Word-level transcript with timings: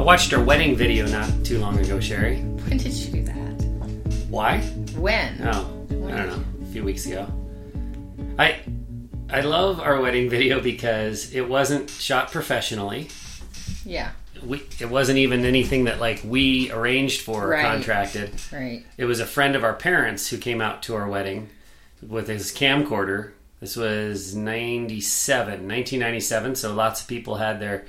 watched 0.00 0.32
our 0.32 0.42
wedding 0.42 0.74
video 0.74 1.06
not 1.06 1.30
too 1.44 1.58
long 1.58 1.78
ago, 1.80 2.00
Sherry. 2.00 2.38
When 2.38 2.78
did 2.78 2.94
you 2.94 3.12
do 3.12 3.22
that? 3.24 3.62
Why? 4.30 4.60
When? 4.96 5.38
Oh, 5.42 5.70
I 5.90 6.16
don't 6.16 6.28
know. 6.28 6.44
A 6.62 6.66
few 6.72 6.82
weeks 6.82 7.04
ago. 7.04 7.26
I 8.38 8.60
I 9.28 9.42
love 9.42 9.80
our 9.80 10.00
wedding 10.00 10.30
video 10.30 10.62
because 10.62 11.30
it 11.34 11.46
wasn't 11.46 11.90
shot 11.90 12.32
professionally. 12.32 13.08
Yeah. 13.84 14.12
We 14.44 14.62
it 14.80 14.88
wasn't 14.90 15.18
even 15.18 15.44
anything 15.44 15.84
that 15.84 16.00
like 16.00 16.20
we 16.24 16.70
arranged 16.70 17.22
for 17.22 17.44
or 17.46 17.50
Right. 17.50 17.64
contracted. 17.64 18.32
Right. 18.52 18.84
It 18.96 19.04
was 19.04 19.20
a 19.20 19.26
friend 19.26 19.56
of 19.56 19.64
our 19.64 19.74
parents 19.74 20.28
who 20.28 20.38
came 20.38 20.60
out 20.60 20.82
to 20.84 20.94
our 20.94 21.08
wedding 21.08 21.48
with 22.06 22.28
his 22.28 22.52
camcorder. 22.52 23.32
This 23.60 23.76
was 23.76 24.36
97, 24.36 25.66
1997, 25.66 26.54
so 26.54 26.72
lots 26.72 27.00
of 27.02 27.08
people 27.08 27.36
had 27.36 27.58
their 27.58 27.84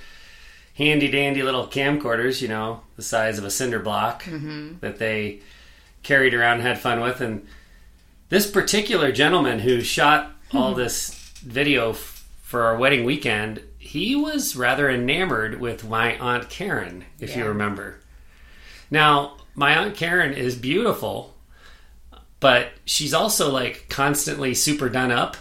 handy 0.76 1.10
dandy 1.10 1.44
little 1.44 1.68
camcorders, 1.68 2.42
you 2.42 2.48
know, 2.48 2.82
the 2.96 3.02
size 3.04 3.38
of 3.38 3.44
a 3.44 3.52
cinder 3.52 3.80
block 3.80 4.24
mm-hmm. 4.24 4.80
that 4.80 4.98
they 4.98 5.40
carried 6.02 6.34
around 6.34 6.54
and 6.60 6.62
had 6.64 6.80
fun 6.80 7.02
with. 7.02 7.22
And 7.22 7.46
this 8.30 8.50
particular 8.50 9.12
gentleman 9.12 9.60
who 9.60 9.82
shot 9.82 10.32
all 10.54 10.74
this 10.76 11.14
video 11.44 11.92
f- 11.92 12.26
for 12.42 12.64
our 12.64 12.78
wedding 12.78 13.04
weekend, 13.04 13.62
he 13.90 14.16
was 14.16 14.56
rather 14.56 14.88
enamored 14.88 15.60
with 15.60 15.84
my 15.84 16.16
Aunt 16.20 16.48
Karen, 16.48 17.06
if 17.20 17.36
you 17.36 17.46
remember. 17.46 17.96
Now, 18.92 19.38
my 19.56 19.76
Aunt 19.76 19.96
Karen 19.96 20.34
is 20.34 20.56
beautiful, 20.56 21.34
but 22.40 22.70
she's 22.86 23.16
also 23.16 23.52
like 23.52 23.88
constantly 23.90 24.54
super 24.54 24.90
done 24.90 25.12
up. 25.12 25.38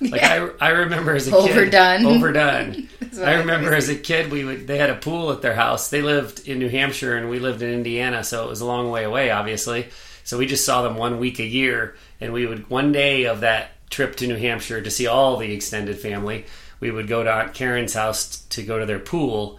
Like 0.00 0.24
I, 0.24 0.48
I 0.60 0.70
remember 0.70 1.14
as 1.14 1.28
a 1.28 1.30
kid, 1.30 1.50
Overdone. 1.52 2.06
overdone. 2.06 2.88
I 3.18 3.22
I 3.22 3.34
remember 3.34 3.68
always 3.68 3.88
as 3.88 3.96
a 3.96 3.98
kid, 4.00 4.32
we 4.32 4.42
would 4.42 4.66
they 4.66 4.78
had 4.78 4.90
a 4.90 4.96
pool 4.96 5.30
at 5.30 5.40
their 5.40 5.54
house. 5.54 5.88
They 5.88 6.02
lived 6.02 6.48
in 6.48 6.58
New 6.58 6.68
Hampshire 6.68 7.16
and 7.16 7.30
we 7.30 7.38
lived 7.38 7.62
in 7.62 7.72
Indiana, 7.72 8.24
so 8.24 8.44
it 8.44 8.48
was 8.48 8.62
a 8.62 8.66
long 8.66 8.90
way 8.90 9.04
away, 9.04 9.30
obviously. 9.30 9.86
So 10.24 10.38
we 10.38 10.46
just 10.46 10.66
saw 10.66 10.82
them 10.82 10.96
one 10.96 11.20
week 11.20 11.38
a 11.38 11.46
year, 11.46 11.94
and 12.20 12.32
we 12.32 12.46
would 12.46 12.68
one 12.68 12.90
day 12.90 13.26
of 13.26 13.40
that 13.40 13.70
trip 13.90 14.16
to 14.16 14.26
New 14.26 14.36
Hampshire 14.36 14.82
to 14.82 14.90
see 14.90 15.06
all 15.06 15.36
the 15.36 15.52
extended 15.52 16.00
family. 16.00 16.46
We 16.80 16.90
would 16.90 17.08
go 17.08 17.22
to 17.24 17.30
Aunt 17.32 17.54
Karen's 17.54 17.94
house 17.94 18.44
to 18.50 18.62
go 18.62 18.78
to 18.78 18.86
their 18.86 18.98
pool, 18.98 19.58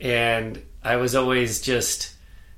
and 0.00 0.62
I 0.84 0.96
was 0.96 1.14
always 1.14 1.60
just 1.60 2.14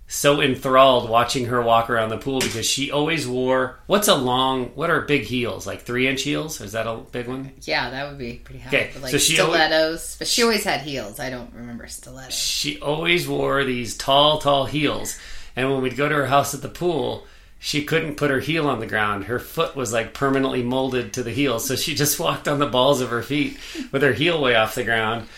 so 0.07 0.41
enthralled 0.43 1.09
watching 1.09 1.47
her 1.47 1.63
walk 1.63 1.89
around 1.89 2.11
the 2.11 2.19
pool 2.19 2.39
because 2.39 2.67
she 2.67 2.91
always 2.91 3.27
wore 3.27 3.79
what's 3.87 4.07
a 4.07 4.15
long 4.15 4.67
what 4.75 4.91
are 4.91 5.01
big 5.01 5.23
heels 5.23 5.67
like 5.67 5.81
three 5.81 6.07
inch 6.07 6.23
heels 6.23 6.61
is 6.61 6.73
that 6.73 6.87
a 6.87 6.95
big 7.11 7.27
one 7.27 7.51
Yeah, 7.63 7.89
that 7.89 8.09
would 8.11 8.19
be 8.19 8.35
pretty 8.35 8.61
high. 8.61 8.69
Okay, 8.69 8.91
like 9.01 9.11
so 9.11 9.19
she 9.19 9.41
always- 9.41 9.55
stilettos, 9.63 10.17
but 10.19 10.29
she 10.29 10.43
always 10.43 10.63
had 10.63 10.83
heels. 10.83 11.19
I 11.19 11.31
don't 11.31 11.53
remember 11.55 11.87
stilettos. 11.89 12.35
she 12.35 12.79
always 12.81 13.27
wore 13.27 13.65
these 13.65 13.97
tall, 13.97 14.39
tall 14.39 14.67
heels. 14.67 15.19
And 15.57 15.73
when 15.73 15.81
we'd 15.83 15.97
go 15.97 16.09
to 16.09 16.15
her 16.17 16.27
house 16.27 16.53
at 16.55 16.61
the 16.63 16.69
pool, 16.69 17.27
she 17.65 17.83
couldn't 17.83 18.17
put 18.17 18.31
her 18.31 18.41
heel 18.41 18.69
on 18.69 18.79
the 18.79 18.87
ground. 18.87 19.25
Her 19.25 19.39
foot 19.39 19.75
was 19.75 19.91
like 19.91 20.13
permanently 20.13 20.63
molded 20.63 21.15
to 21.15 21.23
the 21.23 21.31
heel. 21.31 21.59
So 21.59 21.77
she 21.77 21.95
just 21.95 22.21
walked 22.21 22.47
on 22.47 22.59
the 22.59 22.67
balls 22.67 23.01
of 23.01 23.09
her 23.09 23.23
feet 23.23 23.59
with 23.91 24.03
her 24.03 24.13
heel 24.13 24.39
way 24.39 24.55
off 24.55 24.75
the 24.75 24.85
ground. 24.85 25.29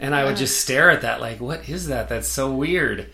And 0.00 0.12
I 0.12 0.24
would 0.24 0.36
just 0.36 0.60
stare 0.60 0.90
at 0.90 1.02
that, 1.02 1.20
like, 1.20 1.40
what 1.40 1.68
is 1.68 1.86
that? 1.86 2.08
That's 2.08 2.26
so 2.26 2.50
weird. 2.50 3.08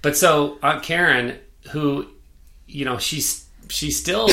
But 0.00 0.16
so 0.16 0.58
Aunt 0.62 0.82
Karen, 0.82 1.38
who, 1.72 2.08
you 2.66 2.86
know, 2.86 2.96
she's 2.96 3.46
she's 3.68 4.00
still 4.00 4.30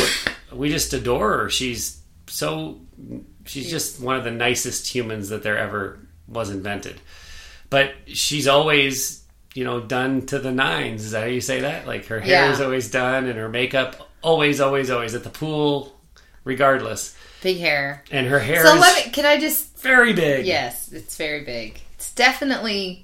we 0.53 0.69
just 0.69 0.93
adore 0.93 1.39
her. 1.39 1.49
She's 1.49 2.01
so 2.27 2.79
she's 3.45 3.69
just 3.69 3.99
one 3.99 4.15
of 4.15 4.23
the 4.23 4.31
nicest 4.31 4.95
humans 4.95 5.27
that 5.27 5.43
there 5.43 5.57
ever 5.57 5.99
was 6.29 6.49
invented. 6.49 7.01
But 7.69 7.95
she's 8.05 8.47
always, 8.47 9.22
you 9.53 9.63
know, 9.63 9.79
done 9.79 10.25
to 10.27 10.39
the 10.39 10.51
nines. 10.51 11.05
Is 11.05 11.11
that 11.11 11.21
how 11.21 11.27
you 11.27 11.41
say 11.41 11.61
that? 11.61 11.85
Like 11.87 12.05
her 12.07 12.19
hair 12.19 12.45
Yeah. 12.47 12.51
is 12.51 12.61
always 12.61 12.89
done 12.89 13.25
and 13.27 13.37
her 13.37 13.49
makeup 13.49 14.09
always, 14.21 14.59
always, 14.61 14.89
always 14.89 15.13
at 15.15 15.23
the 15.23 15.29
pool, 15.29 15.95
regardless. 16.43 17.15
Big 17.41 17.59
hair. 17.59 18.03
And 18.11 18.27
her 18.27 18.39
hair 18.39 18.65
So 18.65 18.75
is 18.75 18.81
let 18.81 19.05
me. 19.05 19.11
Can 19.11 19.25
I 19.25 19.39
just? 19.39 19.77
very 19.79 20.13
big. 20.13 20.45
Yes, 20.45 20.91
it's 20.93 21.17
very 21.17 21.43
big. 21.43 21.79
It's 21.95 22.13
definitely 22.13 23.03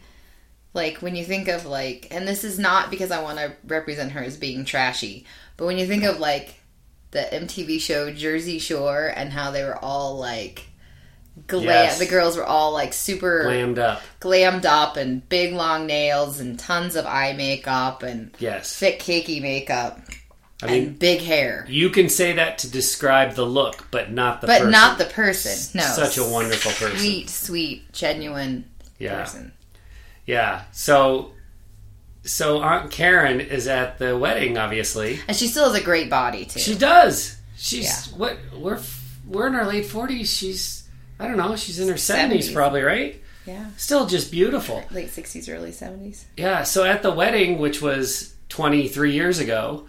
like 0.74 0.98
when 1.02 1.16
you 1.16 1.26
think 1.26 1.48
of 1.50 1.66
like, 1.66 2.08
and 2.12 2.26
this 2.28 2.44
is 2.46 2.58
not 2.58 2.90
because 2.90 3.12
I 3.12 3.22
want 3.22 3.38
to 3.38 3.54
represent 3.68 4.14
her 4.14 4.22
as 4.24 4.38
being 4.38 4.64
trashy, 4.66 5.26
but 5.58 5.66
when 5.66 5.78
you 5.78 5.86
think 5.86 6.04
of 6.04 6.20
like 6.20 6.56
the 7.12 7.28
MTV 7.32 7.82
show 7.82 8.12
Jersey 8.14 8.60
Shore 8.60 9.12
and 9.14 9.34
how 9.34 9.52
they 9.52 9.64
were 9.64 9.78
all 9.78 10.18
like. 10.18 10.64
Glam, 11.48 11.64
Yes. 11.66 12.00
The 12.00 12.06
girls 12.06 12.36
were 12.38 12.46
all 12.46 12.72
like 12.74 12.94
super 12.94 13.44
Glammed 13.46 13.78
up. 13.80 14.02
glammed 14.20 14.66
up 14.66 14.98
and 14.98 15.28
big 15.30 15.54
long 15.54 15.86
nails 15.88 16.40
and 16.40 16.58
tons 16.60 16.96
of 16.96 17.06
eye 17.06 17.34
makeup 17.34 18.04
and 18.04 18.32
Yes. 18.40 18.76
thick 18.76 19.00
cakey 19.00 19.42
makeup 19.42 20.00
I 20.62 20.68
mean, 20.68 20.84
and 20.84 21.00
big 21.00 21.22
hair. 21.22 21.66
you 21.70 21.90
can 21.90 22.10
say 22.10 22.34
that 22.34 22.58
to 22.60 22.70
describe 22.70 23.36
the 23.36 23.46
look, 23.46 23.88
but 23.92 24.12
not 24.12 24.42
the 24.42 24.48
person. 24.48 24.58
But 24.64 24.66
person. 24.66 24.72
not 24.72 24.98
the 24.98 25.06
person. 25.06 25.80
No. 25.80 25.84
Such 25.84 26.18
a 26.18 26.24
wonderful 26.24 26.72
person. 26.74 26.98
Sweet, 27.00 27.30
sweet, 27.30 27.94
genuine 27.94 28.66
Yeah. 28.98 29.20
person. 29.22 29.54
Yeah. 30.26 30.62
So 30.72 31.32
so 32.26 32.62
Aunt 32.62 32.92
Karen 32.92 33.40
is 33.40 33.68
at 33.68 33.98
the 33.98 34.18
wedding 34.18 34.58
obviously. 34.58 35.20
And 35.28 35.36
she 35.38 35.48
still 35.48 35.72
has 35.72 35.82
a 35.82 35.84
great 35.84 36.10
body 36.10 36.46
too. 36.46 36.60
She 36.60 36.76
does. 36.76 37.38
She's 37.58 37.86
Yeah. 37.86 38.18
what 38.18 38.38
we're 38.58 38.80
we're 39.28 39.48
in 39.48 39.56
our 39.56 39.66
late 39.68 39.86
40s. 39.86 40.28
She's 40.28 40.79
I 41.20 41.28
don't 41.28 41.38
know, 41.38 41.56
she's 41.56 41.80
in 41.80 41.88
her 41.90 41.96
70s, 41.96 42.50
70s. 42.50 42.54
probably, 42.54 42.82
right? 42.82 43.22
yeah. 43.46 43.66
Still 43.78 44.06
just 44.06 44.32
beautiful. 44.32 44.84
Late 44.92 45.10
sixties, 45.10 45.50
early 45.50 45.72
seventies. 45.72 46.26
Yeah, 46.38 46.64
so 46.64 46.84
at 46.86 47.02
the 47.02 47.12
wedding 47.12 47.58
which 47.60 47.82
was 47.82 48.36
23 48.50 49.12
years 49.14 49.40
ago, 49.40 49.88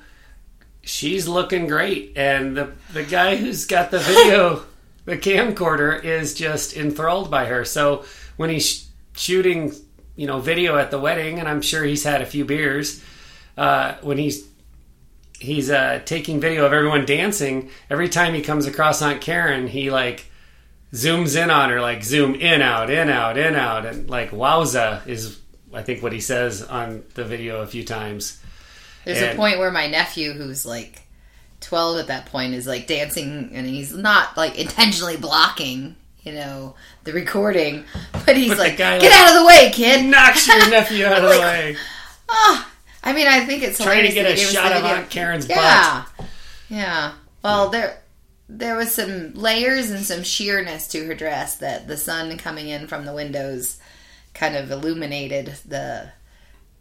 she's 0.83 1.29
looking 1.29 1.67
great 1.67 2.13
and 2.17 2.57
the 2.57 2.73
the 2.93 3.05
guy 3.05 3.37
who's 3.37 3.67
got 3.67 3.91
the 3.91 3.99
video 3.99 4.63
the 5.05 5.17
camcorder 5.17 6.03
is 6.03 6.35
just 6.35 6.77
enthralled 6.77 7.31
by 7.31 7.47
her. 7.47 7.65
So 7.65 8.05
when 8.37 8.51
he's 8.51 8.67
sh- 8.67 8.85
shooting, 9.15 9.75
you 10.17 10.27
know, 10.27 10.41
video 10.41 10.77
at 10.79 10.91
the 10.91 10.99
wedding 10.99 11.39
and 11.39 11.49
I'm 11.49 11.63
sure 11.63 11.85
he's 11.85 12.05
had 12.05 12.23
a 12.23 12.27
few 12.27 12.45
beers, 12.45 13.03
uh, 13.59 13.95
when 14.03 14.19
he's 14.19 14.47
he's 15.39 15.71
uh, 15.71 16.01
taking 16.05 16.41
video 16.41 16.65
of 16.67 16.73
everyone 16.73 17.05
dancing, 17.07 17.71
every 17.91 18.09
time 18.09 18.35
he 18.35 18.43
comes 18.43 18.67
across 18.67 19.03
Aunt 19.03 19.21
Karen, 19.21 19.67
he 19.67 19.91
like 19.91 20.30
zooms 20.93 21.41
in 21.41 21.51
on 21.51 21.71
her, 21.71 21.81
like 21.81 22.03
zoom 22.03 22.35
in, 22.35 22.63
out, 22.63 22.91
in, 22.91 23.09
out, 23.09 23.39
in, 23.39 23.55
out, 23.55 23.87
and 23.87 24.09
like 24.09 24.31
wowza 24.31 25.07
is 25.07 25.41
I 25.73 25.83
think 25.83 26.03
what 26.03 26.13
he 26.13 26.21
says 26.21 26.63
on 26.63 27.05
the 27.15 27.25
video 27.25 27.63
a 27.63 27.67
few 27.67 27.85
times. 27.85 28.41
There's 29.05 29.23
a 29.23 29.37
point 29.37 29.59
where 29.59 29.71
my 29.71 29.87
nephew, 29.87 30.33
who's 30.33 30.67
like 30.67 31.03
twelve 31.61 31.99
at 31.99 32.09
that 32.09 32.27
point, 32.27 32.55
is 32.55 32.67
like 32.67 32.87
dancing, 32.87 33.51
and 33.55 33.67
he's 33.67 33.95
not 33.95 34.37
like 34.37 34.59
intentionally 34.59 35.17
blocking, 35.17 35.97
you 36.23 36.33
know, 36.33 36.75
the 37.05 37.13
recording, 37.13 37.85
but 38.27 38.37
he's 38.37 38.51
But 38.51 38.59
like, 38.59 38.77
"Get 38.77 39.03
like, 39.03 39.13
out 39.13 39.29
of 39.29 39.41
the 39.41 39.47
way, 39.47 39.71
kid!" 39.73 40.05
Knocks 40.05 40.47
your 40.47 40.59
nephew 40.71 41.07
out 41.07 41.25
of 41.25 41.31
the 41.33 41.41
way. 41.41 41.77
Ah, 42.29 42.71
I 43.03 43.13
mean, 43.13 43.27
I 43.27 43.45
think 43.45 43.63
it's 43.63 43.79
Trying 43.79 44.07
to 44.07 44.13
get 44.13 44.27
a 44.27 44.31
he 44.31 44.37
gave 44.37 44.47
us 44.49 44.53
shot 44.53 44.73
of. 44.73 44.85
Aunt 44.85 45.09
Karen's 45.09 45.49
yeah. 45.49 46.05
Yeah. 46.69 47.13
Well, 47.43 47.71
there 47.71 48.01
there 48.59 48.75
was 48.77 48.93
some 48.95 49.33
layers 49.35 49.91
and 49.91 50.05
some 50.05 50.23
sheerness 50.25 50.89
to 50.89 51.07
her 51.07 51.15
dress 51.15 51.57
that 51.59 51.87
the 51.87 51.97
sun 51.97 52.37
coming 52.37 52.69
in 52.69 52.87
from 52.89 53.05
the 53.05 53.13
windows 53.15 53.79
kind 54.35 54.57
of 54.57 54.71
illuminated 54.71 55.55
the 55.67 56.11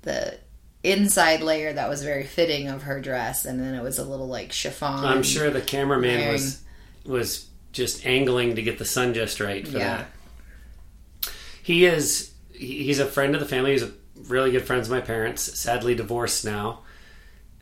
the 0.01 0.37
inside 0.83 1.41
layer 1.41 1.73
that 1.73 1.89
was 1.89 2.03
very 2.03 2.23
fitting 2.25 2.67
of 2.69 2.83
her 2.83 3.01
dress 3.01 3.43
and 3.45 3.59
then 3.59 3.73
it 3.75 3.83
was 3.83 3.99
a 3.99 4.03
little 4.03 4.27
like 4.27 4.51
chiffon. 4.51 5.03
I'm 5.05 5.23
sure 5.23 5.49
the 5.49 5.61
cameraman 5.61 6.19
Wearing- 6.19 6.31
was 6.33 6.61
was 7.05 7.45
just 7.71 8.05
angling 8.05 8.55
to 8.55 8.61
get 8.61 8.79
the 8.79 8.85
sun 8.85 9.13
just 9.13 9.39
right 9.39 9.67
for 9.67 9.77
Yeah. 9.77 9.97
that. 9.97 11.31
He 11.63 11.85
is 11.85 12.31
he's 12.51 12.99
a 12.99 13.05
friend 13.05 13.35
of 13.35 13.41
the 13.41 13.47
family. 13.47 13.71
He's 13.73 13.83
a 13.83 13.91
really 14.27 14.51
good 14.51 14.65
friends 14.65 14.87
of 14.87 14.91
my 14.91 15.01
parents. 15.01 15.59
Sadly 15.59 15.95
divorced 15.95 16.43
now. 16.45 16.79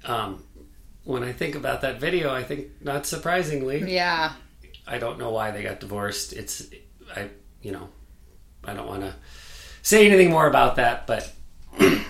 Um, 0.06 0.44
when 1.08 1.24
I 1.24 1.32
think 1.32 1.56
about 1.56 1.82
that 1.82 2.02
video, 2.02 2.34
I 2.34 2.44
think 2.44 2.68
not 2.82 3.06
surprisingly, 3.06 3.94
Yeah. 3.94 4.34
I 4.86 4.98
don't 4.98 5.18
know 5.18 5.32
why 5.32 5.52
they 5.52 5.64
got 5.64 5.80
divorced. 5.80 6.34
It's 6.34 6.68
I 7.16 7.30
you 7.62 7.72
know 7.72 7.90
I 8.64 8.74
don't 8.74 8.88
want 8.88 9.02
to 9.02 9.16
say 9.82 10.06
anything 10.06 10.30
more 10.30 10.48
about 10.48 10.76
that, 10.76 11.08
but 11.08 11.32
but 11.80 12.02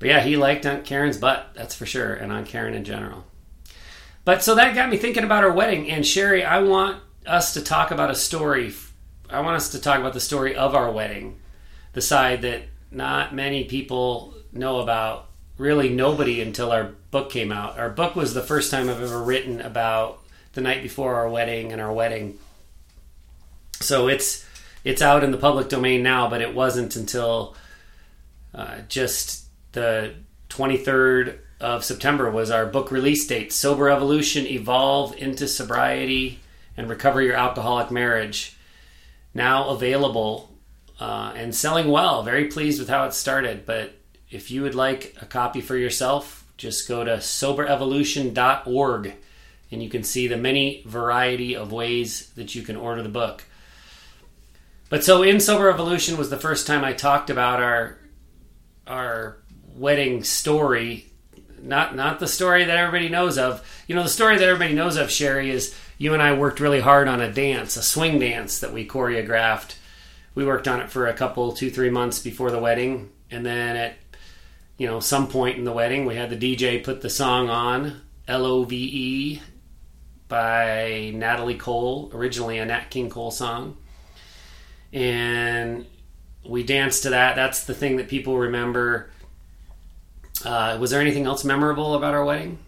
yeah, 0.00 0.20
he 0.20 0.36
liked 0.36 0.66
Aunt 0.66 0.84
Karen's 0.84 1.16
butt, 1.16 1.50
that's 1.54 1.74
for 1.74 1.86
sure, 1.86 2.12
and 2.14 2.32
Aunt 2.32 2.48
Karen 2.48 2.74
in 2.74 2.84
general. 2.84 3.24
But 4.24 4.42
so 4.42 4.56
that 4.56 4.74
got 4.74 4.90
me 4.90 4.96
thinking 4.96 5.24
about 5.24 5.44
our 5.44 5.52
wedding, 5.52 5.90
and 5.90 6.04
Sherry, 6.04 6.44
I 6.44 6.60
want 6.60 7.02
us 7.24 7.54
to 7.54 7.62
talk 7.62 7.90
about 7.92 8.10
a 8.10 8.14
story. 8.16 8.72
I 9.30 9.40
want 9.40 9.56
us 9.56 9.70
to 9.70 9.80
talk 9.80 10.00
about 10.00 10.12
the 10.12 10.20
story 10.20 10.56
of 10.56 10.74
our 10.74 10.90
wedding, 10.90 11.40
the 11.92 12.02
side 12.02 12.42
that 12.42 12.62
not 12.90 13.34
many 13.34 13.64
people 13.64 14.34
know 14.52 14.80
about 14.80 15.30
really 15.56 15.88
nobody 15.88 16.40
until 16.40 16.72
our 16.72 16.84
book 17.10 17.30
came 17.30 17.52
out. 17.52 17.78
Our 17.78 17.90
book 17.90 18.16
was 18.16 18.34
the 18.34 18.42
first 18.42 18.70
time 18.70 18.88
I've 18.88 19.02
ever 19.02 19.22
written 19.22 19.60
about 19.60 20.20
the 20.52 20.60
night 20.60 20.82
before 20.82 21.14
our 21.14 21.28
wedding 21.28 21.72
and 21.72 21.80
our 21.80 21.92
wedding. 21.92 22.38
So 23.80 24.08
it's 24.08 24.46
it's 24.84 25.02
out 25.02 25.24
in 25.24 25.30
the 25.30 25.38
public 25.38 25.68
domain 25.68 26.02
now, 26.02 26.28
but 26.28 26.42
it 26.42 26.54
wasn't 26.54 26.96
until 26.96 27.56
uh, 28.54 28.78
just 28.88 29.46
the 29.72 30.14
23rd 30.50 31.38
of 31.60 31.84
September 31.84 32.30
was 32.30 32.50
our 32.50 32.66
book 32.66 32.90
release 32.90 33.26
date. 33.26 33.52
Sober 33.52 33.88
Evolution: 33.88 34.46
Evolve 34.46 35.16
into 35.16 35.48
Sobriety 35.48 36.40
and 36.76 36.88
Recover 36.88 37.22
Your 37.22 37.36
Alcoholic 37.36 37.90
Marriage. 37.90 38.56
Now 39.32 39.68
available 39.70 40.52
uh, 41.00 41.32
and 41.34 41.54
selling 41.54 41.88
well. 41.88 42.22
Very 42.22 42.46
pleased 42.46 42.78
with 42.78 42.88
how 42.88 43.04
it 43.04 43.14
started. 43.14 43.66
But 43.66 43.94
if 44.34 44.50
you 44.50 44.62
would 44.62 44.74
like 44.74 45.14
a 45.22 45.26
copy 45.26 45.60
for 45.60 45.76
yourself, 45.76 46.44
just 46.56 46.88
go 46.88 47.04
to 47.04 47.18
soberevolution.org 47.18 49.14
and 49.70 49.82
you 49.82 49.88
can 49.88 50.02
see 50.02 50.26
the 50.26 50.36
many 50.36 50.82
variety 50.86 51.54
of 51.54 51.70
ways 51.70 52.30
that 52.34 52.52
you 52.54 52.62
can 52.62 52.74
order 52.74 53.02
the 53.02 53.08
book. 53.08 53.44
But 54.88 55.04
so 55.04 55.22
in 55.22 55.38
Sober 55.38 55.70
Evolution 55.70 56.16
was 56.16 56.30
the 56.30 56.36
first 56.36 56.66
time 56.66 56.82
I 56.84 56.92
talked 56.92 57.30
about 57.30 57.62
our 57.62 57.96
our 58.88 59.38
wedding 59.76 60.24
story, 60.24 61.06
not 61.62 61.94
not 61.94 62.18
the 62.18 62.26
story 62.26 62.64
that 62.64 62.76
everybody 62.76 63.08
knows 63.08 63.38
of. 63.38 63.64
You 63.86 63.94
know, 63.94 64.02
the 64.02 64.08
story 64.08 64.36
that 64.36 64.48
everybody 64.48 64.74
knows 64.74 64.96
of, 64.96 65.12
Sherry, 65.12 65.50
is 65.50 65.74
you 65.96 66.12
and 66.12 66.22
I 66.22 66.34
worked 66.34 66.58
really 66.58 66.80
hard 66.80 67.06
on 67.06 67.20
a 67.20 67.32
dance, 67.32 67.76
a 67.76 67.82
swing 67.82 68.18
dance 68.18 68.58
that 68.60 68.72
we 68.72 68.86
choreographed. 68.86 69.76
We 70.34 70.44
worked 70.44 70.66
on 70.66 70.80
it 70.80 70.90
for 70.90 71.06
a 71.06 71.14
couple, 71.14 71.52
two, 71.52 71.70
three 71.70 71.90
months 71.90 72.18
before 72.20 72.50
the 72.50 72.58
wedding, 72.58 73.10
and 73.30 73.46
then 73.46 73.76
at 73.76 73.94
you 74.78 74.86
know 74.86 75.00
some 75.00 75.28
point 75.28 75.58
in 75.58 75.64
the 75.64 75.72
wedding, 75.72 76.04
we 76.04 76.14
had 76.16 76.30
the 76.30 76.36
DJ 76.56 76.82
put 76.82 77.00
the 77.00 77.10
song 77.10 77.48
on 77.48 78.00
L 78.28 78.44
O 78.46 78.64
V 78.64 78.76
E 78.76 79.42
by 80.28 81.12
Natalie 81.14 81.56
Cole, 81.56 82.10
originally 82.14 82.58
a 82.58 82.64
Nat 82.64 82.90
King 82.90 83.10
Cole 83.10 83.30
song, 83.30 83.76
and 84.92 85.86
we 86.46 86.62
danced 86.62 87.02
to 87.04 87.10
that. 87.10 87.36
That's 87.36 87.64
the 87.64 87.74
thing 87.74 87.96
that 87.96 88.08
people 88.08 88.36
remember. 88.38 89.10
Uh, 90.44 90.76
was 90.80 90.90
there 90.90 91.00
anything 91.00 91.26
else 91.26 91.44
memorable 91.44 91.94
about 91.94 92.14
our 92.14 92.24
wedding? 92.24 92.58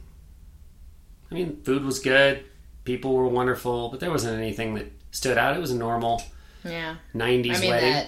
I 1.30 1.34
mean, 1.34 1.60
food 1.64 1.84
was 1.84 1.98
good, 1.98 2.44
people 2.84 3.14
were 3.14 3.26
wonderful, 3.26 3.88
but 3.88 3.98
there 4.00 4.10
wasn't 4.10 4.38
anything 4.38 4.74
that 4.76 4.92
stood 5.10 5.36
out. 5.36 5.56
It 5.56 5.60
was 5.60 5.72
a 5.72 5.76
normal 5.76 6.22
Yeah. 6.64 6.96
90s 7.14 7.56
I 7.56 7.60
mean 7.60 7.70
wedding. 7.70 7.92
that 7.92 8.06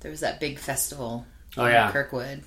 there 0.00 0.10
was 0.10 0.20
that 0.20 0.40
big 0.40 0.58
festival 0.58 1.24
Oh, 1.56 1.66
yeah. 1.66 1.90
Kirkwood. 1.92 2.42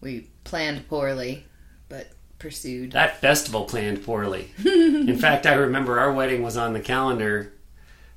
We 0.00 0.28
planned 0.44 0.86
poorly, 0.88 1.44
but 1.88 2.08
pursued. 2.38 2.92
That 2.92 3.20
festival 3.20 3.64
planned 3.64 4.04
poorly. 4.04 4.50
In 4.64 5.16
fact, 5.16 5.46
I 5.46 5.54
remember 5.54 5.98
our 5.98 6.12
wedding 6.12 6.42
was 6.42 6.56
on 6.56 6.72
the 6.74 6.80
calendar 6.80 7.52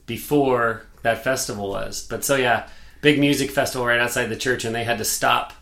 before 0.06 0.84
that 1.04 1.24
festival 1.24 1.70
was. 1.70 2.06
But 2.08 2.26
so 2.26 2.36
yeah, 2.36 2.68
big 3.02 3.20
music 3.20 3.52
festival 3.52 3.88
right 3.88 4.00
outside 4.00 4.26
the 4.28 4.36
church, 4.36 4.66
and 4.66 4.76
they 4.76 4.84
had 4.84 4.98
to 4.98 5.06
stop 5.06 5.54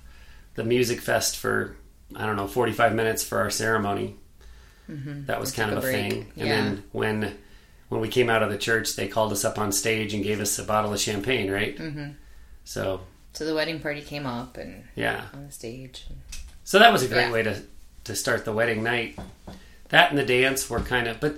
the 0.55 0.63
music 0.63 1.01
fest 1.01 1.37
for 1.37 1.75
I 2.15 2.25
don't 2.25 2.35
know 2.35 2.47
45 2.47 2.93
minutes 2.95 3.23
for 3.23 3.39
our 3.39 3.49
ceremony. 3.49 4.15
That 4.87 5.39
was 5.39 5.51
kind 5.51 5.71
of 5.71 5.77
a 5.77 5.79
a 5.79 5.81
break. 5.81 6.11
thing. 6.11 6.31
And 6.37 6.47
Yeah. 6.47 6.55
then 6.55 6.83
when 6.91 7.37
when 7.89 8.01
we 8.01 8.07
came 8.07 8.29
out 8.29 8.41
of 8.43 8.49
the 8.51 8.57
church, 8.57 8.95
they 8.95 9.07
called 9.07 9.31
us 9.31 9.43
up 9.45 9.57
on 9.59 9.71
stage 9.71 10.13
and 10.13 10.23
gave 10.23 10.39
us 10.39 10.57
a 10.59 10.63
bottle 10.63 10.93
of 10.93 10.99
champagne, 10.99 11.51
right? 11.51 11.75
Mm-hmm. 11.77 12.11
So 12.63 13.01
So 13.35 13.45
the 13.45 13.53
wedding 13.53 13.79
party 13.79 14.01
came 14.01 14.25
up 14.25 14.57
and 14.57 14.83
yeah, 14.95 15.25
on 15.33 15.45
the 15.45 15.51
stage. 15.51 16.05
So 16.63 16.79
that 16.79 16.91
was 16.91 17.03
a 17.03 17.07
great 17.07 17.27
Yeah. 17.27 17.31
way 17.31 17.43
to 17.43 17.61
to 18.05 18.15
start 18.15 18.45
the 18.45 18.53
wedding 18.53 18.83
night. 18.83 19.17
That 19.89 20.09
and 20.09 20.17
the 20.17 20.25
dance 20.25 20.69
were 20.69 20.79
kind 20.79 21.07
of, 21.07 21.19
but 21.19 21.37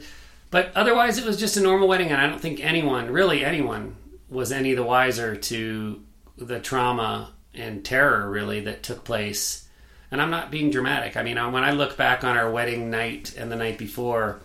but 0.51 0.71
otherwise 0.75 1.17
it 1.17 1.25
was 1.25 1.37
just 1.37 1.57
a 1.57 1.61
normal 1.61 1.87
wedding, 1.87 2.09
and 2.11 2.21
I 2.21 2.27
don't 2.27 2.39
think 2.41 2.59
anyone, 2.63 3.09
really 3.11 3.43
anyone, 3.43 3.95
was 4.29 4.51
any 4.51 4.73
the 4.73 4.83
wiser 4.83 5.35
to 5.35 6.03
the 6.37 6.59
trauma 6.59 7.33
and 7.53 7.83
terror 7.83 8.29
really 8.29 8.59
that 8.61 8.83
took 8.83 9.03
place. 9.03 9.67
And 10.11 10.21
I'm 10.21 10.29
not 10.29 10.51
being 10.51 10.69
dramatic. 10.71 11.17
I 11.17 11.23
mean, 11.23 11.35
when 11.51 11.63
I 11.65 11.71
look 11.71 11.97
back 11.97 12.23
on 12.23 12.37
our 12.37 12.49
wedding 12.49 12.89
night 12.89 13.35
and 13.37 13.51
the 13.51 13.57
night 13.57 13.77
before, 13.77 14.39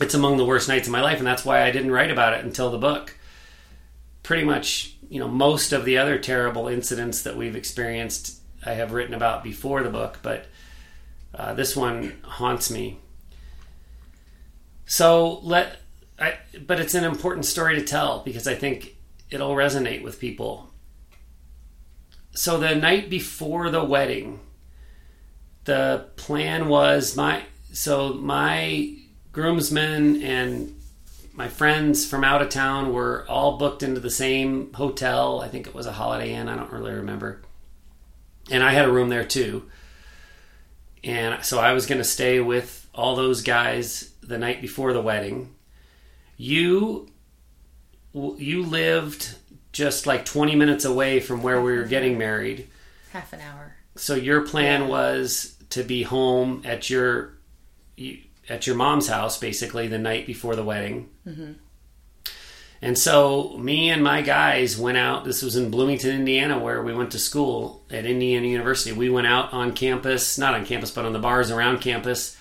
it's 0.00 0.14
among 0.14 0.38
the 0.38 0.44
worst 0.46 0.68
nights 0.68 0.86
of 0.88 0.92
my 0.92 1.02
life, 1.02 1.18
and 1.18 1.26
that's 1.26 1.44
why 1.44 1.62
I 1.62 1.70
didn't 1.70 1.90
write 1.90 2.10
about 2.10 2.32
it 2.32 2.44
until 2.44 2.70
the 2.70 2.78
book. 2.78 3.14
Pretty 4.24 4.42
much, 4.42 4.96
you 5.08 5.20
know, 5.20 5.28
most 5.28 5.72
of 5.72 5.84
the 5.84 5.98
other 5.98 6.18
terrible 6.18 6.66
incidents 6.66 7.22
that 7.22 7.36
we've 7.36 7.54
experienced, 7.54 8.40
I 8.66 8.72
have 8.72 8.90
written 8.90 9.14
about 9.14 9.44
before 9.44 9.84
the 9.84 9.90
book, 9.90 10.18
but 10.22 10.46
uh, 11.32 11.54
this 11.54 11.76
one 11.76 12.18
haunts 12.24 12.70
me. 12.70 12.98
So 14.86 15.38
let, 15.42 15.76
I, 16.18 16.38
but 16.66 16.80
it's 16.80 16.94
an 16.94 17.04
important 17.04 17.46
story 17.46 17.76
to 17.76 17.84
tell 17.84 18.20
because 18.24 18.48
I 18.48 18.56
think 18.56 18.96
it'll 19.30 19.54
resonate 19.54 20.02
with 20.02 20.18
people. 20.18 20.72
So 22.32 22.58
the 22.58 22.74
night 22.74 23.08
before 23.08 23.70
the 23.70 23.84
wedding, 23.84 24.40
the 25.64 26.08
plan 26.16 26.68
was 26.68 27.16
my 27.16 27.44
so 27.72 28.12
my 28.12 28.96
groomsmen 29.32 30.22
and 30.22 30.80
my 31.34 31.48
friends 31.48 32.06
from 32.06 32.22
out 32.24 32.42
of 32.42 32.48
town 32.48 32.92
were 32.92 33.26
all 33.28 33.58
booked 33.58 33.82
into 33.82 34.00
the 34.00 34.10
same 34.10 34.72
hotel. 34.72 35.40
I 35.40 35.48
think 35.48 35.66
it 35.66 35.74
was 35.74 35.86
a 35.86 35.92
Holiday 35.92 36.32
Inn. 36.32 36.48
I 36.48 36.56
don't 36.56 36.72
really 36.72 36.92
remember. 36.92 37.42
And 38.50 38.62
I 38.62 38.72
had 38.72 38.84
a 38.84 38.92
room 38.92 39.08
there 39.08 39.24
too. 39.24 39.68
And 41.02 41.44
so 41.44 41.58
I 41.58 41.72
was 41.72 41.86
going 41.86 41.98
to 41.98 42.04
stay 42.04 42.40
with 42.40 42.88
all 42.94 43.16
those 43.16 43.42
guys 43.42 44.10
the 44.22 44.38
night 44.38 44.60
before 44.62 44.92
the 44.92 45.02
wedding. 45.02 45.54
You 46.36 47.08
you 48.36 48.62
lived 48.62 49.34
just 49.72 50.06
like 50.06 50.24
20 50.24 50.54
minutes 50.54 50.84
away 50.84 51.18
from 51.18 51.42
where 51.42 51.60
we 51.60 51.76
were 51.76 51.82
getting 51.84 52.16
married. 52.16 52.68
Half 53.12 53.32
an 53.32 53.40
hour. 53.40 53.74
So 53.96 54.14
your 54.14 54.42
plan 54.42 54.82
Yeah. 54.82 54.86
was 54.88 55.56
to 55.70 55.82
be 55.82 56.04
home 56.04 56.62
at 56.64 56.88
your 56.90 57.32
you- 57.96 58.18
at 58.48 58.66
your 58.66 58.76
mom's 58.76 59.08
house 59.08 59.38
basically 59.38 59.88
the 59.88 59.98
night 59.98 60.26
before 60.26 60.54
the 60.56 60.64
wedding. 60.64 61.08
Mm-hmm. 61.26 61.52
And 62.82 62.98
so 62.98 63.56
me 63.56 63.88
and 63.88 64.04
my 64.04 64.20
guys 64.20 64.76
went 64.76 64.98
out. 64.98 65.24
This 65.24 65.42
was 65.42 65.56
in 65.56 65.70
Bloomington, 65.70 66.10
Indiana, 66.10 66.58
where 66.58 66.82
we 66.82 66.92
went 66.92 67.12
to 67.12 67.18
school 67.18 67.82
at 67.90 68.04
Indiana 68.04 68.46
University. 68.46 68.92
We 68.92 69.08
went 69.08 69.26
out 69.26 69.54
on 69.54 69.72
campus, 69.72 70.36
not 70.36 70.52
on 70.54 70.66
campus, 70.66 70.90
but 70.90 71.06
on 71.06 71.14
the 71.14 71.18
bars 71.18 71.50
around 71.50 71.80
campus 71.80 72.36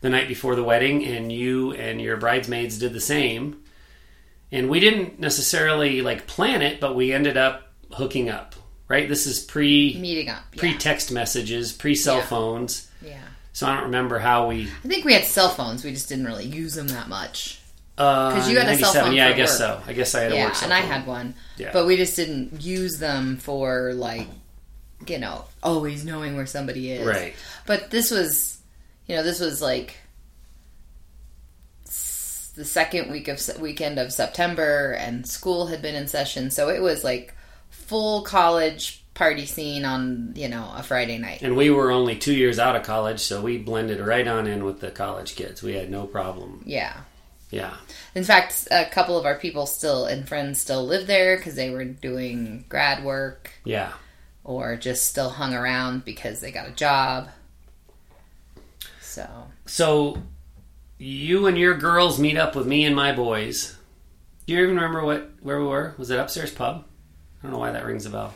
the 0.00 0.08
night 0.08 0.28
before 0.28 0.54
the 0.54 0.64
wedding, 0.64 1.04
and 1.04 1.30
you 1.30 1.72
and 1.72 2.00
your 2.00 2.16
bridesmaids 2.16 2.78
did 2.78 2.94
the 2.94 3.00
same. 3.00 3.62
And 4.50 4.70
we 4.70 4.80
didn't 4.80 5.18
necessarily 5.20 6.00
like 6.00 6.26
plan 6.26 6.62
it, 6.62 6.80
but 6.80 6.94
we 6.96 7.12
ended 7.12 7.36
up 7.36 7.72
hooking 7.92 8.30
up. 8.30 8.54
Right? 8.88 9.08
This 9.08 9.26
is 9.26 9.40
pre 9.40 9.98
Meeting 9.98 10.28
up. 10.30 10.44
Yeah. 10.54 10.60
pre 10.60 10.74
text 10.78 11.10
messages, 11.12 11.72
pre 11.72 11.94
cell 11.94 12.18
Yeah. 12.18 12.26
phones. 12.26 12.90
yeah. 13.02 13.20
So 13.54 13.68
I 13.68 13.74
don't 13.74 13.84
remember 13.84 14.18
how 14.18 14.48
we. 14.48 14.64
I 14.64 14.88
think 14.88 15.04
we 15.04 15.14
had 15.14 15.24
cell 15.24 15.48
phones. 15.48 15.84
We 15.84 15.92
just 15.92 16.08
didn't 16.08 16.26
really 16.26 16.44
use 16.44 16.74
them 16.74 16.88
that 16.88 17.08
much. 17.08 17.60
Uh, 17.96 18.30
because 18.34 18.50
you 18.50 18.58
had 18.58 18.68
a 18.68 18.76
cell 18.76 18.92
phone 18.92 19.14
Yeah, 19.14 19.28
I 19.28 19.32
guess 19.32 19.60
work. 19.60 19.80
so. 19.80 19.82
I 19.86 19.92
guess 19.92 20.14
I 20.16 20.22
had 20.22 20.32
a 20.32 20.34
yeah, 20.34 20.44
work 20.46 20.54
cell 20.56 20.64
and 20.64 20.74
I 20.74 20.80
had 20.80 21.06
one. 21.06 21.34
Yeah. 21.56 21.70
But 21.72 21.86
we 21.86 21.96
just 21.96 22.16
didn't 22.16 22.60
use 22.62 22.98
them 22.98 23.36
for 23.36 23.94
like, 23.94 24.26
you 25.06 25.20
know, 25.20 25.44
always 25.62 26.04
knowing 26.04 26.36
where 26.36 26.46
somebody 26.46 26.90
is. 26.90 27.06
Right. 27.06 27.34
But 27.64 27.92
this 27.92 28.10
was, 28.10 28.58
you 29.06 29.14
know, 29.14 29.22
this 29.22 29.38
was 29.38 29.62
like 29.62 29.96
the 31.84 32.64
second 32.64 33.10
week 33.10 33.28
of 33.28 33.40
weekend 33.60 34.00
of 34.00 34.12
September, 34.12 34.92
and 34.92 35.26
school 35.26 35.66
had 35.66 35.82
been 35.82 35.94
in 35.94 36.08
session, 36.08 36.50
so 36.50 36.68
it 36.68 36.80
was 36.80 37.04
like 37.04 37.34
full 37.70 38.22
college 38.22 39.03
party 39.14 39.46
scene 39.46 39.84
on 39.84 40.32
you 40.36 40.48
know 40.48 40.70
a 40.74 40.82
Friday 40.82 41.18
night. 41.18 41.42
And 41.42 41.56
we 41.56 41.70
were 41.70 41.90
only 41.90 42.16
two 42.16 42.34
years 42.34 42.58
out 42.58 42.76
of 42.76 42.82
college, 42.82 43.20
so 43.20 43.40
we 43.40 43.58
blended 43.58 44.00
right 44.00 44.26
on 44.26 44.46
in 44.46 44.64
with 44.64 44.80
the 44.80 44.90
college 44.90 45.36
kids. 45.36 45.62
We 45.62 45.74
had 45.74 45.90
no 45.90 46.06
problem. 46.06 46.62
Yeah. 46.66 46.96
Yeah. 47.50 47.74
In 48.16 48.24
fact, 48.24 48.66
a 48.72 48.84
couple 48.86 49.16
of 49.16 49.24
our 49.26 49.36
people 49.36 49.66
still 49.66 50.06
and 50.06 50.26
friends 50.28 50.60
still 50.60 50.84
live 50.84 51.06
there 51.06 51.36
because 51.36 51.54
they 51.54 51.70
were 51.70 51.84
doing 51.84 52.64
grad 52.68 53.04
work 53.04 53.52
Yeah. 53.64 53.92
or 54.42 54.74
just 54.76 55.06
still 55.06 55.30
hung 55.30 55.54
around 55.54 56.04
because 56.04 56.40
they 56.40 56.50
got 56.50 56.66
a 56.66 56.72
job. 56.72 57.28
So 59.00 59.28
So 59.66 60.22
you 60.98 61.46
and 61.46 61.56
your 61.56 61.74
girls 61.76 62.18
meet 62.18 62.36
up 62.36 62.56
with 62.56 62.66
me 62.66 62.84
and 62.84 62.96
my 62.96 63.12
boys. 63.12 63.76
Do 64.46 64.54
you 64.54 64.62
even 64.62 64.74
remember 64.74 65.04
what 65.04 65.30
where 65.40 65.60
we 65.60 65.66
were? 65.66 65.94
Was 65.96 66.10
it 66.10 66.18
upstairs 66.18 66.50
pub? 66.50 66.84
I 67.40 67.42
don't 67.44 67.52
know 67.52 67.58
why 67.58 67.70
that 67.72 67.84
rings 67.84 68.06
a 68.06 68.10
bell. 68.10 68.34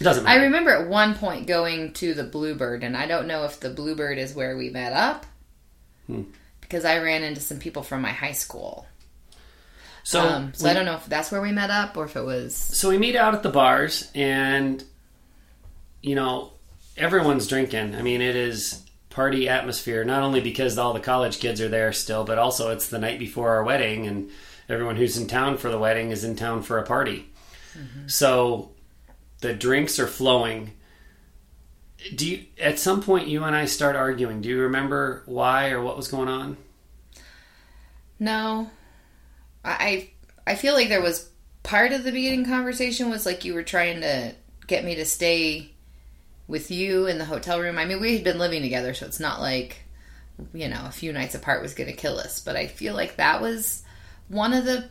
It 0.00 0.04
doesn't 0.04 0.26
I 0.26 0.36
remember 0.36 0.70
at 0.70 0.88
one 0.88 1.14
point 1.14 1.46
going 1.46 1.92
to 1.94 2.14
the 2.14 2.24
Bluebird, 2.24 2.82
and 2.82 2.96
I 2.96 3.06
don't 3.06 3.28
know 3.28 3.44
if 3.44 3.60
the 3.60 3.70
Bluebird 3.70 4.18
is 4.18 4.34
where 4.34 4.56
we 4.56 4.70
met 4.70 4.92
up 4.92 5.26
Hmm. 6.06 6.22
because 6.60 6.84
I 6.84 6.98
ran 6.98 7.22
into 7.22 7.40
some 7.40 7.58
people 7.58 7.82
from 7.82 8.02
my 8.02 8.10
high 8.10 8.32
school. 8.32 8.86
so 10.02 10.20
um, 10.20 10.52
so 10.54 10.64
we- 10.64 10.70
I 10.70 10.74
don't 10.74 10.84
know 10.84 10.96
if 10.96 11.06
that's 11.06 11.30
where 11.32 11.40
we 11.40 11.52
met 11.52 11.70
up 11.70 11.96
or 11.96 12.04
if 12.06 12.16
it 12.16 12.24
was. 12.24 12.54
so 12.56 12.88
we 12.90 12.98
meet 12.98 13.16
out 13.16 13.34
at 13.34 13.42
the 13.42 13.50
bars 13.50 14.10
and 14.14 14.82
you 16.02 16.14
know, 16.14 16.52
everyone's 16.98 17.46
drinking. 17.48 17.94
I 17.94 18.02
mean, 18.02 18.20
it 18.20 18.36
is 18.36 18.82
party 19.08 19.48
atmosphere, 19.48 20.04
not 20.04 20.22
only 20.22 20.40
because 20.42 20.76
all 20.76 20.92
the 20.92 21.00
college 21.00 21.38
kids 21.38 21.60
are 21.62 21.68
there 21.68 21.92
still, 21.94 22.24
but 22.24 22.36
also 22.36 22.70
it's 22.72 22.88
the 22.88 22.98
night 22.98 23.18
before 23.18 23.50
our 23.50 23.64
wedding, 23.64 24.06
and 24.06 24.28
everyone 24.68 24.96
who's 24.96 25.16
in 25.16 25.26
town 25.26 25.56
for 25.56 25.70
the 25.70 25.78
wedding 25.78 26.10
is 26.10 26.22
in 26.24 26.36
town 26.36 26.62
for 26.62 26.78
a 26.78 26.82
party. 26.82 27.30
So 28.06 28.72
the 29.44 29.52
drinks 29.52 29.98
are 29.98 30.06
flowing. 30.06 30.72
Do 32.14 32.26
you, 32.26 32.46
at 32.58 32.78
some 32.78 33.02
point 33.02 33.28
you 33.28 33.44
and 33.44 33.54
I 33.54 33.66
start 33.66 33.94
arguing? 33.94 34.40
Do 34.40 34.48
you 34.48 34.60
remember 34.62 35.22
why 35.26 35.68
or 35.68 35.82
what 35.82 35.98
was 35.98 36.08
going 36.08 36.28
on? 36.28 36.56
No, 38.18 38.70
I 39.62 40.08
I 40.46 40.54
feel 40.54 40.72
like 40.72 40.88
there 40.88 41.02
was 41.02 41.28
part 41.62 41.92
of 41.92 42.04
the 42.04 42.12
beginning 42.12 42.46
conversation 42.46 43.10
was 43.10 43.26
like 43.26 43.44
you 43.44 43.52
were 43.52 43.62
trying 43.62 44.00
to 44.00 44.34
get 44.66 44.82
me 44.82 44.94
to 44.94 45.04
stay 45.04 45.70
with 46.48 46.70
you 46.70 47.06
in 47.06 47.18
the 47.18 47.26
hotel 47.26 47.60
room. 47.60 47.76
I 47.76 47.84
mean, 47.84 48.00
we 48.00 48.14
had 48.14 48.24
been 48.24 48.38
living 48.38 48.62
together, 48.62 48.94
so 48.94 49.04
it's 49.04 49.20
not 49.20 49.42
like 49.42 49.76
you 50.54 50.68
know 50.68 50.86
a 50.86 50.92
few 50.92 51.12
nights 51.12 51.34
apart 51.34 51.60
was 51.60 51.74
going 51.74 51.90
to 51.90 51.96
kill 51.96 52.18
us. 52.18 52.40
But 52.40 52.56
I 52.56 52.66
feel 52.66 52.94
like 52.94 53.16
that 53.16 53.42
was 53.42 53.82
one 54.28 54.54
of 54.54 54.64
the 54.64 54.88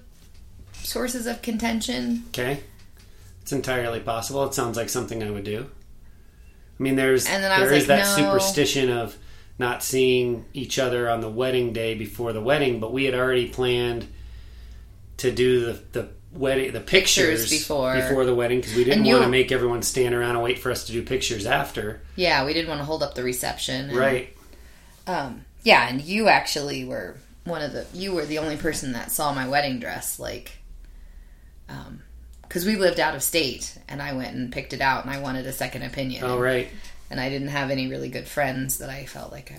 sources 0.73 1.25
of 1.25 1.41
contention. 1.41 2.25
Okay, 2.27 2.61
it's 3.43 3.51
entirely 3.51 3.99
possible. 3.99 4.43
It 4.45 4.53
sounds 4.55 4.75
like 4.77 4.89
something 4.89 5.21
I 5.21 5.29
would 5.29 5.43
do. 5.43 5.69
I 6.79 6.83
mean, 6.83 6.95
there's 6.95 7.27
And 7.27 7.43
then 7.43 7.51
I 7.51 7.59
was 7.61 7.71
is 7.71 7.87
like, 7.87 7.99
that 7.99 8.17
no. 8.17 8.25
superstition 8.25 8.89
of 8.89 9.15
not 9.59 9.83
seeing 9.83 10.45
each 10.53 10.79
other 10.79 11.09
on 11.09 11.21
the 11.21 11.29
wedding 11.29 11.71
day 11.73 11.93
before 11.93 12.33
the 12.33 12.41
wedding, 12.41 12.79
but 12.79 12.91
we 12.91 13.03
had 13.05 13.13
already 13.13 13.47
planned 13.47 14.07
to 15.17 15.31
do 15.31 15.65
the 15.65 15.79
the 15.91 16.09
wedding 16.33 16.71
the 16.73 16.79
pictures, 16.79 17.41
Pictures 17.43 17.49
before. 17.59 17.93
before 17.93 18.25
the 18.25 18.33
wedding 18.33 18.59
because 18.59 18.75
we 18.75 18.83
didn't 18.83 19.05
want 19.05 19.21
to 19.23 19.29
make 19.29 19.51
everyone 19.51 19.83
stand 19.83 20.15
around 20.15 20.31
and 20.31 20.43
wait 20.43 20.57
for 20.57 20.71
us 20.71 20.85
to 20.85 20.91
do 20.91 21.03
pictures 21.03 21.45
after. 21.45 22.01
Yeah, 22.15 22.43
we 22.45 22.53
didn't 22.53 22.69
want 22.69 22.79
to 22.81 22.85
hold 22.85 23.03
up 23.03 23.13
the 23.13 23.21
reception. 23.23 23.89
and- 23.89 23.95
Right. 23.97 24.35
Um, 25.05 25.45
yeah, 25.63 25.87
and 25.87 26.01
you 26.01 26.29
actually 26.29 26.85
were 26.85 27.17
one 27.43 27.61
of 27.61 27.73
the 27.73 27.85
you 27.93 28.13
were 28.13 28.25
the 28.25 28.39
only 28.39 28.57
person 28.57 28.93
that 28.93 29.11
saw 29.11 29.33
my 29.33 29.47
wedding 29.47 29.77
dress 29.79 30.17
like 30.19 30.53
because 32.53 32.67
we 32.67 32.75
lived 32.75 32.99
out 32.99 33.15
of 33.15 33.23
state 33.23 33.75
and 33.89 33.99
I 33.99 34.13
went 34.13 34.35
and 34.35 34.51
picked 34.51 34.73
it 34.73 34.81
out 34.81 35.03
and 35.03 35.11
I 35.11 35.19
wanted 35.19 35.47
a 35.47 35.51
second 35.51 35.81
opinion. 35.81 36.23
Oh, 36.23 36.37
right. 36.39 36.69
And 37.09 37.19
I 37.19 37.27
didn't 37.29 37.47
have 37.47 37.71
any 37.71 37.87
really 37.87 38.09
good 38.09 38.27
friends 38.27 38.77
that 38.77 38.91
I 38.91 39.07
felt 39.07 39.31
like 39.31 39.51
I 39.51 39.57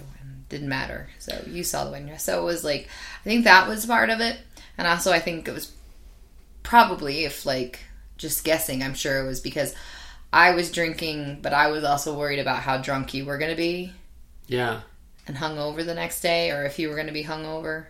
didn't 0.49 0.69
matter. 0.69 1.09
So 1.19 1.43
you 1.51 1.65
saw 1.65 1.85
the 1.85 1.91
wedding 1.91 2.07
dress. 2.07 2.23
So 2.23 2.41
it 2.41 2.45
was 2.45 2.63
like 2.63 2.89
I 3.21 3.25
think 3.25 3.47
that 3.47 3.67
was 3.67 3.85
part 3.85 4.11
of 4.11 4.21
it. 4.21 4.39
And 4.79 4.87
also 4.87 5.11
I 5.11 5.19
think 5.19 5.49
it 5.49 5.53
was 5.53 5.73
probably 6.63 7.25
if 7.25 7.45
like 7.45 7.81
just 8.17 8.45
guessing, 8.45 8.81
I'm 8.85 8.95
sure 8.95 9.19
it 9.21 9.27
was 9.27 9.41
because 9.41 9.75
I 10.33 10.53
was 10.53 10.71
drinking, 10.71 11.41
but 11.43 11.53
I 11.53 11.73
was 11.73 11.83
also 11.83 12.17
worried 12.17 12.39
about 12.39 12.61
how 12.63 12.79
drunk 12.79 13.13
you 13.13 13.25
were 13.25 13.39
going 13.39 13.51
to 13.51 13.57
be 13.57 13.93
Yeah. 14.47 14.83
and 15.27 15.37
hungover 15.37 15.85
the 15.85 15.95
next 15.95 16.21
day, 16.21 16.53
or 16.53 16.65
if 16.65 16.79
you 16.79 16.89
were 16.91 16.95
going 16.95 17.09
to 17.09 17.13
be 17.13 17.25
hungover. 17.25 17.87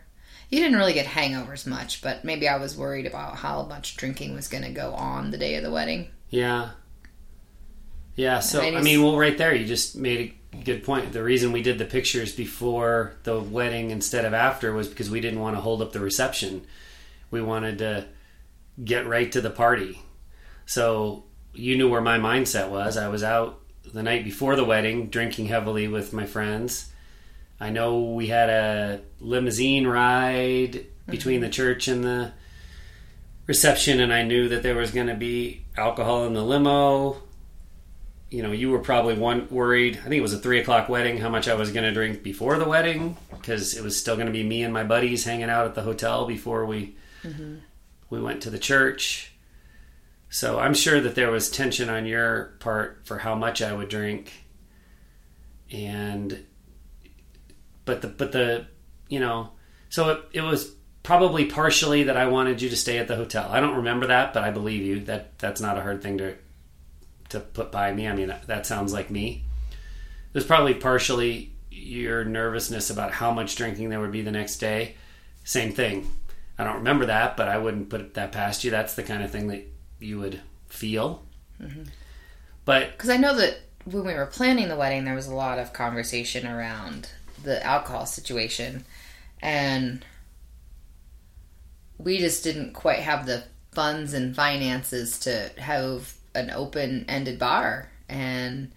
You 0.50 0.60
didn't 0.60 0.76
really 0.76 0.92
get 0.92 1.06
hangovers 1.06 1.66
much, 1.66 2.02
but 2.02 2.24
maybe 2.24 2.48
I 2.48 2.56
was 2.56 2.76
worried 2.76 3.06
about 3.06 3.36
how 3.36 3.62
much 3.64 3.96
drinking 3.96 4.34
was 4.34 4.48
going 4.48 4.64
to 4.64 4.70
go 4.70 4.92
on 4.94 5.30
the 5.30 5.38
day 5.38 5.56
of 5.56 5.62
the 5.62 5.70
wedding. 5.70 6.08
Yeah. 6.30 6.70
Yeah, 8.16 8.40
so 8.40 8.60
I 8.60 8.80
mean, 8.80 9.02
well, 9.02 9.16
right 9.16 9.36
there, 9.36 9.54
you 9.54 9.66
just 9.66 9.96
made 9.96 10.34
a 10.52 10.56
good 10.62 10.84
point. 10.84 11.12
The 11.12 11.22
reason 11.22 11.50
we 11.50 11.62
did 11.62 11.78
the 11.78 11.84
pictures 11.84 12.32
before 12.32 13.16
the 13.24 13.40
wedding 13.40 13.90
instead 13.90 14.24
of 14.24 14.32
after 14.32 14.72
was 14.72 14.86
because 14.88 15.10
we 15.10 15.20
didn't 15.20 15.40
want 15.40 15.56
to 15.56 15.60
hold 15.60 15.82
up 15.82 15.92
the 15.92 16.00
reception. 16.00 16.64
We 17.32 17.42
wanted 17.42 17.78
to 17.78 18.06
get 18.82 19.06
right 19.06 19.30
to 19.32 19.40
the 19.40 19.50
party. 19.50 20.00
So 20.66 21.24
you 21.52 21.76
knew 21.76 21.88
where 21.88 22.00
my 22.00 22.18
mindset 22.18 22.70
was. 22.70 22.96
I 22.96 23.08
was 23.08 23.24
out 23.24 23.60
the 23.92 24.02
night 24.02 24.24
before 24.24 24.54
the 24.54 24.64
wedding, 24.64 25.08
drinking 25.08 25.46
heavily 25.46 25.88
with 25.88 26.12
my 26.12 26.26
friends. 26.26 26.92
I 27.64 27.70
know 27.70 28.10
we 28.10 28.26
had 28.26 28.50
a 28.50 29.00
limousine 29.20 29.86
ride 29.86 30.84
between 31.08 31.40
the 31.40 31.46
mm-hmm. 31.46 31.52
church 31.52 31.88
and 31.88 32.04
the 32.04 32.32
reception, 33.46 34.00
and 34.00 34.12
I 34.12 34.22
knew 34.22 34.50
that 34.50 34.62
there 34.62 34.74
was 34.74 34.90
going 34.90 35.06
to 35.06 35.14
be 35.14 35.64
alcohol 35.74 36.26
in 36.26 36.34
the 36.34 36.42
limo. 36.42 37.22
You 38.30 38.42
know, 38.42 38.52
you 38.52 38.68
were 38.70 38.80
probably 38.80 39.14
one 39.14 39.48
worried. 39.48 39.96
I 39.96 40.02
think 40.02 40.16
it 40.16 40.20
was 40.20 40.34
a 40.34 40.38
three 40.38 40.60
o'clock 40.60 40.90
wedding. 40.90 41.16
How 41.16 41.30
much 41.30 41.48
I 41.48 41.54
was 41.54 41.72
going 41.72 41.84
to 41.84 41.92
drink 41.92 42.22
before 42.22 42.58
the 42.58 42.68
wedding 42.68 43.16
because 43.30 43.74
it 43.74 43.82
was 43.82 43.98
still 43.98 44.16
going 44.16 44.26
to 44.26 44.32
be 44.32 44.42
me 44.42 44.62
and 44.62 44.74
my 44.74 44.84
buddies 44.84 45.24
hanging 45.24 45.48
out 45.48 45.64
at 45.64 45.74
the 45.74 45.82
hotel 45.82 46.26
before 46.26 46.66
we 46.66 46.94
mm-hmm. 47.22 47.60
we 48.10 48.20
went 48.20 48.42
to 48.42 48.50
the 48.50 48.58
church. 48.58 49.32
So 50.28 50.58
I'm 50.58 50.74
sure 50.74 51.00
that 51.00 51.14
there 51.14 51.30
was 51.30 51.48
tension 51.48 51.88
on 51.88 52.04
your 52.04 52.56
part 52.58 53.00
for 53.04 53.20
how 53.20 53.34
much 53.34 53.62
I 53.62 53.72
would 53.72 53.88
drink, 53.88 54.34
and 55.72 56.44
but 57.84 58.02
the 58.02 58.08
but 58.08 58.32
the 58.32 58.66
you 59.08 59.20
know 59.20 59.50
so 59.88 60.10
it, 60.10 60.24
it 60.32 60.40
was 60.40 60.74
probably 61.02 61.44
partially 61.44 62.04
that 62.04 62.16
I 62.16 62.26
wanted 62.26 62.60
you 62.60 62.70
to 62.70 62.76
stay 62.76 62.98
at 62.98 63.06
the 63.06 63.14
hotel. 63.14 63.48
I 63.50 63.60
don't 63.60 63.76
remember 63.76 64.08
that, 64.08 64.32
but 64.32 64.42
I 64.42 64.50
believe 64.50 64.82
you. 64.82 65.00
That 65.00 65.38
that's 65.38 65.60
not 65.60 65.78
a 65.78 65.82
hard 65.82 66.02
thing 66.02 66.18
to 66.18 66.34
to 67.28 67.40
put 67.40 67.70
by 67.70 67.92
me. 67.92 68.08
I 68.08 68.14
mean, 68.14 68.28
that, 68.28 68.46
that 68.46 68.66
sounds 68.66 68.92
like 68.92 69.10
me. 69.10 69.44
It 69.70 70.34
was 70.34 70.44
probably 70.44 70.74
partially 70.74 71.52
your 71.70 72.24
nervousness 72.24 72.90
about 72.90 73.12
how 73.12 73.32
much 73.32 73.56
drinking 73.56 73.90
there 73.90 74.00
would 74.00 74.12
be 74.12 74.22
the 74.22 74.32
next 74.32 74.56
day. 74.56 74.96
Same 75.44 75.72
thing. 75.72 76.08
I 76.58 76.64
don't 76.64 76.76
remember 76.76 77.06
that, 77.06 77.36
but 77.36 77.48
I 77.48 77.58
wouldn't 77.58 77.90
put 77.90 78.14
that 78.14 78.32
past 78.32 78.64
you. 78.64 78.70
That's 78.70 78.94
the 78.94 79.02
kind 79.02 79.22
of 79.22 79.30
thing 79.30 79.48
that 79.48 79.66
you 80.00 80.18
would 80.20 80.40
feel. 80.68 81.24
Mm-hmm. 81.60 81.84
But 82.64 82.92
Because 82.92 83.10
I 83.10 83.16
know 83.16 83.36
that 83.36 83.58
when 83.84 84.04
we 84.04 84.14
were 84.14 84.26
planning 84.26 84.68
the 84.68 84.76
wedding, 84.76 85.04
there 85.04 85.14
was 85.14 85.26
a 85.26 85.34
lot 85.34 85.58
of 85.58 85.72
conversation 85.72 86.46
around 86.46 87.10
the 87.44 87.64
alcohol 87.64 88.06
situation, 88.06 88.84
and 89.40 90.04
we 91.98 92.18
just 92.18 92.42
didn't 92.42 92.72
quite 92.72 93.00
have 93.00 93.26
the 93.26 93.44
funds 93.72 94.14
and 94.14 94.34
finances 94.34 95.18
to 95.20 95.50
have 95.58 96.14
an 96.34 96.50
open-ended 96.50 97.38
bar, 97.38 97.90
and 98.08 98.72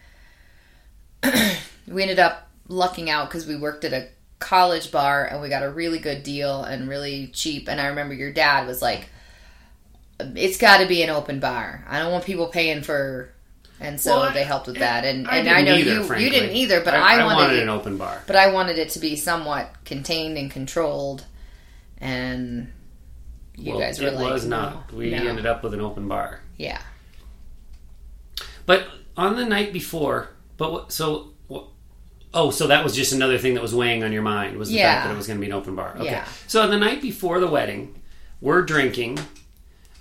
we 1.88 2.02
ended 2.02 2.20
up 2.20 2.50
lucking 2.68 3.10
out 3.10 3.30
because 3.30 3.48
we 3.48 3.56
worked 3.56 3.86
at 3.86 3.94
a 3.94 4.10
college 4.40 4.92
bar 4.92 5.26
and 5.26 5.42
we 5.42 5.50
got 5.50 5.64
a 5.64 5.70
really 5.70 6.00
good 6.00 6.24
deal 6.24 6.64
and 6.64 6.90
really 6.90 7.28
cheap. 7.28 7.68
And 7.68 7.82
I 7.82 7.88
remember 7.88 8.14
your 8.14 8.32
dad 8.32 8.68
was 8.68 8.82
like, 8.82 9.10
"It's 10.20 10.58
got 10.58 10.80
to 10.80 10.86
be 10.86 11.02
an 11.02 11.10
open 11.10 11.40
bar. 11.40 11.84
I 11.88 12.00
don't 12.00 12.12
want 12.12 12.26
people 12.26 12.48
paying 12.48 12.82
for." 12.84 13.34
And 13.80 14.00
so 14.02 14.20
Well, 14.22 14.34
they 14.34 14.44
helped 14.44 14.68
with 14.68 14.78
that. 14.80 15.06
And 15.06 15.28
I 15.28 15.38
and 15.38 15.46
didn't 15.48 15.58
I 15.58 15.62
know 15.62 15.76
either, 15.76 15.92
you 15.94 16.04
frankly. 16.04 16.26
you 16.26 16.32
didn't 16.32 16.56
either, 16.56 16.82
but 16.84 16.94
I, 16.96 17.20
I, 17.22 17.24
wanted, 17.26 17.36
wanted 17.36 17.58
it, 17.58 17.64
an 17.64 17.70
open 17.70 17.98
bar. 17.98 18.22
but 18.26 18.36
I 18.36 18.52
wanted 18.52 18.78
it 18.80 18.90
to 18.90 19.00
be 19.00 19.16
somewhat 19.16 19.70
contained 19.86 20.38
and 20.38 20.50
controlled. 20.50 21.26
And 22.00 22.72
you 23.56 23.72
well, 23.72 23.80
guys 23.82 24.00
were 24.00 24.08
it 24.08 24.14
like, 24.16 24.32
was 24.32 24.46
not. 24.46 24.92
"No, 24.92 24.98
We 24.98 25.12
no." 25.12 25.18
ended 25.18 25.46
up 25.46 25.64
with 25.64 25.74
an 25.74 25.82
open 25.82 26.08
bar. 26.08 26.42
yeah. 26.58 26.82
But 28.66 28.88
on 29.16 29.36
the 29.36 29.46
night 29.46 29.72
before, 29.74 30.30
but 30.58 30.92
so 30.92 31.34
oh, 32.34 32.52
so 32.52 32.68
that 32.68 32.84
was 32.84 32.96
just 32.96 33.14
another 33.14 33.38
thing 33.38 33.54
that 33.54 33.62
was 33.62 33.74
weighing 33.74 34.04
on 34.04 34.12
your 34.12 34.22
mind 34.22 34.58
was 34.58 34.70
the 34.70 34.76
Yeah. 34.76 34.94
fact 34.96 35.08
that 35.08 35.14
it 35.14 35.18
was 35.18 35.26
going 35.28 35.40
to 35.40 35.42
be 35.42 35.48
an 35.50 35.54
open 35.58 35.76
bar. 35.76 35.96
Okay. 35.98 36.06
Yeah. 36.12 36.28
So 36.48 36.62
on 36.62 36.70
the 36.70 36.78
night 36.78 37.02
before 37.02 37.40
the 37.40 37.48
wedding, 37.48 37.96
we're 38.42 38.62
drinking. 38.64 39.18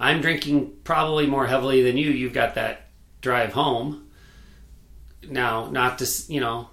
I'm 0.01 0.21
drinking 0.21 0.73
probably 0.85 1.27
more 1.27 1.47
heavily 1.47 1.83
than 1.83 1.97
you. 1.97 2.11
You've 2.11 2.33
got 2.35 2.57
that 2.57 2.86
drive 3.27 3.53
home. 3.53 4.07
Now, 5.29 5.69
not 5.71 5.99
to 5.99 6.07
you 6.33 6.41
know, 6.41 6.71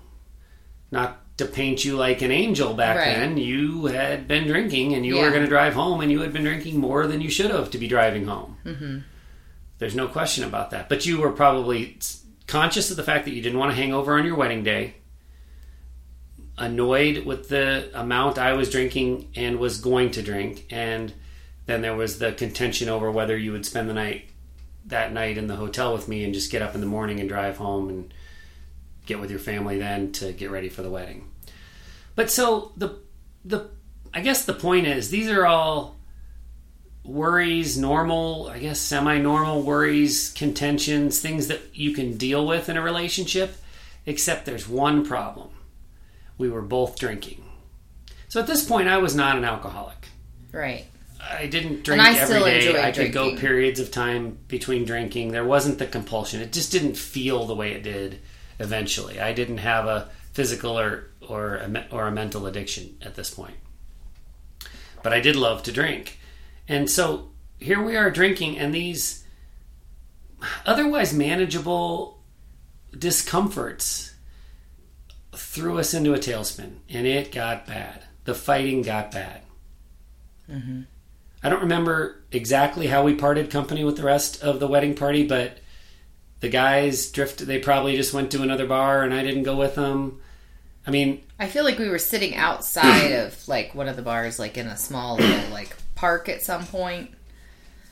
not 0.91 1.19
to 1.38 1.45
paint 1.45 1.83
you 1.83 1.95
like 1.98 2.22
an 2.22 2.31
angel 2.31 2.75
back 2.75 2.95
Right. 2.98 3.15
then. 3.15 3.38
You 3.38 3.88
had 3.88 4.27
been 4.27 4.45
drinking, 4.48 4.93
and 4.93 5.03
you 5.05 5.15
were 5.17 5.31
going 5.31 5.41
to 5.41 5.48
drive 5.50 5.74
home, 5.74 6.00
and 6.01 6.12
you 6.12 6.22
had 6.22 6.31
been 6.31 6.43
drinking 6.43 6.77
more 6.79 7.07
than 7.07 7.22
you 7.22 7.29
should 7.31 7.50
have 7.50 7.72
to 7.72 7.77
be 7.79 7.88
driving 7.88 8.27
home. 8.27 8.57
Mm-hmm. 8.63 8.98
There's 9.79 9.95
no 9.95 10.07
question 10.07 10.43
about 10.43 10.69
that. 10.72 10.89
But 10.89 11.05
you 11.07 11.19
were 11.19 11.31
probably 11.31 11.98
conscious 12.45 12.91
of 12.91 12.98
the 12.98 13.03
fact 13.03 13.25
that 13.25 13.33
you 13.33 13.41
didn't 13.41 13.57
want 13.57 13.72
to 13.72 13.75
hang 13.75 13.91
over 13.93 14.13
on 14.17 14.25
your 14.25 14.36
wedding 14.36 14.63
day. 14.63 14.93
Annoyed 16.55 17.25
with 17.25 17.50
the 17.50 17.89
amount 18.00 18.38
I 18.38 18.53
was 18.53 18.69
drinking 18.69 19.31
and 19.36 19.57
was 19.57 19.81
going 19.81 20.12
to 20.12 20.22
drink, 20.22 20.67
and 20.69 21.12
then 21.65 21.81
there 21.81 21.95
was 21.95 22.19
the 22.19 22.31
contention 22.33 22.89
over 22.89 23.10
whether 23.10 23.36
you 23.36 23.51
would 23.53 23.65
spend 23.65 23.89
the 23.89 23.93
night 23.95 24.29
that 24.86 25.13
night 25.13 25.38
in 25.38 25.48
the 25.48 25.56
hotel 25.56 25.94
with 25.94 26.08
me 26.08 26.24
and 26.24 26.34
just 26.34 26.52
get 26.52 26.62
up 26.62 26.75
in 26.75 26.82
the 26.82 26.88
morning 26.88 27.20
and 27.20 27.30
drive 27.30 27.58
home 27.58 27.90
and 27.90 28.13
get 29.06 29.20
with 29.20 29.30
your 29.30 29.40
family 29.40 29.78
then 29.78 30.12
to 30.13 30.34
get 30.34 30.52
ready 30.52 30.70
for 30.70 30.82
the 30.82 30.90
wedding. 30.90 31.30
But 32.16 32.30
so 32.30 32.72
the 32.78 33.00
the 33.44 33.70
I 34.13 34.22
guess 34.22 34.46
the 34.46 34.54
point 34.54 34.88
is 34.88 35.10
these 35.10 35.30
are 35.30 35.46
all 35.46 35.96
worries, 37.04 37.78
normal, 37.78 38.48
I 38.48 38.60
guess 38.60 38.80
semi-normal 38.80 39.63
worries, 39.63 40.32
contentions, 40.32 41.20
things 41.20 41.48
that 41.48 41.62
you 41.74 41.94
can 41.94 42.18
deal 42.18 42.46
with 42.46 42.70
in 42.70 42.78
a 42.78 42.82
relationship, 42.82 43.58
except 44.06 44.46
there's 44.46 44.70
one 44.70 45.06
problem. 45.06 45.50
We 46.38 46.50
were 46.50 46.62
both 46.62 46.98
drinking. 46.98 47.44
So 48.30 48.40
at 48.40 48.48
this 48.48 48.63
point 48.63 48.88
I 48.88 49.00
was 49.00 49.16
not 49.16 49.38
an 49.38 49.44
alcoholic. 49.44 50.08
Right. 50.52 50.86
I 51.32 51.48
didn't 51.48 51.84
drink 51.84 52.01
I 52.01 52.18
every 52.18 52.36
still 52.36 52.46
day. 52.46 52.82
I 52.82 52.92
could 52.92 53.13
go 53.13 53.36
periods 53.36 53.80
of 53.80 53.92
time 53.92 54.38
between 54.48 54.86
drinking. 54.86 55.32
There 55.32 55.46
wasn't 55.46 55.80
the 55.80 55.88
compulsion. 55.88 56.42
It 56.42 56.51
just 56.51 56.72
didn't 56.72 56.96
feel 56.96 57.46
the 57.46 57.56
way 57.56 57.72
it 57.72 57.84
did 57.84 58.20
eventually. 58.60 59.20
I 59.20 59.34
didn't 59.34 59.60
have 59.60 59.86
a 59.86 60.10
physical 60.34 60.77
or 60.77 61.10
or 61.27 61.58
a, 61.58 61.68
me- 61.68 61.86
or 61.92 62.08
a 62.08 62.12
mental 62.12 62.46
addiction 62.46 62.98
at 63.01 63.15
this 63.15 63.30
point. 63.30 63.56
But 65.01 65.13
I 65.13 65.20
did 65.20 65.36
love 65.36 65.63
to 65.63 65.72
drink. 65.72 66.20
And 66.68 66.89
so 66.89 67.30
here 67.60 67.82
we 67.82 67.96
are 67.96 68.12
drinking 68.12 68.58
and 68.58 68.74
these 68.74 69.24
otherwise 70.65 71.13
manageable 71.13 72.20
discomforts 72.98 74.13
threw 75.36 75.80
us 75.80 75.94
into 75.94 76.13
a 76.13 76.20
tailspin 76.20 76.77
and 76.89 77.08
it 77.08 77.32
got 77.32 77.65
bad. 77.65 78.03
The 78.25 78.36
fighting 78.36 78.82
got 78.82 79.12
bad. 79.12 79.42
Mm-hmm. 80.50 80.82
I 81.44 81.50
don't 81.50 81.62
remember 81.62 82.22
exactly 82.32 82.88
how 82.88 83.04
we 83.04 83.16
parted 83.16 83.52
company 83.52 83.84
with 83.84 83.98
the 83.98 84.04
rest 84.04 84.42
of 84.42 84.60
the 84.60 84.68
wedding 84.68 84.96
party, 84.96 85.28
but 85.28 85.58
the 86.40 86.50
guys 86.50 87.12
drifted. 87.12 87.48
They 87.48 87.60
probably 87.60 87.98
just 87.98 88.14
went 88.14 88.32
to 88.32 88.42
another 88.42 88.66
bar, 88.66 89.04
and 89.04 89.14
I 89.14 89.24
didn't 89.24 89.44
go 89.44 89.56
with 89.58 89.76
them. 89.76 90.22
I 90.88 90.92
mean, 90.92 91.24
I 91.40 91.48
feel 91.48 91.64
like 91.64 91.80
we 91.80 91.90
were 91.90 92.00
sitting 92.00 92.36
outside 92.36 93.12
of 93.12 93.48
like 93.48 93.76
one 93.76 93.88
of 93.88 93.96
the 93.96 94.02
bars, 94.02 94.40
like 94.40 94.58
in 94.58 94.68
a 94.68 94.78
small 94.78 95.18
little 95.18 95.50
like 95.52 95.76
park 95.96 96.30
at 96.30 96.42
some 96.42 96.66
point. 96.66 97.12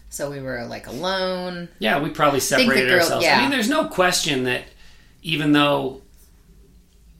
So 0.10 0.29
we 0.29 0.41
were 0.41 0.65
like 0.65 0.88
alone. 0.88 1.70
yeah, 1.79 2.01
we 2.01 2.10
probably 2.10 2.41
separated 2.41 2.89
girl- 2.89 3.00
ourselves. 3.00 3.25
yeah. 3.25 3.38
I 3.38 3.41
mean, 3.41 3.51
there's 3.51 3.70
no 3.70 3.88
question 3.88 4.43
that 4.43 4.63
even 5.24 5.53
though 5.53 6.01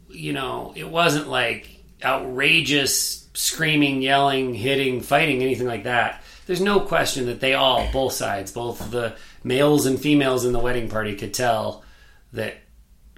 you 0.10 0.34
know 0.34 0.74
it 0.76 0.90
wasn't 0.90 1.30
like 1.30 1.70
outrageous 2.04 3.21
screaming, 3.34 4.02
yelling, 4.02 4.54
hitting, 4.54 5.02
fighting, 5.02 5.42
anything 5.42 5.68
like 5.68 5.84
that. 5.84 6.24
There's 6.46 6.62
no 6.62 6.82
question 6.82 7.28
that 7.28 7.40
they 7.40 7.54
all, 7.54 7.88
both 7.92 8.14
sides, 8.14 8.52
both 8.52 8.92
the 8.92 9.16
males 9.44 9.86
and 9.86 10.00
females 10.00 10.46
in 10.46 10.54
the 10.54 10.60
wedding 10.60 10.90
party, 10.90 11.16
could 11.16 11.34
tell 11.34 11.84
that 12.34 12.58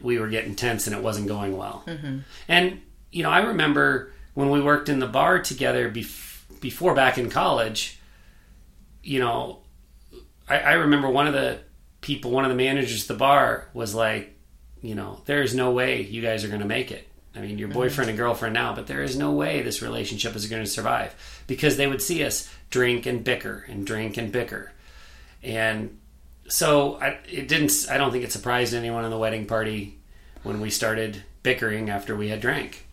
we 0.02 0.20
were 0.20 0.28
getting 0.28 0.56
tense 0.56 0.88
and 0.88 0.96
it 0.96 1.02
wasn't 1.02 1.28
going 1.28 1.58
well. 1.58 1.84
Mm-hmm. 1.88 2.20
And 2.48 2.82
you 3.12 3.24
know, 3.24 3.30
I 3.30 3.42
remember 3.42 4.12
when 4.34 4.50
we 4.50 4.62
worked 4.62 4.90
in 4.90 5.00
the 5.00 5.08
bar 5.08 5.40
together 5.40 5.90
bef- 5.90 6.60
before 6.60 6.94
back 6.96 7.18
in 7.18 7.30
college. 7.30 8.00
You 9.04 9.20
know, 9.20 9.60
I, 10.50 10.60
I 10.60 10.74
remember 10.74 11.10
one 11.10 11.28
of 11.28 11.34
the 11.34 11.60
people, 12.02 12.32
one 12.32 12.44
of 12.44 12.50
the 12.50 12.56
managers 12.56 13.04
at 13.04 13.08
the 13.08 13.14
bar 13.14 13.70
was 13.74 13.94
like, 13.94 14.36
you 14.82 14.96
know, 14.96 15.22
there 15.26 15.42
is 15.42 15.56
no 15.56 15.72
way 15.72 16.02
you 16.02 16.22
guys 16.22 16.44
are 16.44 16.50
going 16.50 16.62
to 16.62 16.68
make 16.68 16.92
it. 16.92 17.08
I 17.36 17.40
mean, 17.40 17.58
your 17.58 17.70
mhm. 17.70 17.74
boyfriend 17.74 18.10
and 18.10 18.18
girlfriend 18.18 18.54
now, 18.54 18.76
but 18.76 18.88
there 18.88 19.02
is 19.02 19.18
no 19.18 19.32
way 19.32 19.62
this 19.62 19.82
relationship 19.82 20.36
is 20.36 20.48
going 20.48 20.64
to 20.64 20.70
survive 20.70 21.44
because 21.48 21.78
they 21.78 21.88
would 21.88 22.02
see 22.02 22.24
us 22.24 22.50
drink 22.70 23.06
and 23.06 23.24
bicker 23.24 23.66
and 23.68 23.86
drink 23.86 24.18
and 24.18 24.32
bicker. 24.32 24.72
And 25.42 25.98
so 26.48 26.96
I, 27.02 27.20
it 27.30 27.48
didn't, 27.48 27.72
I 27.90 27.98
don't 27.98 28.12
think 28.12 28.24
it 28.24 28.32
surprised 28.32 28.74
anyone 28.74 29.04
in 29.04 29.12
the 29.12 29.18
wedding 29.18 29.46
party 29.46 29.98
when 30.44 30.62
we 30.62 30.70
started 30.70 31.24
bickering 31.42 31.90
after 31.90 32.16
we 32.16 32.30
had 32.30 32.42
drank. 32.42 32.86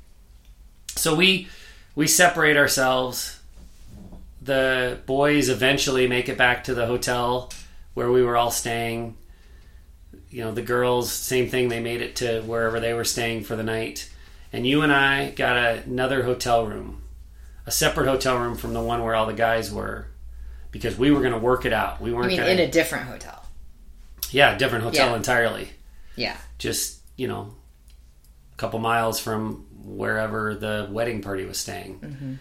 So 0.97 1.15
we, 1.15 1.49
we 1.95 2.07
separate 2.07 2.57
ourselves 2.57 3.41
the 4.43 4.99
boys 5.07 5.49
eventually 5.49 6.07
make 6.07 6.29
it 6.29 6.39
back 6.39 6.65
to 6.65 6.75
the 6.75 6.87
hotel 6.87 7.53
where 7.95 8.11
we 8.11 8.23
were 8.23 8.37
all 8.37 8.51
staying. 8.51 9.17
You 10.31 10.45
know, 10.45 10.53
the 10.53 10.63
girls, 10.63 11.13
same 11.13 11.49
thing, 11.49 11.69
they 11.69 11.81
made 11.81 12.01
it 12.01 12.17
to 12.17 12.41
wherever 12.43 12.81
they 12.81 12.95
were 12.95 13.05
staying 13.05 13.45
for 13.45 13.57
the 13.57 13.63
night. 13.63 14.09
And 14.53 14.67
you 14.67 14.83
and 14.83 14.93
I 14.93 15.31
got 15.31 15.57
another 15.57 16.23
hotel 16.25 16.67
room, 16.67 17.03
a 17.67 17.71
separate 17.71 18.07
hotel 18.07 18.37
room 18.39 18.57
from 18.57 18.73
the 18.75 18.81
one 18.81 19.03
where 19.05 19.15
all 19.15 19.27
the 19.27 19.33
guys 19.33 19.73
were, 19.73 20.07
because 20.73 20.97
we 20.99 21.11
were 21.11 21.21
going 21.21 21.33
to 21.33 21.39
work 21.39 21.65
it 21.65 21.73
out. 21.73 22.01
We 22.01 22.13
weren't 22.13 22.29
mean, 22.29 22.39
going 22.39 22.59
in 22.59 22.59
a 22.59 22.71
different 22.71 23.07
hotel. 23.07 23.45
yeah, 24.31 24.57
different 24.57 24.85
hotel 24.85 25.11
Yeah. 25.11 25.17
entirely. 25.17 25.71
Yeah. 26.17 26.37
Just, 26.59 27.01
you 27.17 27.29
know, 27.29 27.55
a 28.53 28.57
couple 28.57 28.79
miles 28.81 29.21
from 29.21 29.67
wherever 29.83 30.55
the 30.55 30.89
wedding 30.91 31.23
party 31.23 31.45
was 31.45 31.59
staying. 31.59 32.01
Mm-hmm. 32.01 32.35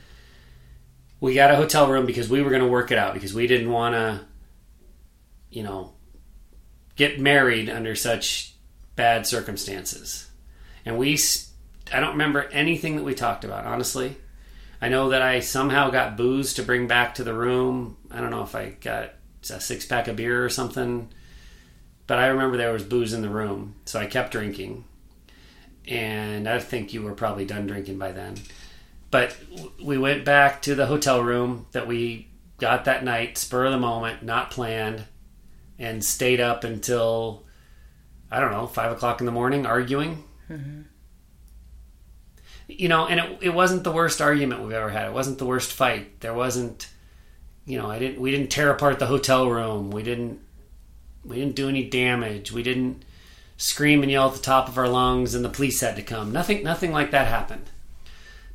We 1.22 1.34
got 1.36 1.52
a 1.52 1.56
hotel 1.56 1.90
room 1.90 2.06
because 2.06 2.28
we 2.30 2.42
were 2.42 2.50
going 2.50 2.62
to 2.64 2.68
work 2.68 2.92
it 2.92 2.98
out 2.98 3.14
because 3.14 3.34
we 3.34 3.46
didn't 3.46 3.70
want 3.72 3.94
to, 3.96 4.22
you 5.52 5.64
know, 5.64 5.94
get 6.96 7.20
married 7.20 7.70
under 7.70 7.96
such 7.96 8.54
bad 8.96 9.26
circumstances. 9.28 10.30
And 10.86 10.98
we, 10.98 11.14
s- 11.14 11.49
I 11.94 12.00
don't 12.00 12.12
remember 12.12 12.44
anything 12.52 12.96
that 12.96 13.04
we 13.04 13.16
talked 13.16 13.44
about, 13.44 13.66
honestly. 13.66 14.18
I 14.82 14.90
know 14.90 15.10
that 15.10 15.22
I 15.22 15.40
somehow 15.40 15.90
got 15.90 16.18
booze 16.18 16.54
to 16.56 16.64
bring 16.64 16.88
back 16.88 17.16
to 17.16 17.24
the 17.24 17.34
room. 17.34 17.98
I 18.10 18.22
don't 18.22 18.32
know 18.32 18.44
if 18.44 18.56
I 18.56 18.70
got 18.82 19.14
a 19.50 19.60
six 19.60 19.86
pack 19.86 20.08
of 20.08 20.16
beer 20.16 20.44
or 20.44 20.50
something, 20.50 21.10
but 22.08 22.18
I 22.18 22.28
remember 22.28 22.58
there 22.58 22.74
was 22.74 22.84
booze 22.84 23.14
in 23.14 23.22
the 23.22 23.30
room, 23.30 23.76
so 23.86 24.00
I 24.00 24.06
kept 24.06 24.32
drinking. 24.32 24.86
And 25.88 26.48
I 26.48 26.60
think 26.60 26.94
you 26.94 27.02
were 27.02 27.14
probably 27.14 27.46
done 27.46 27.68
drinking 27.68 27.98
by 27.98 28.12
then. 28.12 28.36
But 29.12 29.36
we 29.82 29.98
went 29.98 30.24
back 30.24 30.62
to 30.64 30.76
the 30.76 30.86
hotel 30.86 31.22
room 31.22 31.66
that 31.72 31.88
we 31.88 32.28
got 32.60 32.86
that 32.86 33.04
night, 33.04 33.38
spur 33.38 33.66
of 33.66 33.72
the 33.72 33.80
moment, 33.80 34.24
not 34.24 34.52
planned, 34.52 35.06
and 35.80 36.04
stayed 36.04 36.40
up 36.40 36.64
until 36.64 37.44
I 38.30 38.40
don't 38.40 38.52
know 38.52 38.68
five 38.68 38.92
o'clock 38.92 39.20
in 39.20 39.26
the 39.26 39.32
morning 39.32 39.66
arguing. 39.66 40.24
Mm-hmm. 40.50 40.82
You 42.72 42.88
know, 42.88 43.08
and 43.08 43.20
it, 43.20 43.38
it 43.42 43.50
wasn't 43.54 43.84
the 43.84 43.92
worst 43.92 44.22
argument 44.22 44.62
we've 44.62 44.72
ever 44.72 44.90
had. 44.90 45.08
It 45.08 45.14
wasn't 45.14 45.40
the 45.40 45.46
worst 45.46 45.74
fight. 45.74 46.20
There 46.22 46.34
wasn't, 46.34 46.88
you 47.66 47.78
know, 47.80 47.90
I 47.90 47.98
didn't. 48.00 48.22
We 48.22 48.30
didn't 48.32 48.52
tear 48.52 48.70
apart 48.72 49.00
the 49.00 49.08
hotel 49.08 49.50
room. 49.50 49.90
We 49.92 50.04
didn't. 50.04 50.40
We 51.26 51.36
didn't 51.38 51.56
do 51.56 51.68
any 51.68 51.84
damage. 51.90 52.52
We 52.52 52.64
didn't 52.64 53.04
scream 53.58 54.04
and 54.04 54.12
yell 54.12 54.30
at 54.30 54.36
the 54.36 54.42
top 54.42 54.70
of 54.70 54.78
our 54.78 54.88
lungs, 54.88 55.34
and 55.36 55.44
the 55.44 55.50
police 55.50 55.82
had 55.82 55.96
to 55.98 56.02
come. 56.04 56.32
Nothing. 56.32 56.64
Nothing 56.64 56.92
like 56.92 57.12
that 57.12 57.28
happened. 57.28 57.70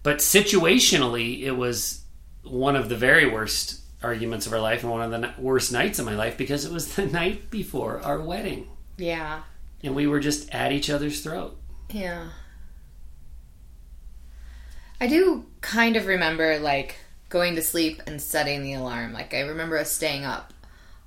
But 0.04 0.18
situationally, 0.18 1.42
it 1.42 1.52
was 1.52 2.02
one 2.42 2.76
of 2.76 2.88
the 2.88 2.96
very 2.96 3.28
worst 3.28 3.80
arguments 4.02 4.46
of 4.46 4.52
our 4.52 4.60
life 4.60 4.82
and 4.82 4.92
one 4.92 5.00
of 5.00 5.10
the 5.10 5.32
worst 5.40 5.72
nights 5.72 5.98
of 5.98 6.04
my 6.06 6.14
life 6.14 6.36
because 6.36 6.64
it 6.64 6.70
was 6.72 6.94
the 6.96 7.06
night 7.06 7.50
before 7.50 8.00
our 8.02 8.20
wedding, 8.20 8.68
Yeah. 8.98 9.42
and 9.82 9.94
we 9.94 10.06
were 10.06 10.20
just 10.20 10.54
at 10.54 10.72
each 10.72 10.90
other's 10.90 11.20
throat. 11.22 11.56
Yeah. 11.90 12.28
I 15.04 15.06
do 15.06 15.44
kind 15.60 15.96
of 15.96 16.06
remember 16.06 16.58
like 16.60 16.96
going 17.28 17.56
to 17.56 17.62
sleep 17.62 18.00
and 18.06 18.22
setting 18.22 18.62
the 18.62 18.72
alarm. 18.72 19.12
Like 19.12 19.34
I 19.34 19.40
remember 19.40 19.76
us 19.76 19.92
staying 19.92 20.24
up 20.24 20.54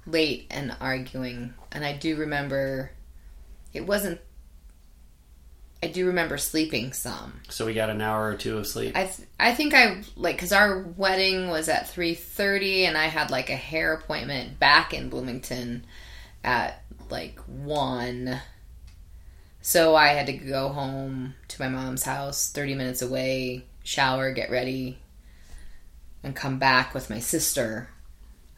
late 0.05 0.45
and 0.51 0.75
arguing, 0.79 1.55
and 1.71 1.83
I 1.83 1.93
do 1.93 2.15
remember 2.15 2.91
it 3.73 3.87
wasn't. 3.87 4.21
I 5.81 5.87
do 5.87 6.05
remember 6.05 6.37
sleeping 6.37 6.93
some. 6.93 7.41
So 7.49 7.65
we 7.65 7.73
got 7.73 7.89
an 7.89 7.99
hour 8.01 8.29
or 8.29 8.35
two 8.35 8.59
of 8.59 8.67
sleep. 8.67 8.95
I 8.95 9.05
th- 9.05 9.27
I 9.39 9.55
think 9.55 9.73
I 9.73 10.03
like 10.15 10.35
because 10.35 10.51
our 10.53 10.83
wedding 10.95 11.49
was 11.49 11.67
at 11.67 11.89
three 11.89 12.13
thirty, 12.13 12.85
and 12.85 12.95
I 12.95 13.07
had 13.07 13.31
like 13.31 13.49
a 13.49 13.55
hair 13.55 13.93
appointment 13.93 14.59
back 14.59 14.93
in 14.93 15.09
Bloomington 15.09 15.85
at 16.43 16.83
like 17.09 17.39
one. 17.47 18.41
So 19.63 19.95
I 19.95 20.09
had 20.09 20.27
to 20.27 20.33
go 20.33 20.69
home 20.69 21.33
to 21.47 21.61
my 21.61 21.67
mom's 21.67 22.03
house, 22.03 22.51
thirty 22.51 22.75
minutes 22.75 23.01
away, 23.01 23.65
shower, 23.87 24.31
get 24.33 24.51
ready, 24.51 24.97
and 26.21 26.35
come 26.35 26.59
back 26.59 26.93
with 26.93 27.09
my 27.09 27.19
sister. 27.19 27.87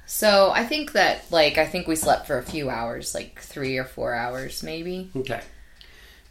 So 0.08 0.50
I 0.52 0.65
think 0.65 0.94
that 0.94 1.32
like 1.32 1.60
I 1.60 1.68
think 1.68 1.88
we 1.88 1.96
slept 1.96 2.26
for 2.26 2.39
a 2.39 2.44
few 2.44 2.70
hours, 2.70 3.13
like 3.13 3.39
three 3.39 3.78
or 3.78 3.86
four 3.86 4.15
hours 4.15 4.63
maybe, 4.63 5.12
Okay. 5.15 5.42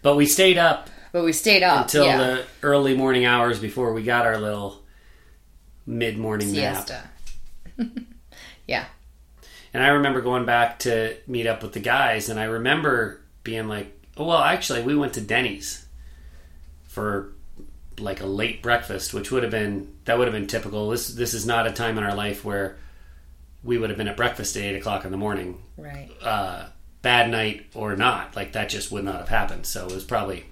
But 0.03 0.17
we 0.17 0.27
stayed 0.27 0.59
up 0.59 0.91
but 1.13 1.25
we 1.25 1.33
stayed 1.33 1.63
up 1.63 1.85
until 1.85 2.07
yeah. 2.07 2.19
the 2.19 2.45
early 2.63 2.97
morning 2.97 3.25
hours 3.25 3.61
before 3.61 3.93
we 3.93 4.03
got 4.03 4.27
our 4.27 4.39
little 4.39 4.83
mid 5.87 6.19
morning 6.19 6.53
nap. 6.53 6.89
siesta. 6.89 7.09
yeah. 8.67 8.85
And 9.73 9.83
I 9.83 9.89
remember 9.89 10.21
going 10.21 10.45
back 10.45 10.81
to 10.81 11.17
meet 11.27 11.47
up 11.47 11.63
with 11.63 11.73
the 11.73 11.81
guys, 11.81 12.29
and 12.29 12.39
I 12.39 12.45
remember 12.45 13.21
being 13.45 13.69
like, 13.69 13.97
oh, 14.17 14.25
well, 14.25 14.39
actually, 14.39 14.83
we 14.83 14.97
went 14.97 15.15
to 15.15 15.21
Denny's 15.21 15.87
for 16.85 17.33
like 18.01 18.21
a 18.21 18.27
late 18.27 18.63
breakfast, 18.63 19.13
which 19.15 19.31
would 19.31 19.43
have 19.43 19.53
been 19.53 19.95
that 20.05 20.19
would 20.19 20.27
have 20.27 20.35
been 20.35 20.47
typical. 20.47 20.91
This 20.91 21.09
this 21.09 21.35
is 21.35 21.47
not 21.47 21.67
a 21.67 21.73
time 21.73 21.99
in 21.99 22.05
our 22.05 22.15
life 22.15 22.45
where 22.45 22.77
we 23.63 23.79
would 23.79 23.91
have 23.91 23.97
been 23.99 24.09
at 24.09 24.17
breakfast 24.17 24.57
at 24.57 24.63
eight 24.63 24.77
o'clock 24.77 25.05
in 25.05 25.11
the 25.11 25.17
morning. 25.17 25.63
Right. 25.77 26.11
uh, 26.23 26.67
bad 27.03 27.31
night 27.31 27.67
or 27.75 27.95
not, 27.97 28.35
like 28.35 28.53
that 28.53 28.69
just 28.69 28.91
would 28.91 29.05
not 29.05 29.17
have 29.17 29.29
happened. 29.29 29.67
So 29.67 29.87
it 29.87 29.95
was 29.95 30.05
probably 30.05 30.45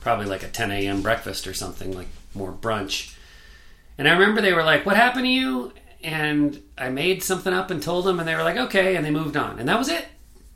probably 0.00 0.26
like 0.26 0.42
a 0.42 0.48
10 0.48 0.70
a.m. 0.72 1.00
breakfast 1.02 1.46
or 1.46 1.54
something, 1.54 1.92
like 1.92 2.08
more 2.34 2.52
brunch. 2.52 3.14
And 3.98 4.08
I 4.08 4.12
remember 4.12 4.40
they 4.40 4.52
were 4.52 4.64
like, 4.64 4.84
"What 4.84 4.96
happened 4.96 5.24
to 5.24 5.30
you?" 5.30 5.72
And 6.02 6.60
I 6.76 6.88
made 6.88 7.22
something 7.22 7.52
up 7.52 7.70
and 7.70 7.80
told 7.82 8.04
them, 8.04 8.18
and 8.18 8.28
they 8.28 8.34
were 8.34 8.42
like, 8.42 8.56
"Okay," 8.56 8.96
and 8.96 9.04
they 9.04 9.10
moved 9.10 9.36
on, 9.36 9.58
and 9.58 9.68
that 9.68 9.78
was 9.78 9.88
it. 9.88 10.06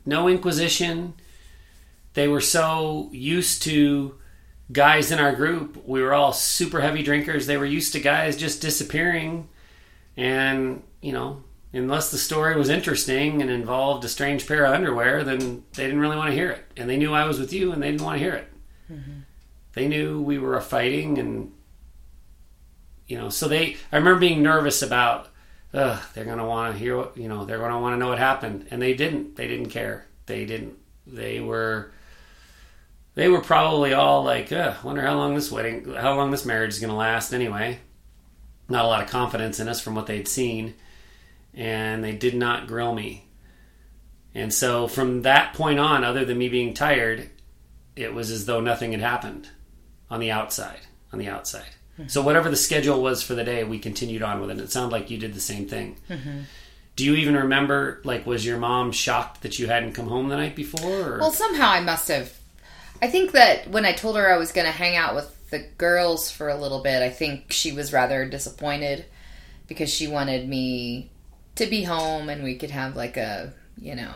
No 0.05 0.27
inquisition. 0.27 1.13
They 2.13 2.27
were 2.27 2.41
so 2.41 3.09
used 3.11 3.61
to 3.63 4.15
guys 4.71 5.11
in 5.11 5.19
our 5.19 5.33
group. 5.33 5.87
We 5.87 6.01
were 6.01 6.13
all 6.13 6.33
super 6.33 6.81
heavy 6.81 7.03
drinkers. 7.03 7.45
They 7.47 7.57
were 7.57 7.65
used 7.65 7.93
to 7.93 7.99
guys 7.99 8.35
just 8.37 8.61
disappearing 8.61 9.49
And, 10.17 10.81
you 10.99 11.13
know, 11.13 11.43
unless 11.71 12.09
the 12.09 12.17
story 12.17 12.57
was 12.57 12.69
interesting 12.69 13.41
and 13.41 13.51
involved 13.51 14.03
a 14.03 14.09
strange 14.09 14.47
pair 14.47 14.65
of 14.65 14.73
underwear, 14.73 15.23
then 15.23 15.63
they 15.75 15.83
didn't 15.83 15.99
really 15.99 16.17
want 16.17 16.29
to 16.29 16.35
hear 16.35 16.49
it. 16.49 16.65
And 16.75 16.89
they 16.89 16.97
knew 16.97 17.13
I 17.13 17.25
was 17.25 17.39
with 17.39 17.53
you 17.53 17.71
and 17.71 17.81
they 17.81 17.91
didn't 17.91 18.03
want 18.03 18.17
to 18.17 18.23
hear 18.23 18.33
it. 18.33 18.51
Mm-hmm. 18.91 19.19
They 19.73 19.87
knew 19.87 20.19
we 20.21 20.39
were 20.39 20.59
fighting 20.59 21.19
and, 21.19 21.53
you 23.05 23.17
know, 23.17 23.29
so 23.29 23.47
they, 23.47 23.77
I 23.91 23.97
remember 23.97 24.19
being 24.19 24.41
nervous 24.41 24.81
about, 24.81 25.29
Ugh, 25.73 26.01
they're 26.13 26.25
going 26.25 26.37
to 26.39 26.45
want 26.45 26.73
to 26.73 26.79
hear 26.79 26.97
what, 26.97 27.17
you 27.17 27.27
know, 27.27 27.45
they're 27.45 27.59
going 27.59 27.71
to 27.71 27.77
want 27.77 27.93
to 27.93 27.97
know 27.97 28.07
what 28.07 28.17
happened. 28.17 28.67
And 28.71 28.81
they 28.81 28.93
didn't. 28.95 29.35
They 29.35 29.47
didn't 29.47 29.69
care. 29.69 30.07
They 30.25 30.45
didn't. 30.45 30.77
They 31.05 31.41
were, 31.41 31.91
they 33.17 33.27
were 33.27 33.41
probably 33.41 33.93
all 33.93 34.23
like, 34.23 34.51
Ugh, 34.51 34.75
wonder 34.83 35.01
how 35.01 35.15
long 35.15 35.33
this 35.33 35.51
wedding, 35.51 35.91
how 35.95 36.15
long 36.15 36.29
this 36.29 36.45
marriage 36.45 36.73
is 36.73 36.79
going 36.79 36.91
to 36.91 36.95
last 36.95 37.33
anyway. 37.33 37.79
Not 38.69 38.85
a 38.85 38.87
lot 38.87 39.01
of 39.01 39.09
confidence 39.09 39.59
in 39.59 39.67
us 39.67 39.81
from 39.81 39.95
what 39.95 40.05
they'd 40.05 40.27
seen. 40.27 40.75
And 41.55 42.03
they 42.03 42.11
did 42.11 42.35
not 42.35 42.67
grill 42.67 42.93
me. 42.93 43.25
And 44.35 44.53
so 44.53 44.87
from 44.87 45.23
that 45.23 45.55
point 45.55 45.79
on, 45.79 46.03
other 46.03 46.25
than 46.25 46.37
me 46.37 46.47
being 46.47 46.75
tired, 46.75 47.31
it 47.95 48.13
was 48.13 48.29
as 48.29 48.45
though 48.45 48.61
nothing 48.61 48.91
had 48.91 49.01
happened 49.01 49.49
on 50.11 50.19
the 50.19 50.29
outside. 50.29 50.81
On 51.11 51.17
the 51.17 51.27
outside. 51.27 51.73
Mm-hmm. 51.97 52.09
So 52.09 52.21
whatever 52.21 52.51
the 52.51 52.55
schedule 52.55 53.01
was 53.01 53.23
for 53.23 53.33
the 53.33 53.43
day, 53.43 53.63
we 53.63 53.79
continued 53.79 54.21
on 54.21 54.41
with 54.41 54.51
it. 54.51 54.59
It 54.59 54.71
sounded 54.71 54.91
like 54.91 55.09
you 55.09 55.17
did 55.17 55.33
the 55.33 55.41
same 55.41 55.67
thing. 55.67 55.97
Mm-hmm. 56.07 56.41
Do 56.95 57.03
you 57.03 57.15
even 57.15 57.35
remember? 57.35 57.99
Like, 58.03 58.27
was 58.27 58.45
your 58.45 58.59
mom 58.59 58.91
shocked 58.91 59.41
that 59.41 59.57
you 59.57 59.65
hadn't 59.65 59.93
come 59.93 60.07
home 60.07 60.29
the 60.29 60.37
night 60.37 60.55
before? 60.55 61.15
Or? 61.15 61.17
Well, 61.17 61.31
somehow 61.31 61.69
I 61.69 61.79
must 61.79 62.09
have. 62.09 62.31
I 63.01 63.07
think 63.07 63.31
that 63.33 63.69
when 63.69 63.85
I 63.85 63.93
told 63.93 64.17
her 64.17 64.33
I 64.33 64.37
was 64.37 64.51
going 64.51 64.65
to 64.65 64.71
hang 64.71 64.95
out 64.95 65.15
with 65.15 65.49
the 65.49 65.59
girls 65.77 66.31
for 66.31 66.49
a 66.49 66.57
little 66.57 66.81
bit, 66.81 67.01
I 67.01 67.09
think 67.09 67.51
she 67.51 67.71
was 67.71 67.93
rather 67.93 68.25
disappointed 68.27 69.05
because 69.67 69.93
she 69.93 70.07
wanted 70.07 70.47
me 70.47 71.11
to 71.55 71.65
be 71.65 71.83
home 71.83 72.29
and 72.29 72.43
we 72.43 72.55
could 72.55 72.71
have 72.71 72.95
like 72.95 73.17
a, 73.17 73.53
you 73.77 73.95
know, 73.95 74.11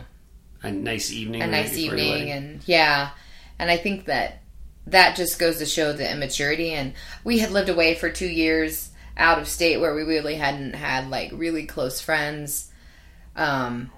a 0.63 0.71
nice 0.71 1.11
evening. 1.11 1.41
a 1.41 1.47
nice 1.47 1.75
evening 1.75 2.31
and 2.31 2.61
yeah. 2.67 3.09
And 3.57 3.69
i 3.69 3.77
think 3.77 4.05
that 4.05 4.41
that 4.87 5.15
just 5.15 5.39
goes 5.39 5.57
to 5.57 5.65
show 5.65 5.93
the 5.93 6.09
immaturity. 6.11 6.71
And 6.71 6.93
we 7.23 7.39
had 7.39 7.51
lived 7.51 7.69
away 7.69 7.95
for 7.95 8.09
two 8.09 8.27
years 8.27 8.89
out 9.17 9.39
of 9.39 9.47
state 9.47 9.77
where 9.79 9.93
we 9.93 10.03
really 10.03 10.35
hadn't 10.35 10.73
had 10.73 11.09
like 11.09 11.31
really 11.33 11.65
close 11.65 11.99
friends. 11.99 12.71
Um 13.35 13.91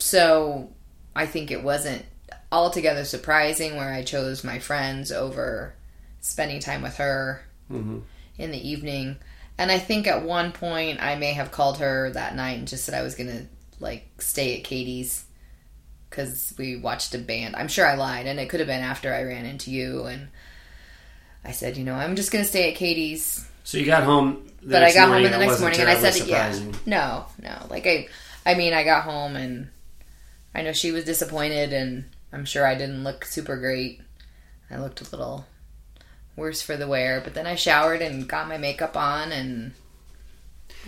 so 0.00 0.70
i 1.14 1.26
think 1.26 1.50
it 1.50 1.62
wasn't 1.62 2.04
altogether 2.52 3.04
surprising 3.04 3.76
where 3.76 3.92
i 3.92 4.02
chose 4.02 4.42
my 4.44 4.58
friends 4.58 5.12
over 5.12 5.74
spending 6.20 6.60
time 6.60 6.82
with 6.82 6.96
her 6.96 7.42
Mhm. 7.70 8.02
in 8.38 8.50
the 8.50 8.68
evening 8.68 9.16
and 9.58 9.70
i 9.70 9.78
think 9.78 10.06
at 10.06 10.22
one 10.24 10.52
point 10.52 11.00
i 11.02 11.14
may 11.14 11.32
have 11.32 11.52
called 11.52 11.78
her 11.78 12.10
that 12.10 12.34
night 12.34 12.58
and 12.58 12.68
just 12.68 12.84
said 12.84 12.94
i 12.94 13.02
was 13.02 13.14
gonna 13.14 13.46
like 13.78 14.08
stay 14.20 14.58
at 14.58 14.64
katie's 14.64 15.24
because 16.08 16.52
we 16.58 16.74
watched 16.76 17.14
a 17.14 17.18
band. 17.18 17.54
I'm 17.54 17.68
sure 17.68 17.86
I 17.86 17.94
lied, 17.94 18.26
and 18.26 18.40
it 18.40 18.48
could 18.48 18.58
have 18.58 18.66
been 18.66 18.80
after 18.82 19.14
I 19.14 19.22
ran 19.22 19.46
into 19.46 19.70
you. 19.70 20.06
And 20.06 20.26
I 21.44 21.52
said, 21.52 21.76
you 21.76 21.84
know, 21.84 21.94
I'm 21.94 22.16
just 22.16 22.32
going 22.32 22.42
to 22.42 22.48
stay 22.50 22.68
at 22.72 22.76
Katie's. 22.76 23.46
So 23.62 23.78
you 23.78 23.86
got 23.86 24.02
home. 24.02 24.44
The 24.60 24.70
But 24.72 24.82
I 24.82 24.92
got 24.92 25.02
home 25.02 25.10
morning 25.10 25.26
in 25.26 25.30
the 25.30 25.38
next 25.46 25.60
morning, 25.60 25.78
and 25.78 25.88
I 25.88 25.94
said, 26.00 26.26
yeah, 26.26 26.58
no, 26.84 27.26
no. 27.40 27.64
Like 27.70 27.86
I, 27.86 28.08
I 28.44 28.54
mean, 28.56 28.72
I 28.72 28.82
got 28.82 29.04
home, 29.04 29.36
and 29.36 29.68
I 30.52 30.62
know 30.62 30.72
she 30.72 30.90
was 30.90 31.04
disappointed, 31.04 31.72
and 31.72 32.06
I'm 32.32 32.44
sure 32.44 32.66
I 32.66 32.74
didn't 32.74 33.04
look 33.04 33.24
super 33.24 33.56
great. 33.56 34.00
I 34.70 34.76
looked 34.78 35.00
a 35.00 35.10
little 35.10 35.46
worse 36.36 36.62
for 36.62 36.76
the 36.76 36.86
wear, 36.86 37.20
but 37.20 37.34
then 37.34 37.46
I 37.46 37.54
showered 37.56 38.02
and 38.02 38.28
got 38.28 38.48
my 38.48 38.56
makeup 38.56 38.96
on, 38.96 39.32
and 39.32 39.72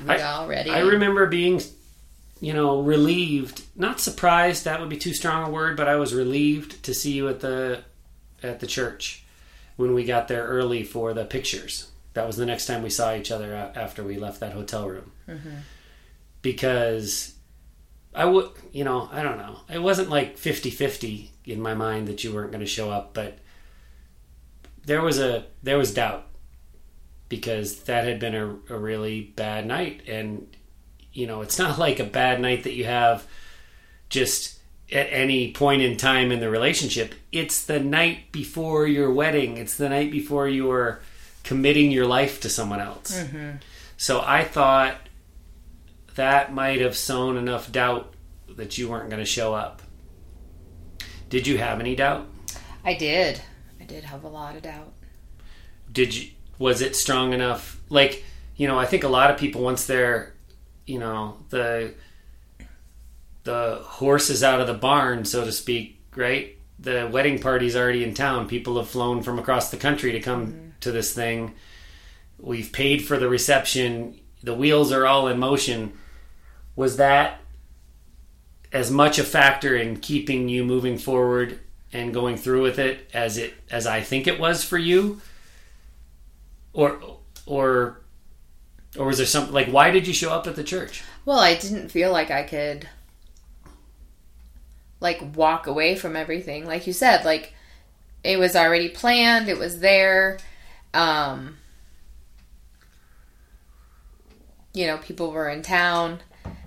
we 0.03 0.11
I- 0.11 0.23
all 0.23 0.49
ready. 0.49 0.71
I 0.71 0.81
remember 0.81 1.27
being, 1.27 1.61
you 2.41 2.53
know, 2.53 2.81
relieved, 2.81 3.63
not 3.77 4.01
surprised. 4.01 4.65
That 4.65 4.81
would 4.81 4.89
be 4.89 4.97
too 4.97 5.13
strong 5.15 5.49
a 5.49 5.51
word, 5.51 5.77
but 5.77 5.89
I 5.89 5.97
was 5.97 6.15
relieved 6.15 6.83
to 6.85 6.95
see 6.95 7.13
you 7.13 7.29
at 7.29 7.41
the 7.41 7.83
at 8.43 8.61
the 8.61 8.67
church 8.67 9.25
when 9.77 9.95
we 9.95 10.05
got 10.05 10.29
there 10.29 10.45
early 10.47 10.83
for 10.85 11.13
the 11.15 11.25
pictures. 11.25 11.89
That 12.15 12.27
was 12.27 12.37
the 12.37 12.47
next 12.47 12.67
time 12.67 12.83
we 12.83 12.91
saw 12.91 13.15
each 13.15 13.31
other 13.31 13.55
after 13.55 14.03
we 14.03 14.19
left 14.19 14.41
that 14.41 14.53
hotel 14.53 14.89
room. 14.89 15.13
Mm-hmm. 15.29 15.57
Because 16.43 17.35
I 18.15 18.25
would, 18.27 18.51
you 18.73 18.85
know, 18.85 19.09
I 19.11 19.23
don't 19.23 19.39
know. 19.39 19.61
It 19.73 19.81
wasn't 19.81 20.11
like 20.11 20.37
50-50 20.37 21.29
in 21.47 21.61
my 21.61 21.75
mind 21.75 22.09
that 22.09 22.23
you 22.23 22.33
weren't 22.33 22.51
going 22.51 22.61
to 22.61 22.67
show 22.67 22.91
up, 22.91 23.15
but 23.15 23.39
there 24.85 25.01
was 25.01 25.19
a 25.19 25.45
there 25.63 25.79
was 25.79 25.95
doubt 25.95 26.27
because 27.29 27.85
that 27.85 28.05
had 28.05 28.19
been 28.19 28.35
a, 28.35 28.49
a 28.69 28.79
really 28.79 29.23
bad 29.37 29.67
night. 29.67 30.03
And 30.07 30.55
you 31.13 31.27
know 31.27 31.43
it's 31.43 31.59
not 31.65 31.79
like 31.79 32.01
a 32.01 32.05
bad 32.05 32.41
night 32.41 32.65
that 32.65 32.75
you 32.75 32.85
have 32.85 33.27
just 34.09 34.59
at 34.91 35.09
any 35.11 35.53
point 35.53 35.81
in 35.81 35.97
time 35.97 36.31
in 36.31 36.41
the 36.41 36.51
relationship. 36.51 37.15
It's 37.31 37.65
the 37.65 37.81
night 37.81 38.31
before 38.31 38.87
your 38.87 39.11
wedding. 39.11 39.57
It's 39.57 39.77
the 39.77 39.89
night 39.89 40.11
before 40.11 40.49
you're 40.49 41.01
committing 41.45 41.91
your 41.91 42.07
life 42.07 42.41
to 42.43 42.51
someone 42.51 42.81
else. 42.81 43.19
Mm-hmm. 43.19 43.57
So 43.97 44.23
i 44.25 44.45
thought 44.45 44.97
that 46.15 46.53
might 46.53 46.81
have 46.81 46.97
sown 46.97 47.37
enough 47.37 47.71
doubt 47.73 48.15
that 48.57 48.77
you 48.79 48.89
weren't 48.89 49.11
going 49.11 49.23
to 49.23 49.27
show 49.27 49.55
up. 49.55 49.83
Did 51.29 51.47
you 51.47 51.59
have 51.59 51.81
any 51.81 51.97
doubt? 51.97 52.29
I 52.85 52.95
did. 52.95 53.41
I 53.81 53.85
did 53.85 54.05
have 54.05 54.25
a 54.25 54.29
lot 54.29 54.57
of 54.57 54.63
doubt. 54.63 54.93
did 55.91 56.15
you 56.15 56.31
was 56.59 56.81
it 56.81 56.95
strong 56.95 57.33
enough? 57.33 57.81
Like 57.89 58.25
you 58.57 58.69
know 58.69 58.79
i 58.79 58.85
think 58.85 59.03
a 59.03 59.09
lot 59.09 59.31
of 59.31 59.39
people 59.39 59.63
once 59.63 59.87
they're 59.87 60.35
you 60.85 60.99
know 60.99 61.39
the 61.49 61.95
the 63.45 63.81
horse 63.83 64.29
is 64.29 64.45
out 64.45 64.61
of 64.61 64.67
the 64.67 64.75
barn 64.75 65.25
so 65.25 65.43
to 65.43 65.51
speak 65.51 66.03
right? 66.17 66.59
The 66.79 67.09
wedding 67.11 67.39
party's 67.39 67.77
already 67.77 68.05
in 68.05 68.15
town. 68.15 68.49
People 68.49 68.77
have 68.77 68.89
flown 68.89 69.23
from 69.23 69.39
across 69.39 69.71
the 69.71 69.77
country 69.77 70.13
to 70.13 70.21
come 70.21 70.47
mm-hmm. 70.47 70.69
to 70.81 70.93
this 70.93 71.15
thing. 71.15 71.55
We've 72.39 72.73
paid 72.73 73.05
for 73.05 73.19
the 73.19 73.29
reception. 73.29 74.21
The 74.43 74.55
wheels 74.55 74.91
are 74.93 75.07
all 75.07 75.29
in 75.29 75.39
motion 75.39 75.93
was 76.77 76.97
that 76.97 77.41
as 78.73 78.91
much 78.91 79.19
a 79.19 79.25
factor 79.25 79.77
in 79.77 79.99
keeping 79.99 80.49
you 80.49 80.65
moving 80.65 80.99
forward 80.99 81.59
and 81.93 82.15
going 82.15 82.37
through 82.37 82.63
with 82.63 82.79
it 82.79 83.11
as 83.13 83.37
it 83.37 83.55
as 83.71 83.87
I 83.87 84.01
think 84.01 84.27
it 84.27 84.41
was 84.41 84.65
for 84.65 84.79
you 84.79 85.21
or 86.73 87.19
or 87.45 88.01
or 88.99 89.07
was 89.07 89.19
there 89.19 89.27
something 89.27 89.53
like 89.53 89.69
why 89.69 89.91
did 89.91 90.07
you 90.07 90.15
show 90.15 90.33
up 90.33 90.47
at 90.47 90.57
the 90.57 90.65
church 90.65 91.03
Well, 91.25 91.39
I 91.39 91.55
didn't 91.55 91.91
feel 91.91 92.11
like 92.13 92.31
I 92.31 92.43
could 92.43 92.89
like 95.01 95.37
walk 95.37 95.67
away 95.67 95.97
from 95.97 96.17
everything. 96.17 96.65
Like 96.65 96.87
you 96.87 96.93
said, 96.93 97.25
like 97.25 97.53
it 98.25 98.39
was 98.39 98.57
already 98.57 98.89
planned, 98.89 99.49
it 99.49 99.59
was 99.59 99.81
there. 99.81 100.39
Um 100.95 101.59
you 104.75 104.87
know, 104.87 104.97
people 104.99 105.31
were 105.31 105.51
in 105.51 105.61
town. 105.61 106.21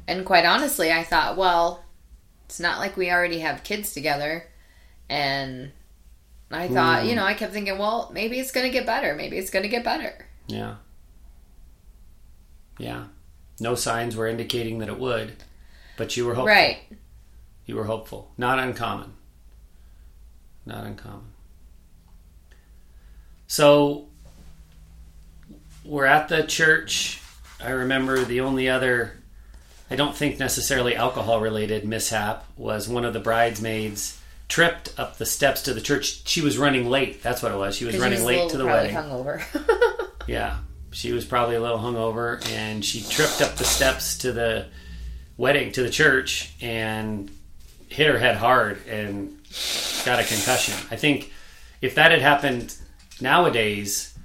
And 0.07 0.25
quite 0.25 0.45
honestly, 0.45 0.91
I 0.91 1.03
thought, 1.03 1.37
well, 1.37 1.83
it's 2.45 2.59
not 2.59 2.79
like 2.79 2.95
we 2.95 3.11
already 3.11 3.39
have 3.39 3.63
kids 3.63 3.93
together. 3.93 4.47
And 5.09 5.71
I 6.51 6.67
thought, 6.67 7.05
you 7.05 7.11
hmm. 7.11 7.17
know, 7.17 7.25
I 7.25 7.33
kept 7.33 7.53
thinking, 7.53 7.77
well, 7.77 8.11
maybe 8.13 8.39
it's 8.39 8.51
going 8.51 8.65
to 8.65 8.71
get 8.71 8.85
better. 8.85 9.15
Maybe 9.15 9.37
it's 9.37 9.49
going 9.49 9.63
to 9.63 9.69
get 9.69 9.83
better. 9.83 10.27
yeah 10.47 10.75
yeah 12.77 13.05
no 13.59 13.75
signs 13.75 14.15
were 14.15 14.27
indicating 14.27 14.79
that 14.79 14.89
it 14.89 14.99
would 14.99 15.33
but 15.97 16.17
you 16.17 16.25
were 16.25 16.33
hopeful 16.33 16.47
Right. 16.47 16.79
you 17.65 17.75
were 17.75 17.85
hopeful 17.85 18.31
not 18.37 18.59
uncommon 18.59 19.13
not 20.65 20.83
uncommon 20.83 21.31
so 23.47 24.07
we're 25.83 26.05
at 26.05 26.27
the 26.27 26.43
church 26.43 27.21
i 27.63 27.69
remember 27.69 28.23
the 28.25 28.41
only 28.41 28.67
other 28.67 29.14
i 29.89 29.95
don't 29.95 30.15
think 30.15 30.39
necessarily 30.39 30.95
alcohol 30.95 31.39
related 31.39 31.85
mishap 31.85 32.45
was 32.57 32.87
one 32.87 33.05
of 33.05 33.13
the 33.13 33.19
bridesmaids 33.19 34.19
tripped 34.47 34.93
up 34.97 35.17
the 35.17 35.25
steps 35.25 35.63
to 35.63 35.73
the 35.73 35.81
church 35.81 36.27
she 36.27 36.41
was 36.41 36.57
running 36.57 36.89
late 36.89 37.21
that's 37.23 37.41
what 37.41 37.51
it 37.51 37.57
was 37.57 37.75
she 37.75 37.85
was 37.85 37.97
running 37.97 38.19
you 38.19 38.25
was 38.25 38.35
late 38.35 38.49
to 38.49 38.57
the 38.57 38.65
wedding 38.65 38.95
hungover. 38.95 39.41
yeah, 40.27 40.57
she 40.91 41.11
was 41.11 41.25
probably 41.25 41.55
a 41.55 41.61
little 41.61 41.77
hungover, 41.77 42.45
and 42.51 42.83
she 42.83 43.01
tripped 43.01 43.41
up 43.41 43.55
the 43.55 43.63
steps 43.63 44.17
to 44.19 44.31
the 44.31 44.67
wedding 45.37 45.71
to 45.73 45.83
the 45.83 45.89
church 45.89 46.53
and 46.61 47.29
hit 47.89 48.07
her 48.07 48.17
head 48.17 48.35
hard 48.37 48.85
and 48.87 49.37
got 50.05 50.19
a 50.19 50.23
concussion. 50.23 50.73
I 50.91 50.95
think 50.95 51.31
if 51.81 51.95
that 51.95 52.11
had 52.11 52.21
happened 52.21 52.75
nowadays, 53.21 54.17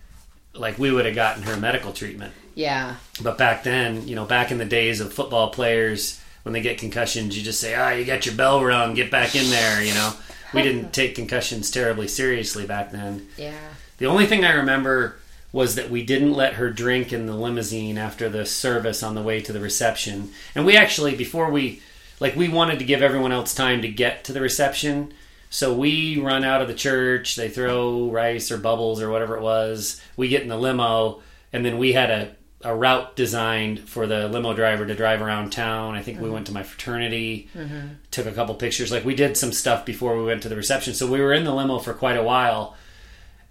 like 0.54 0.78
we 0.78 0.90
would 0.90 1.06
have 1.06 1.14
gotten 1.14 1.42
her 1.42 1.56
medical 1.56 1.92
treatment. 1.92 2.32
Yeah. 2.54 2.96
But 3.22 3.38
back 3.38 3.62
then, 3.62 4.06
you 4.08 4.14
know, 4.14 4.24
back 4.24 4.50
in 4.50 4.58
the 4.58 4.64
days 4.64 5.00
of 5.00 5.12
football 5.12 5.50
players, 5.50 6.20
when 6.42 6.52
they 6.52 6.62
get 6.62 6.78
concussions, 6.78 7.36
you 7.36 7.42
just 7.42 7.60
say, 7.60 7.74
"Ah, 7.74 7.90
you 7.90 8.04
got 8.04 8.26
your 8.26 8.34
bell 8.34 8.64
rung, 8.64 8.94
get 8.94 9.10
back 9.10 9.34
in 9.34 9.50
there." 9.50 9.82
You 9.82 9.94
know, 9.94 10.12
we 10.52 10.62
didn't 10.62 10.92
take 10.92 11.14
concussions 11.14 11.70
terribly 11.70 12.08
seriously 12.08 12.66
back 12.66 12.92
then. 12.92 13.28
Yeah. 13.36 13.54
The 13.98 14.06
only 14.06 14.26
thing 14.26 14.44
I 14.44 14.52
remember 14.52 15.16
was 15.52 15.74
that 15.74 15.90
we 15.90 16.04
didn't 16.04 16.32
let 16.32 16.54
her 16.54 16.70
drink 16.70 17.12
in 17.12 17.26
the 17.26 17.34
limousine 17.34 17.98
after 17.98 18.28
the 18.28 18.46
service 18.46 19.02
on 19.02 19.14
the 19.14 19.22
way 19.22 19.40
to 19.40 19.52
the 19.52 19.60
reception. 19.60 20.30
And 20.54 20.64
we 20.64 20.76
actually, 20.76 21.16
before 21.16 21.50
we, 21.50 21.82
like, 22.20 22.36
we 22.36 22.48
wanted 22.48 22.78
to 22.78 22.84
give 22.84 23.02
everyone 23.02 23.32
else 23.32 23.54
time 23.54 23.82
to 23.82 23.88
get 23.88 24.24
to 24.24 24.32
the 24.32 24.40
reception. 24.40 25.12
So 25.50 25.74
we 25.74 26.20
run 26.20 26.44
out 26.44 26.62
of 26.62 26.68
the 26.68 26.74
church, 26.74 27.34
they 27.34 27.48
throw 27.48 28.10
rice 28.10 28.52
or 28.52 28.58
bubbles 28.58 29.02
or 29.02 29.10
whatever 29.10 29.36
it 29.36 29.42
was. 29.42 30.00
We 30.16 30.28
get 30.28 30.42
in 30.42 30.48
the 30.48 30.56
limo, 30.56 31.20
and 31.52 31.64
then 31.64 31.78
we 31.78 31.92
had 31.92 32.10
a, 32.10 32.36
a 32.62 32.74
route 32.74 33.16
designed 33.16 33.88
for 33.88 34.06
the 34.06 34.28
limo 34.28 34.52
driver 34.52 34.86
to 34.86 34.94
drive 34.94 35.22
around 35.22 35.50
town. 35.50 35.94
I 35.94 36.02
think 36.02 36.18
we 36.18 36.24
mm-hmm. 36.24 36.34
went 36.34 36.46
to 36.48 36.52
my 36.52 36.62
fraternity, 36.62 37.48
mm-hmm. 37.54 37.88
took 38.10 38.26
a 38.26 38.32
couple 38.32 38.54
pictures. 38.54 38.92
Like, 38.92 39.04
we 39.04 39.14
did 39.14 39.36
some 39.36 39.52
stuff 39.52 39.86
before 39.86 40.16
we 40.16 40.24
went 40.24 40.42
to 40.42 40.48
the 40.48 40.56
reception. 40.56 40.94
So 40.94 41.06
we 41.06 41.20
were 41.20 41.32
in 41.32 41.44
the 41.44 41.54
limo 41.54 41.78
for 41.78 41.94
quite 41.94 42.16
a 42.16 42.22
while. 42.22 42.76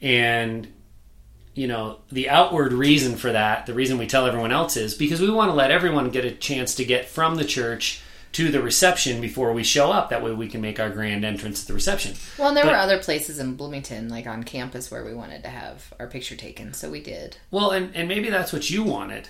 And 0.01 0.67
you 1.59 1.67
know, 1.67 1.99
the 2.09 2.29
outward 2.29 2.71
reason 2.71 3.17
for 3.17 3.33
that, 3.33 3.65
the 3.65 3.73
reason 3.73 3.97
we 3.97 4.07
tell 4.07 4.25
everyone 4.25 4.53
else 4.53 4.77
is 4.77 4.93
because 4.93 5.19
we 5.19 5.29
want 5.29 5.51
to 5.51 5.55
let 5.55 5.71
everyone 5.71 6.09
get 6.09 6.23
a 6.23 6.31
chance 6.31 6.75
to 6.75 6.85
get 6.85 7.09
from 7.09 7.35
the 7.35 7.43
church 7.43 8.01
to 8.33 8.51
the 8.51 8.61
reception 8.61 9.21
before 9.21 9.53
we 9.53 9.63
show 9.63 9.91
up. 9.91 10.09
That 10.09 10.23
way 10.23 10.31
we 10.31 10.47
can 10.47 10.61
make 10.61 10.79
our 10.79 10.89
grand 10.89 11.25
entrance 11.25 11.61
at 11.61 11.67
the 11.67 11.73
reception. 11.73 12.15
Well, 12.37 12.49
and 12.49 12.57
there 12.57 12.63
But- 12.65 12.71
were 12.73 12.77
other 12.77 12.99
places 12.99 13.39
in 13.39 13.55
Bloomington, 13.55 14.09
like 14.09 14.27
on 14.27 14.43
campus, 14.43 14.91
where 14.91 15.03
we 15.03 15.13
wanted 15.13 15.43
to 15.43 15.49
have 15.49 15.93
our 15.99 16.07
picture 16.07 16.35
taken, 16.35 16.73
so 16.73 16.89
we 16.89 17.01
did. 17.01 17.37
Well, 17.51 17.71
and, 17.71 17.95
and 17.95 18.07
maybe 18.07 18.29
that's 18.29 18.53
what 18.53 18.69
you 18.69 18.83
wanted. 18.83 19.29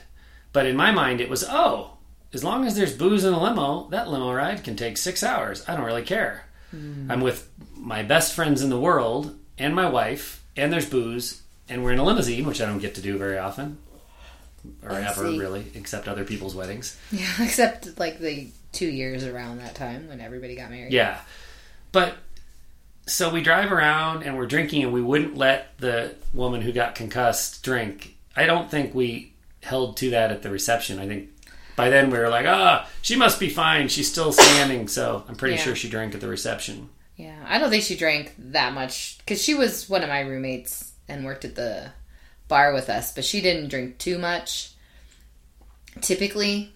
But 0.51 0.65
in 0.65 0.75
my 0.75 0.91
mind, 0.91 1.21
it 1.21 1.29
was, 1.29 1.45
oh, 1.47 1.97
as 2.33 2.43
long 2.43 2.65
as 2.65 2.75
there's 2.75 2.95
booze 2.95 3.23
in 3.23 3.31
the 3.31 3.39
limo, 3.39 3.87
that 3.89 4.09
limo 4.09 4.33
ride 4.33 4.63
can 4.63 4.75
take 4.75 4.97
six 4.97 5.23
hours. 5.23 5.63
I 5.67 5.75
don't 5.75 5.85
really 5.85 6.03
care. 6.03 6.45
Hmm. 6.71 7.09
I'm 7.09 7.21
with 7.21 7.49
my 7.75 8.03
best 8.03 8.33
friends 8.35 8.61
in 8.61 8.69
the 8.69 8.79
world 8.79 9.35
and 9.57 9.73
my 9.75 9.87
wife, 9.89 10.43
and 10.57 10.71
there's 10.73 10.89
booze, 10.89 11.41
and 11.69 11.83
we're 11.83 11.91
in 11.93 11.99
a 11.99 12.03
limousine, 12.03 12.45
which 12.45 12.61
I 12.61 12.65
don't 12.65 12.79
get 12.79 12.95
to 12.95 13.01
do 13.01 13.17
very 13.17 13.37
often. 13.37 13.77
Or 14.83 14.91
I 14.91 15.01
ever, 15.03 15.29
see. 15.31 15.39
really, 15.39 15.65
except 15.73 16.07
other 16.07 16.25
people's 16.25 16.53
weddings. 16.53 16.97
Yeah, 17.11 17.27
except 17.41 17.97
like 17.97 18.19
the 18.19 18.49
two 18.71 18.87
years 18.87 19.23
around 19.23 19.57
that 19.59 19.75
time 19.75 20.07
when 20.07 20.21
everybody 20.21 20.55
got 20.55 20.69
married. 20.69 20.93
Yeah. 20.93 21.19
But 21.91 22.15
so 23.07 23.29
we 23.31 23.41
drive 23.41 23.71
around 23.71 24.23
and 24.23 24.37
we're 24.37 24.45
drinking 24.45 24.83
and 24.83 24.93
we 24.93 25.01
wouldn't 25.01 25.35
let 25.35 25.77
the 25.79 26.15
woman 26.33 26.61
who 26.61 26.71
got 26.71 26.93
concussed 26.95 27.63
drink. 27.63 28.15
I 28.35 28.45
don't 28.45 28.69
think 28.69 28.93
we 28.93 29.33
held 29.63 29.97
to 29.97 30.11
that 30.11 30.31
at 30.31 30.43
the 30.43 30.49
reception. 30.49 30.99
I 30.99 31.07
think 31.07 31.29
by 31.75 31.89
then 31.89 32.11
we 32.11 32.17
were 32.19 32.29
like, 32.29 32.45
ah, 32.45 32.87
she 33.01 33.15
must 33.15 33.39
be 33.39 33.49
fine. 33.49 33.87
She's 33.87 34.09
still 34.09 34.31
standing. 34.31 34.87
So 34.87 35.23
I'm 35.27 35.35
pretty 35.35 35.55
Yeah. 35.55 35.61
sure 35.63 35.75
she 35.75 35.89
drank 35.89 36.13
at 36.13 36.21
the 36.21 36.27
reception. 36.27 36.89
Yeah, 37.15 37.35
I 37.47 37.57
don't 37.57 37.69
think 37.69 37.83
she 37.83 37.97
drank 37.97 38.33
that 38.37 38.73
much 38.73 39.17
because 39.17 39.41
she 39.41 39.53
was 39.55 39.89
one 39.89 40.03
of 40.03 40.09
my 40.09 40.21
roommates 40.21 40.91
and 41.07 41.25
worked 41.25 41.43
at 41.43 41.55
the 41.55 41.91
bar 42.47 42.71
with 42.73 42.89
us, 42.89 43.13
but 43.13 43.25
she 43.25 43.41
didn't 43.41 43.69
drink 43.69 43.97
too 43.97 44.17
much 44.17 44.71
typically. 46.01 46.71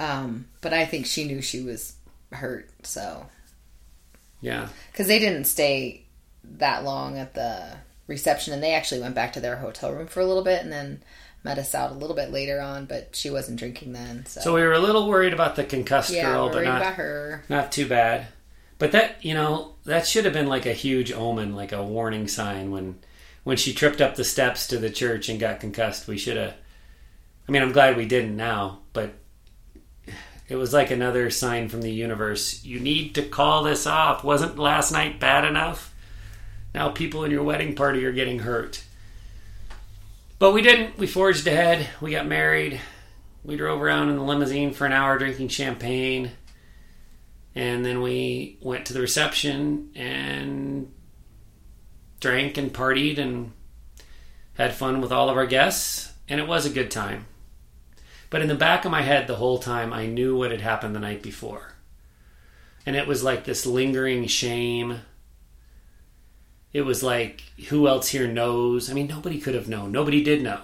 Um, 0.00 0.46
but 0.62 0.72
I 0.72 0.86
think 0.86 1.06
she 1.06 1.24
knew 1.24 1.40
she 1.42 1.60
was 1.60 1.94
hurt, 2.32 2.68
so 2.82 3.26
Yeah. 4.40 4.68
because 4.90 5.06
they 5.06 5.18
didn't 5.18 5.44
stay 5.44 6.04
that 6.56 6.82
long 6.84 7.18
at 7.18 7.34
the 7.34 7.76
reception, 8.06 8.52
and 8.54 8.62
they 8.62 8.72
actually 8.74 9.00
went 9.00 9.14
back 9.14 9.32
to 9.34 9.40
their 9.40 9.56
hotel 9.56 9.92
room 9.92 10.06
for 10.06 10.20
a 10.20 10.24
little 10.26 10.42
bit, 10.42 10.62
and 10.62 10.72
then 10.72 11.02
met 11.44 11.58
us 11.58 11.74
out 11.74 11.90
a 11.90 11.94
little 11.94 12.16
bit 12.16 12.30
later 12.32 12.60
on. 12.60 12.86
But 12.86 13.14
she 13.14 13.30
wasn't 13.30 13.58
drinking 13.58 13.92
then, 13.92 14.24
so, 14.26 14.40
So 14.40 14.54
we 14.54 14.62
were 14.62 14.72
a 14.72 14.78
little 14.78 15.08
worried 15.08 15.32
about 15.34 15.54
the 15.56 15.64
concussed 15.64 16.10
yeah, 16.12 16.32
girl, 16.32 16.48
but 16.50 16.64
not 16.64 16.80
about 16.80 16.94
her. 16.94 17.44
not 17.48 17.70
too 17.70 17.86
bad. 17.86 18.26
But 18.78 18.92
that 18.92 19.22
you 19.22 19.34
know 19.34 19.74
that 19.84 20.06
should 20.06 20.24
have 20.24 20.32
been 20.34 20.48
like 20.48 20.64
a 20.66 20.72
huge 20.72 21.12
omen, 21.12 21.54
like 21.54 21.72
a 21.72 21.82
warning 21.84 22.26
sign 22.28 22.70
when 22.70 22.98
when 23.44 23.56
she 23.58 23.72
tripped 23.74 24.00
up 24.00 24.14
the 24.16 24.24
steps 24.24 24.66
to 24.68 24.78
the 24.78 24.90
church 24.90 25.28
and 25.28 25.38
got 25.38 25.60
concussed. 25.60 26.08
We 26.08 26.16
should 26.18 26.36
have. 26.38 26.54
I 27.48 27.52
mean, 27.52 27.62
I'm 27.62 27.72
glad 27.72 27.96
we 27.96 28.06
didn't 28.06 28.36
now, 28.36 28.79
it 30.50 30.56
was 30.56 30.72
like 30.72 30.90
another 30.90 31.30
sign 31.30 31.68
from 31.68 31.80
the 31.80 31.92
universe. 31.92 32.64
You 32.64 32.80
need 32.80 33.14
to 33.14 33.22
call 33.22 33.62
this 33.62 33.86
off. 33.86 34.24
Wasn't 34.24 34.58
last 34.58 34.90
night 34.90 35.20
bad 35.20 35.44
enough? 35.44 35.94
Now 36.74 36.88
people 36.88 37.22
in 37.22 37.30
your 37.30 37.44
wedding 37.44 37.76
party 37.76 38.04
are 38.04 38.12
getting 38.12 38.40
hurt. 38.40 38.82
But 40.40 40.50
we 40.50 40.60
didn't. 40.60 40.98
We 40.98 41.06
forged 41.06 41.46
ahead. 41.46 41.88
We 42.00 42.10
got 42.10 42.26
married. 42.26 42.80
We 43.44 43.56
drove 43.56 43.80
around 43.80 44.08
in 44.08 44.16
the 44.16 44.24
limousine 44.24 44.72
for 44.72 44.86
an 44.86 44.92
hour 44.92 45.16
drinking 45.18 45.48
champagne. 45.48 46.32
And 47.54 47.84
then 47.84 48.02
we 48.02 48.58
went 48.60 48.86
to 48.86 48.92
the 48.92 49.00
reception 49.00 49.90
and 49.94 50.92
drank 52.18 52.58
and 52.58 52.72
partied 52.72 53.18
and 53.18 53.52
had 54.54 54.74
fun 54.74 55.00
with 55.00 55.12
all 55.12 55.30
of 55.30 55.36
our 55.36 55.46
guests. 55.46 56.12
And 56.28 56.40
it 56.40 56.48
was 56.48 56.66
a 56.66 56.70
good 56.70 56.90
time. 56.90 57.26
But 58.30 58.42
in 58.42 58.48
the 58.48 58.54
back 58.54 58.84
of 58.84 58.92
my 58.92 59.02
head, 59.02 59.26
the 59.26 59.36
whole 59.36 59.58
time, 59.58 59.92
I 59.92 60.06
knew 60.06 60.36
what 60.36 60.52
had 60.52 60.60
happened 60.60 60.94
the 60.94 61.00
night 61.00 61.22
before. 61.22 61.74
And 62.86 62.94
it 62.96 63.06
was 63.06 63.24
like 63.24 63.44
this 63.44 63.66
lingering 63.66 64.26
shame. 64.26 65.00
It 66.72 66.82
was 66.82 67.02
like, 67.02 67.42
who 67.68 67.88
else 67.88 68.08
here 68.08 68.28
knows? 68.28 68.88
I 68.88 68.94
mean, 68.94 69.08
nobody 69.08 69.40
could 69.40 69.56
have 69.56 69.68
known. 69.68 69.90
Nobody 69.90 70.22
did 70.22 70.42
know. 70.42 70.60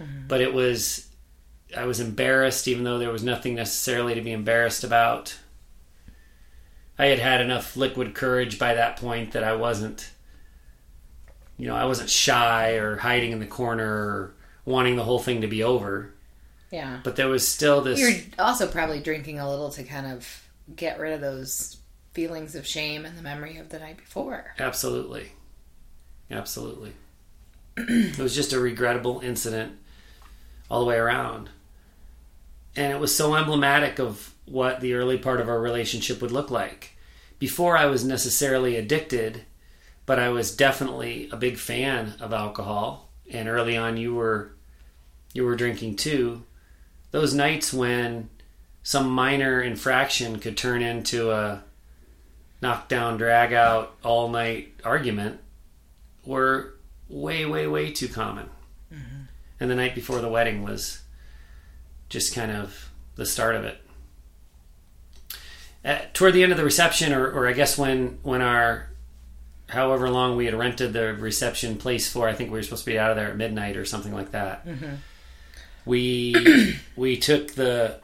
Mm-hmm. 0.00 0.26
But 0.26 0.40
it 0.40 0.52
was, 0.52 1.08
I 1.76 1.84
was 1.84 2.00
embarrassed, 2.00 2.66
even 2.66 2.82
though 2.82 2.98
there 2.98 3.12
was 3.12 3.22
nothing 3.22 3.54
necessarily 3.54 4.14
to 4.14 4.20
be 4.20 4.32
embarrassed 4.32 4.82
about. 4.82 5.38
I 6.98 7.06
had 7.06 7.20
had 7.20 7.40
enough 7.40 7.76
liquid 7.76 8.14
courage 8.14 8.58
by 8.58 8.74
that 8.74 8.96
point 8.96 9.32
that 9.32 9.44
I 9.44 9.54
wasn't, 9.54 10.10
you 11.56 11.68
know, 11.68 11.76
I 11.76 11.84
wasn't 11.84 12.10
shy 12.10 12.72
or 12.72 12.96
hiding 12.96 13.30
in 13.30 13.38
the 13.38 13.46
corner 13.46 13.86
or 13.86 14.34
wanting 14.64 14.96
the 14.96 15.04
whole 15.04 15.20
thing 15.20 15.42
to 15.42 15.46
be 15.46 15.62
over. 15.62 16.12
Yeah. 16.76 17.00
But 17.02 17.16
there 17.16 17.28
was 17.28 17.48
still 17.48 17.80
this. 17.80 17.98
You're 17.98 18.12
also 18.38 18.66
probably 18.66 19.00
drinking 19.00 19.38
a 19.38 19.48
little 19.48 19.70
to 19.70 19.82
kind 19.82 20.06
of 20.12 20.46
get 20.76 21.00
rid 21.00 21.14
of 21.14 21.22
those 21.22 21.78
feelings 22.12 22.54
of 22.54 22.66
shame 22.66 23.06
and 23.06 23.16
the 23.16 23.22
memory 23.22 23.56
of 23.56 23.70
the 23.70 23.78
night 23.78 23.96
before. 23.96 24.54
Absolutely. 24.58 25.32
Absolutely. 26.30 26.92
it 27.78 28.18
was 28.18 28.34
just 28.34 28.52
a 28.52 28.60
regrettable 28.60 29.20
incident 29.20 29.78
all 30.70 30.80
the 30.80 30.86
way 30.86 30.96
around. 30.96 31.48
And 32.76 32.92
it 32.92 33.00
was 33.00 33.16
so 33.16 33.34
emblematic 33.36 33.98
of 33.98 34.34
what 34.44 34.80
the 34.82 34.92
early 34.92 35.16
part 35.16 35.40
of 35.40 35.48
our 35.48 35.58
relationship 35.58 36.20
would 36.20 36.30
look 36.30 36.50
like. 36.50 36.94
Before 37.38 37.78
I 37.78 37.86
was 37.86 38.04
necessarily 38.04 38.76
addicted, 38.76 39.46
but 40.04 40.18
I 40.18 40.28
was 40.28 40.54
definitely 40.54 41.30
a 41.32 41.38
big 41.38 41.56
fan 41.56 42.16
of 42.20 42.34
alcohol. 42.34 43.08
And 43.30 43.48
early 43.48 43.78
on 43.78 43.96
you 43.96 44.14
were 44.14 44.52
you 45.32 45.44
were 45.44 45.56
drinking 45.56 45.96
too. 45.96 46.42
Those 47.16 47.32
nights 47.32 47.72
when 47.72 48.28
some 48.82 49.08
minor 49.08 49.62
infraction 49.62 50.38
could 50.38 50.54
turn 50.54 50.82
into 50.82 51.30
a 51.30 51.64
knockdown, 52.60 53.16
drag 53.16 53.54
out, 53.54 53.96
all 54.04 54.28
night 54.28 54.74
argument 54.84 55.40
were 56.26 56.74
way, 57.08 57.46
way, 57.46 57.66
way 57.66 57.90
too 57.90 58.08
common. 58.08 58.50
Mm-hmm. 58.92 59.22
And 59.58 59.70
the 59.70 59.74
night 59.74 59.94
before 59.94 60.20
the 60.20 60.28
wedding 60.28 60.62
was 60.62 61.00
just 62.10 62.34
kind 62.34 62.52
of 62.52 62.90
the 63.14 63.24
start 63.24 63.54
of 63.54 63.64
it. 63.64 63.80
At, 65.82 66.12
toward 66.12 66.34
the 66.34 66.42
end 66.42 66.52
of 66.52 66.58
the 66.58 66.64
reception, 66.64 67.14
or, 67.14 67.30
or 67.30 67.48
I 67.48 67.54
guess 67.54 67.78
when 67.78 68.18
when 68.24 68.42
our 68.42 68.90
however 69.70 70.10
long 70.10 70.36
we 70.36 70.44
had 70.44 70.54
rented 70.54 70.92
the 70.92 71.14
reception 71.14 71.78
place 71.78 72.12
for, 72.12 72.28
I 72.28 72.34
think 72.34 72.50
we 72.50 72.58
were 72.58 72.62
supposed 72.62 72.84
to 72.84 72.90
be 72.90 72.98
out 72.98 73.10
of 73.10 73.16
there 73.16 73.30
at 73.30 73.38
midnight 73.38 73.78
or 73.78 73.86
something 73.86 74.12
like 74.12 74.32
that. 74.32 74.66
Mm-hmm. 74.66 74.96
We 75.86 76.76
we 76.96 77.16
took 77.16 77.54
the 77.54 78.00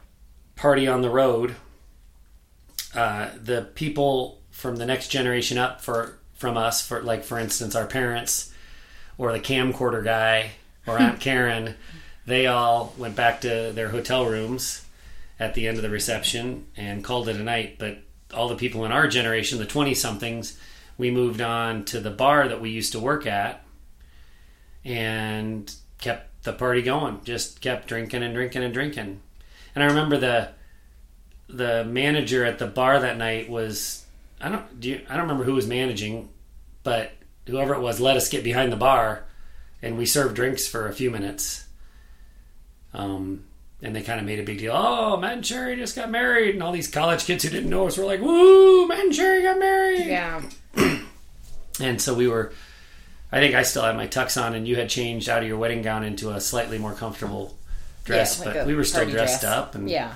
party 0.55 0.87
on 0.87 1.01
the 1.01 1.09
road. 1.09 1.55
Uh, 2.95 3.29
the 3.41 3.69
people 3.75 4.41
from 4.51 4.77
the 4.77 4.85
next 4.85 5.09
generation 5.09 5.57
up 5.57 5.81
for 5.81 6.17
from 6.33 6.57
us, 6.57 6.85
for 6.85 7.01
like 7.01 7.23
for 7.23 7.37
instance, 7.37 7.75
our 7.75 7.85
parents 7.85 8.51
or 9.17 9.31
the 9.31 9.39
camcorder 9.39 10.03
guy 10.03 10.51
or 10.87 10.97
Aunt 10.97 11.19
Karen, 11.19 11.75
they 12.25 12.47
all 12.47 12.93
went 12.97 13.15
back 13.15 13.41
to 13.41 13.71
their 13.73 13.89
hotel 13.89 14.25
rooms 14.25 14.85
at 15.39 15.53
the 15.53 15.67
end 15.67 15.77
of 15.77 15.83
the 15.83 15.89
reception 15.89 16.65
and 16.75 17.03
called 17.03 17.27
it 17.27 17.35
a 17.35 17.43
night. 17.43 17.77
But 17.77 17.99
all 18.33 18.47
the 18.47 18.55
people 18.55 18.85
in 18.85 18.91
our 18.91 19.07
generation, 19.07 19.59
the 19.59 19.65
20 19.65 19.93
somethings, 19.93 20.57
we 20.97 21.11
moved 21.11 21.41
on 21.41 21.85
to 21.85 21.99
the 21.99 22.09
bar 22.09 22.47
that 22.47 22.61
we 22.61 22.69
used 22.69 22.91
to 22.93 22.99
work 22.99 23.25
at 23.25 23.63
and 24.85 25.73
kept 25.99 26.29
the 26.43 26.53
party 26.53 26.81
going. 26.81 27.21
Just 27.23 27.61
kept 27.61 27.87
drinking 27.87 28.23
and 28.23 28.33
drinking 28.33 28.63
and 28.63 28.73
drinking. 28.73 29.21
And 29.75 29.83
I 29.83 29.87
remember 29.87 30.17
the 30.17 30.49
the 31.49 31.83
manager 31.83 32.45
at 32.45 32.57
the 32.57 32.67
bar 32.67 32.99
that 32.99 33.17
night 33.17 33.49
was 33.49 34.05
I 34.41 34.49
don't 34.49 34.79
do 34.79 34.89
you, 34.89 35.01
I 35.09 35.13
don't 35.13 35.23
remember 35.23 35.43
who 35.43 35.53
was 35.53 35.67
managing, 35.67 36.29
but 36.83 37.11
whoever 37.47 37.73
it 37.73 37.81
was 37.81 37.99
let 37.99 38.17
us 38.17 38.29
get 38.29 38.43
behind 38.43 38.71
the 38.71 38.77
bar 38.77 39.25
and 39.81 39.97
we 39.97 40.05
served 40.05 40.35
drinks 40.35 40.67
for 40.67 40.87
a 40.87 40.93
few 40.93 41.11
minutes. 41.11 41.65
Um, 42.93 43.43
and 43.81 43.93
they 43.93 44.01
kind 44.01 44.19
of 44.19 44.25
made 44.25 44.39
a 44.39 44.43
big 44.43 44.59
deal. 44.59 44.71
Oh, 44.73 45.17
Matt 45.17 45.33
and 45.33 45.45
Sherry 45.45 45.75
just 45.75 45.95
got 45.95 46.09
married, 46.09 46.55
and 46.55 46.63
all 46.63 46.71
these 46.71 46.87
college 46.87 47.25
kids 47.25 47.43
who 47.43 47.49
didn't 47.49 47.69
know 47.69 47.87
us 47.87 47.97
were 47.97 48.05
like, 48.05 48.21
"Woo, 48.21 48.87
Matt 48.87 48.99
and 48.99 49.13
Sherry 49.13 49.43
got 49.43 49.59
married!" 49.59 50.07
Yeah. 50.07 50.41
And 51.79 51.99
so 51.99 52.13
we 52.13 52.27
were, 52.27 52.53
I 53.33 53.39
think 53.39 53.55
I 53.55 53.63
still 53.63 53.81
had 53.83 53.97
my 53.97 54.07
tux 54.07 54.41
on, 54.41 54.53
and 54.53 54.67
you 54.67 54.75
had 54.75 54.89
changed 54.89 55.27
out 55.27 55.41
of 55.41 55.47
your 55.47 55.57
wedding 55.57 55.81
gown 55.81 56.03
into 56.03 56.29
a 56.29 56.39
slightly 56.39 56.77
more 56.77 56.93
comfortable 56.93 57.57
dress, 58.05 58.39
Yeah, 58.39 58.45
like 58.45 58.53
but 58.55 58.67
we 58.67 58.75
were 58.75 58.83
still 58.83 59.09
dressed 59.09 59.41
dress. 59.41 59.51
up 59.51 59.75
and 59.75 59.89
Yeah. 59.89 60.11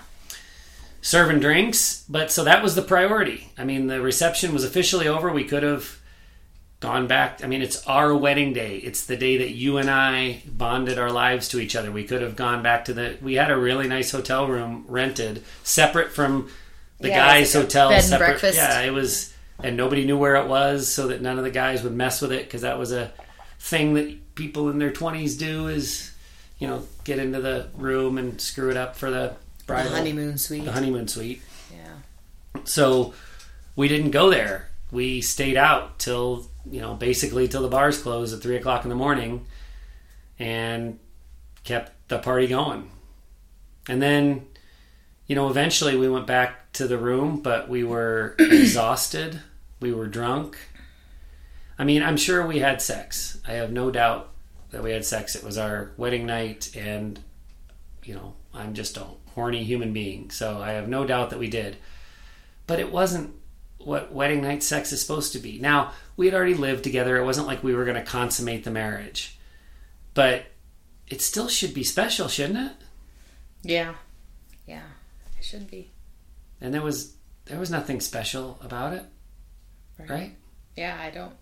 serving 1.01 1.39
drinks. 1.39 2.03
But 2.08 2.32
so 2.32 2.43
that 2.43 2.62
was 2.63 2.75
the 2.75 2.82
priority. 2.82 3.51
I 3.58 3.63
mean, 3.63 3.88
the 3.88 4.01
reception 4.01 4.53
was 4.53 4.63
officially 4.63 5.08
over. 5.08 5.32
We 5.32 5.43
could 5.45 5.63
have 5.63 5.97
gone 6.80 7.08
back. 7.08 7.41
I 7.43 7.47
mean, 7.47 7.62
it's 7.62 7.84
our 7.88 8.15
wedding 8.15 8.53
day. 8.53 8.77
It's 8.77 9.03
the 9.06 9.17
day 9.17 9.38
that 9.38 9.49
you 9.51 9.77
and 9.77 9.89
I 9.89 10.43
bonded 10.45 10.99
our 10.99 11.12
lives 11.12 11.47
to 11.49 11.60
each 11.60 11.75
other. 11.75 11.91
We 11.91 12.03
could 12.03 12.21
have 12.21 12.36
gone 12.36 12.62
back 12.62 12.86
to 12.86 12.93
the. 12.93 13.17
We 13.21 13.36
had 13.36 13.49
a 13.49 13.58
really 13.58 13.88
nice 13.88 14.12
hotel 14.12 14.47
room 14.47 14.86
rented, 14.88 15.43
separate 15.63 16.12
from 16.12 16.49
the 16.99 17.10
Yeah, 17.10 17.17
guys' 17.25 17.56
like 17.56 17.63
hotel. 17.65 17.89
bed 17.89 17.95
and 17.95 18.06
separate, 18.06 18.27
breakfast. 18.27 18.58
Yeah, 18.58 18.82
it 18.82 18.91
was, 18.93 19.34
and 19.63 19.75
nobody 19.77 20.05
knew 20.05 20.17
where 20.17 20.35
it 20.35 20.47
was, 20.47 20.87
so 20.87 21.07
that 21.07 21.21
none 21.21 21.37
of 21.37 21.43
the 21.43 21.51
guys 21.51 21.83
would 21.83 21.93
mess 21.93 22.21
with 22.21 22.31
it 22.31 22.45
because 22.45 22.61
that 22.61 22.77
was 22.77 22.91
a 22.91 23.11
thing 23.59 23.93
that 23.95 24.35
people 24.35 24.69
in 24.69 24.77
their 24.79 24.91
twenties 24.91 25.37
do. 25.37 25.67
Is 25.67 26.11
you 26.59 26.67
know 26.67 26.83
get 27.03 27.19
into 27.19 27.39
the 27.41 27.67
room 27.75 28.17
and 28.17 28.39
screw 28.41 28.69
it 28.69 28.77
up 28.77 28.95
for 28.95 29.09
the 29.11 29.33
The 29.65 29.75
honeymoon 29.75 30.37
suite. 30.37 30.65
the 30.65 30.71
honeymoon 30.71 31.07
suite. 31.07 31.41
yeah. 31.71 32.61
So 32.65 33.13
we 33.75 33.87
didn't 33.87 34.11
go 34.11 34.29
there. 34.29 34.69
We 34.91 35.21
stayed 35.21 35.57
out 35.57 35.99
till 35.99 36.47
you 36.69 36.81
know 36.81 36.93
basically 36.95 37.47
till 37.47 37.61
the 37.61 37.67
bars 37.67 38.01
closed 38.01 38.33
at 38.35 38.41
three 38.41 38.55
o'clock 38.57 38.83
in 38.83 38.89
the 38.89 38.95
morning, 38.95 39.45
and 40.39 40.99
kept 41.63 41.91
the 42.09 42.19
party 42.19 42.47
going. 42.47 42.89
And 43.89 44.01
then, 44.01 44.45
you 45.27 45.35
know, 45.35 45.49
eventually 45.49 45.97
we 45.97 46.09
went 46.09 46.25
back 46.25 46.71
to 46.73 46.87
the 46.87 46.97
room, 46.97 47.41
but 47.41 47.69
we 47.69 47.83
were 47.83 48.35
exhausted. 48.39 49.41
We 49.79 49.93
were 49.93 50.07
drunk. 50.07 50.57
I 51.77 51.83
mean, 51.83 52.01
I'm 52.01 52.17
sure 52.17 52.45
we 52.45 52.59
had 52.59 52.81
sex. 52.81 53.39
I 53.47 53.53
have 53.53 53.71
no 53.71 53.91
doubt 53.91 54.29
that 54.71 54.83
we 54.83 54.91
had 54.91 55.05
sex. 55.05 55.35
It 55.35 55.43
was 55.43 55.57
our 55.57 55.91
wedding 55.97 56.25
night, 56.25 56.75
and 56.75 57.19
you 58.03 58.15
know, 58.15 58.35
I'm 58.53 58.73
just 58.73 58.97
a 58.97 59.05
horny 59.35 59.63
human 59.63 59.93
being, 59.93 60.31
so 60.31 60.59
I 60.61 60.71
have 60.71 60.87
no 60.87 61.05
doubt 61.05 61.29
that 61.29 61.39
we 61.39 61.49
did. 61.49 61.77
But 62.65 62.79
it 62.79 62.91
wasn't 62.91 63.35
what 63.77 64.11
wedding 64.11 64.41
night 64.41 64.63
sex 64.63 64.91
is 64.91 65.01
supposed 65.01 65.33
to 65.33 65.39
be. 65.39 65.59
Now, 65.59 65.91
we 66.15 66.25
had 66.25 66.35
already 66.35 66.55
lived 66.55 66.83
together. 66.83 67.17
It 67.17 67.25
wasn't 67.25 67.47
like 67.47 67.63
we 67.63 67.75
were 67.75 67.85
going 67.85 67.95
to 67.95 68.03
consummate 68.03 68.63
the 68.63 68.71
marriage. 68.71 69.37
But 70.13 70.47
it 71.07 71.21
still 71.21 71.47
should 71.47 71.73
be 71.73 71.83
special, 71.83 72.27
shouldn't 72.27 72.71
it? 72.71 72.75
Yeah. 73.61 73.93
Should 75.47 75.71
be. 75.71 75.91
And 76.60 76.73
there 76.73 76.81
was 76.81 77.15
there 77.45 77.57
was 77.57 77.71
nothing 77.71 78.01
special 78.01 78.60
about 78.62 78.91
it, 78.91 79.05
right? 80.10 80.36
Yeah, 80.75 80.99
I 81.01 81.10
don't. 81.10 81.36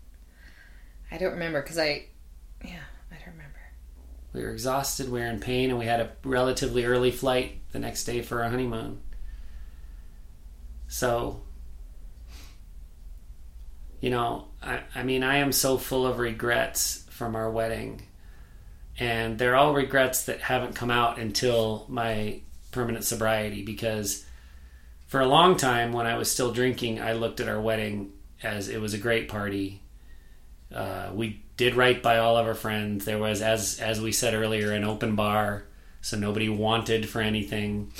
I 1.09 1.17
don't 1.17 1.33
remember 1.33 1.59
because 1.63 1.79
I. 1.79 2.05
Yeah, 2.63 2.83
I 3.11 3.15
don't 3.15 3.33
remember. 3.33 3.59
We 4.31 4.43
were 4.43 4.51
exhausted, 4.51 5.09
we 5.09 5.21
were 5.21 5.25
in 5.25 5.39
pain, 5.39 5.71
and 5.71 5.79
we 5.79 5.85
had 5.85 6.01
a 6.01 6.11
relatively 6.23 6.85
early 6.85 7.09
flight 7.09 7.61
the 7.71 7.79
next 7.79 8.03
day 8.03 8.21
for 8.21 8.43
our 8.43 8.49
honeymoon. 8.49 9.01
So, 10.87 11.41
you 14.01 14.11
know, 14.11 14.49
I, 14.61 14.81
I 14.93 15.01
mean, 15.01 15.23
I 15.23 15.37
am 15.37 15.51
so 15.51 15.77
full 15.77 16.05
of 16.05 16.19
regrets 16.19 17.05
from 17.09 17.35
our 17.35 17.49
wedding. 17.49 18.03
And 18.99 19.39
they're 19.39 19.55
all 19.55 19.73
regrets 19.73 20.25
that 20.25 20.41
haven't 20.41 20.75
come 20.75 20.91
out 20.91 21.17
until 21.17 21.85
my 21.89 22.41
permanent 22.75 23.05
sobriety 23.05 23.63
because 23.63 24.25
for 25.07 25.21
a 25.21 25.25
long 25.25 25.55
time 25.55 25.93
when 25.93 26.05
I 26.05 26.17
was 26.17 26.29
still 26.29 26.51
drinking, 26.51 27.01
I 27.01 27.13
looked 27.13 27.39
at 27.39 27.47
our 27.49 27.59
wedding 27.59 28.11
as 28.43 28.67
it 28.69 28.79
was 28.81 28.93
a 28.93 28.97
great 28.99 29.27
party. 29.29 29.81
Uh, 30.73 31.09
we 31.13 31.41
did 31.57 31.75
right 31.75 32.03
by 32.03 32.17
all 32.17 32.37
of 32.37 32.45
our 32.45 32.53
friends. 32.53 33.05
There 33.05 33.17
was, 33.17 33.41
as 33.41 33.79
as 33.79 34.01
we 34.01 34.11
said 34.11 34.33
earlier, 34.33 34.71
an 34.73 34.83
open 34.83 35.15
bar, 35.15 35.63
so 36.01 36.17
nobody 36.17 36.49
wanted 36.49 37.07
for 37.07 37.21
anything. 37.21 37.93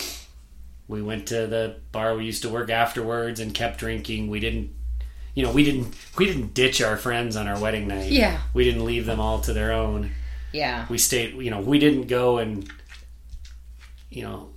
We 0.87 1.01
went 1.01 1.27
to 1.27 1.47
the 1.47 1.77
bar 1.91 2.15
we 2.15 2.25
used 2.25 2.41
to 2.43 2.49
work 2.49 2.69
afterwards 2.69 3.39
and 3.39 3.53
kept 3.53 3.79
drinking. 3.79 4.29
We 4.29 4.39
didn't, 4.39 4.71
you 5.33 5.43
know, 5.43 5.51
we 5.51 5.63
didn't 5.63 5.95
we 6.17 6.25
didn't 6.25 6.53
ditch 6.53 6.81
our 6.81 6.97
friends 6.97 7.35
on 7.35 7.47
our 7.47 7.59
wedding 7.59 7.87
night. 7.87 8.11
Yeah. 8.11 8.41
we 8.53 8.65
didn't 8.65 8.85
leave 8.85 9.05
them 9.05 9.19
all 9.19 9.39
to 9.41 9.53
their 9.53 9.71
own. 9.71 10.11
Yeah. 10.51 10.85
We 10.89 10.97
stayed, 10.97 11.35
you 11.35 11.51
know, 11.51 11.59
we 11.59 11.79
didn't 11.79 12.07
go 12.07 12.37
and, 12.37 12.71
you 14.15 14.23
know, 14.23 14.49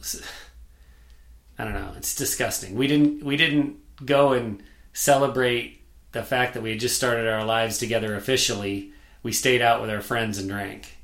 I 1.59 1.65
don't 1.65 1.75
know. 1.75 1.93
It's 1.97 2.15
disgusting. 2.15 2.77
We 2.77 2.87
didn't 2.87 3.25
we 3.25 3.37
didn't 3.37 3.77
go 4.05 4.33
and 4.33 4.63
celebrate 4.93 5.83
the 6.13 6.23
fact 6.23 6.55
that 6.55 6.63
we 6.63 6.71
had 6.71 6.81
just 6.81 6.97
started 6.97 7.29
our 7.29 7.45
lives 7.45 7.79
together 7.79 8.15
officially. 8.15 8.93
We 9.23 9.33
stayed 9.33 9.61
out 9.61 9.81
with 9.81 9.91
our 9.91 10.01
friends 10.01 10.39
and 10.39 10.49
drank. 10.49 10.97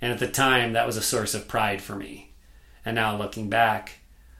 And 0.00 0.12
at 0.12 0.18
the 0.18 0.28
time, 0.28 0.72
that 0.72 0.86
was 0.86 0.96
a 0.96 1.02
source 1.02 1.34
of 1.34 1.48
pride 1.48 1.82
for 1.82 1.94
me. 1.94 2.32
And 2.84 2.94
now 2.94 3.16
looking 3.16 3.50
back, 3.50 3.98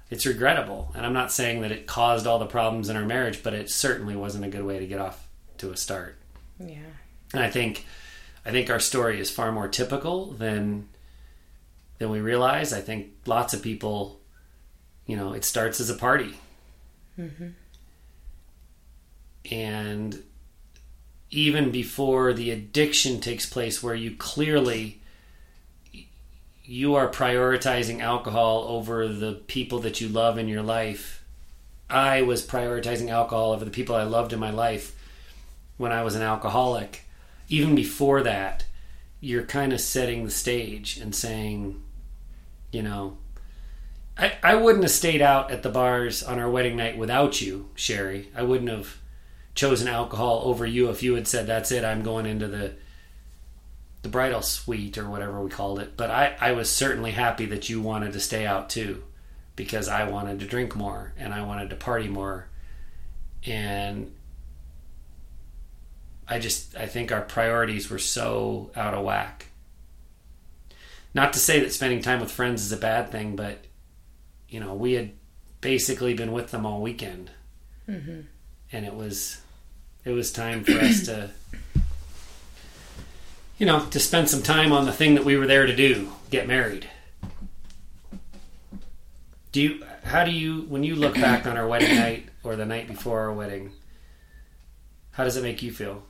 it's 0.09 0.25
regrettable. 0.25 0.93
And 0.95 1.05
I'm 1.05 1.13
not 1.13 1.33
saying 1.33 1.61
that 1.61 1.73
it 1.73 1.87
caused 1.87 2.27
all 2.27 2.39
the 2.39 2.47
problems 2.47 2.89
in 2.89 2.97
our 2.97 3.05
marriage, 3.05 3.43
but 3.43 3.55
it 3.55 3.69
certainly 3.69 4.17
wasn't 4.17 4.45
a 4.45 4.49
good 4.49 4.65
way 4.65 4.79
to 4.79 4.87
get 4.87 5.01
off 5.01 5.29
to 5.59 5.71
a 5.71 5.77
start. 5.77 6.17
Yeah. 6.59 6.79
And 7.35 7.43
I 7.43 7.51
think 7.51 7.85
I 8.47 8.51
think 8.51 8.71
our 8.71 8.81
story 8.81 9.21
is 9.21 9.31
far 9.31 9.53
more 9.53 9.69
typical 9.69 10.31
than 10.31 10.89
than 11.99 12.11
we 12.11 12.21
realize. 12.21 12.73
I 12.73 12.81
think 12.81 13.09
lots 13.27 13.55
of 13.55 13.63
people, 13.63 14.21
you 15.07 15.17
know, 15.17 15.33
it 15.33 15.45
starts 15.45 15.81
as 15.81 15.91
a 15.91 15.95
party. 15.95 16.35
Mm-hmm. 17.19 17.49
And 19.51 20.23
even 21.31 21.71
before 21.71 22.33
the 22.33 22.51
addiction 22.51 23.21
takes 23.21 23.47
place 23.47 23.83
where 23.83 23.95
you 23.95 24.15
clearly 24.17 25.01
you 26.69 26.95
are 26.95 27.09
prioritizing 27.09 28.03
alcohol 28.03 28.67
over 28.69 29.09
the 29.09 29.33
people 29.47 29.79
that 29.79 30.03
you 30.03 30.09
love 30.09 30.37
in 30.37 30.49
your 30.49 30.63
life. 30.63 31.25
I 31.89 32.21
was 32.21 32.47
prioritizing 32.47 33.09
alcohol 33.09 33.53
over 33.53 33.65
the 33.65 33.71
people 33.71 33.97
I 33.97 34.03
loved 34.03 34.35
in 34.35 34.39
my 34.39 34.51
life 34.51 34.95
when 35.79 35.93
I 35.93 36.03
was 36.03 36.15
an 36.15 36.21
alcoholic. 36.21 37.05
Even 37.49 37.75
before 37.75 38.23
that, 38.23 38.67
you're 39.19 39.45
kind 39.45 39.73
of 39.73 39.81
setting 39.81 40.25
the 40.27 40.31
stage 40.31 40.99
and 40.99 41.15
saying, 41.15 41.83
you 42.73 42.83
know, 42.83 43.19
I, 44.17 44.33
I 44.43 44.55
wouldn't 44.57 44.85
have 44.85 44.93
stayed 44.93 45.23
out 45.23 45.51
at 45.51 45.63
the 45.63 45.71
bars 45.71 46.23
on 46.23 46.39
our 46.39 46.51
wedding 46.51 46.77
night 46.77 46.99
without 46.99 47.41
you, 47.41 47.69
Sherry. 47.75 48.31
I 48.35 48.43
wouldn't 48.43 48.71
have 48.71 48.99
chosen 49.55 49.89
alcohol 49.89 50.43
over 50.45 50.67
you 50.67 50.91
if 50.91 51.03
you 51.03 51.15
had 51.15 51.29
said, 51.29 51.47
that's 51.47 51.73
it, 51.73 51.85
I'm 51.85 52.03
going 52.03 52.27
into 52.27 52.49
the 52.49 52.75
the 54.03 54.09
bridal 54.09 54.43
suite 54.43 54.97
or 54.97 55.11
whatever 55.11 55.43
we 55.43 55.51
called 55.51 55.81
it. 55.81 55.97
But 55.97 56.11
I, 56.11 56.37
I 56.41 56.53
was 56.53 56.71
certainly 56.71 57.11
happy 57.11 57.47
that 57.47 57.69
you 57.69 57.81
wanted 57.81 58.13
to 58.13 58.21
stay 58.21 58.47
out 58.47 58.71
too 58.71 59.03
because 59.57 59.89
I 59.89 60.09
wanted 60.09 60.39
to 60.39 60.47
drink 60.47 60.77
more 60.77 61.13
and 61.19 61.35
I 61.35 61.43
wanted 61.43 61.71
to 61.71 61.77
party 61.77 62.07
more. 62.07 62.47
And 63.45 64.13
I 66.29 66.39
just 66.39 66.77
I 66.77 66.87
think 66.87 67.11
our 67.11 67.23
priorities 67.23 67.91
were 67.91 67.99
so 67.99 68.71
out 68.77 68.95
of 68.95 69.05
whack. 69.05 69.47
Not 71.15 71.33
to 71.33 71.39
say 71.39 71.61
that 71.61 71.73
spending 71.73 72.03
time 72.03 72.21
with 72.21 72.31
friends 72.31 72.65
is 72.65 72.73
a 72.73 72.77
bad 72.77 73.11
thing, 73.11 73.37
but 73.37 73.65
you 74.49 74.61
know, 74.61 74.75
we 74.75 74.93
had 74.93 75.13
basically 75.61 76.15
been 76.15 76.33
with 76.33 76.51
them 76.51 76.65
all 76.65 76.81
weekend. 76.81 77.31
And 78.73 78.87
it 78.87 78.95
was 78.95 79.41
it 80.05 80.11
was 80.11 80.33
time 80.33 80.65
for 80.65 80.73
us 80.73 81.07
to 81.07 81.31
you 83.59 83.67
know, 83.67 83.85
to 83.87 83.99
spend 83.99 84.31
some 84.31 84.43
time 84.43 84.73
on 84.73 84.87
the 84.87 84.93
thing 84.93 85.17
that 85.17 85.25
we 85.25 85.37
were 85.37 85.47
there 85.47 85.67
to 85.67 85.75
do, 85.75 86.13
get 86.31 86.47
married. 86.47 86.89
Do 89.51 89.61
you 89.61 89.85
how 90.05 90.25
do 90.25 90.31
you 90.31 90.63
when 90.63 90.85
you 90.85 90.95
look 90.95 91.15
back 91.15 91.47
on 91.47 91.57
our 91.57 91.67
wedding 91.67 91.97
night 91.97 92.29
or 92.45 92.57
the 92.57 92.67
night 92.67 92.87
before 92.87 93.21
our 93.21 93.33
wedding, 93.33 93.73
how 95.13 95.25
does 95.25 95.37
it 95.37 95.43
make 95.43 95.63
you 95.63 95.73
feel? 95.73 96.03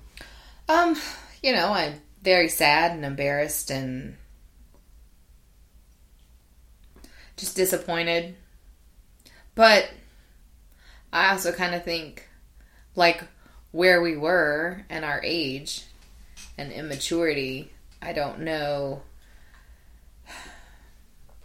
Um, 0.69 0.97
you 1.43 1.53
know, 1.53 1.73
I'm 1.73 1.95
very 2.23 2.49
sad 2.49 2.93
and 2.93 3.05
embarrassed 3.05 3.71
and 3.71 4.17
just 7.39 7.57
disappointed. 7.57 8.37
But 9.55 9.89
I 11.13 11.31
also 11.31 11.53
kind 11.53 11.75
of 11.75 11.85
think 11.85 12.29
like 12.95 13.25
where 13.73 14.03
we 14.03 14.17
were 14.17 14.85
and 14.91 15.05
our 15.05 15.21
age 15.25 15.85
and 16.59 16.73
immaturity, 16.73 17.71
I 18.03 18.13
don't 18.13 18.41
know. 18.41 19.03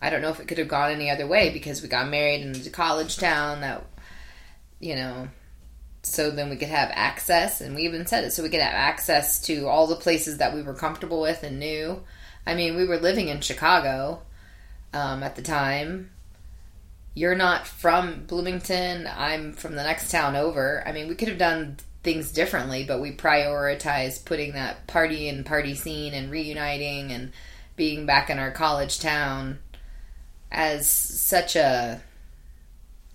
I 0.02 0.10
don't 0.10 0.22
know 0.22 0.30
if 0.30 0.40
it 0.42 0.48
could 0.50 0.58
have 0.58 0.68
gone 0.68 0.92
any 0.92 1.10
other 1.10 1.26
way 1.26 1.52
because 1.52 1.82
we 1.82 1.88
got 1.88 2.10
married 2.10 2.42
in 2.42 2.68
a 2.68 2.70
college 2.70 3.18
town 3.18 3.62
that 3.62 3.86
you 4.82 4.96
know 4.96 5.30
so 6.02 6.30
then 6.30 6.50
we 6.50 6.58
could 6.58 6.68
have 6.68 6.92
access 6.94 7.62
and 7.62 7.74
we 7.74 7.84
even 7.84 8.06
said 8.06 8.26
it 8.26 8.32
so 8.32 8.44
we 8.44 8.50
could 8.50 8.60
have 8.60 8.74
access 8.74 9.42
to 9.44 9.66
all 9.68 9.88
the 9.88 9.96
places 9.96 10.40
that 10.40 10.54
we 10.54 10.62
were 10.62 10.74
comfortable 10.74 11.22
with 11.22 11.44
and 11.44 11.58
knew. 11.58 12.04
I 12.46 12.54
mean 12.54 12.76
we 12.76 12.86
were 12.86 12.98
living 12.98 13.30
in 13.30 13.40
chicago 13.40 14.22
um, 14.94 15.24
at 15.24 15.36
the 15.36 15.42
time 15.42 16.10
you're 17.16 17.36
not 17.36 17.68
from 17.68 18.24
bloomington 18.26 19.08
i'm 19.16 19.54
from 19.54 19.76
the 19.76 19.84
next 19.84 20.10
town 20.10 20.36
over 20.36 20.84
i 20.88 20.92
mean 20.92 21.08
we 21.08 21.16
could 21.16 21.28
have 21.28 21.38
done 21.38 21.78
things 22.04 22.32
differently, 22.32 22.84
but 22.84 23.00
we 23.00 23.12
prioritized 23.12 24.26
putting 24.26 24.54
that 24.54 24.86
party 24.88 25.30
and 25.30 25.46
party 25.46 25.74
scene 25.74 26.14
and 26.14 26.30
reuniting 26.30 27.12
and 27.12 27.32
being 27.76 28.06
back 28.06 28.30
in 28.30 28.38
our 28.38 28.52
college 28.52 29.00
town 29.00 29.58
as 30.52 30.88
such 30.88 31.56
a 31.56 32.02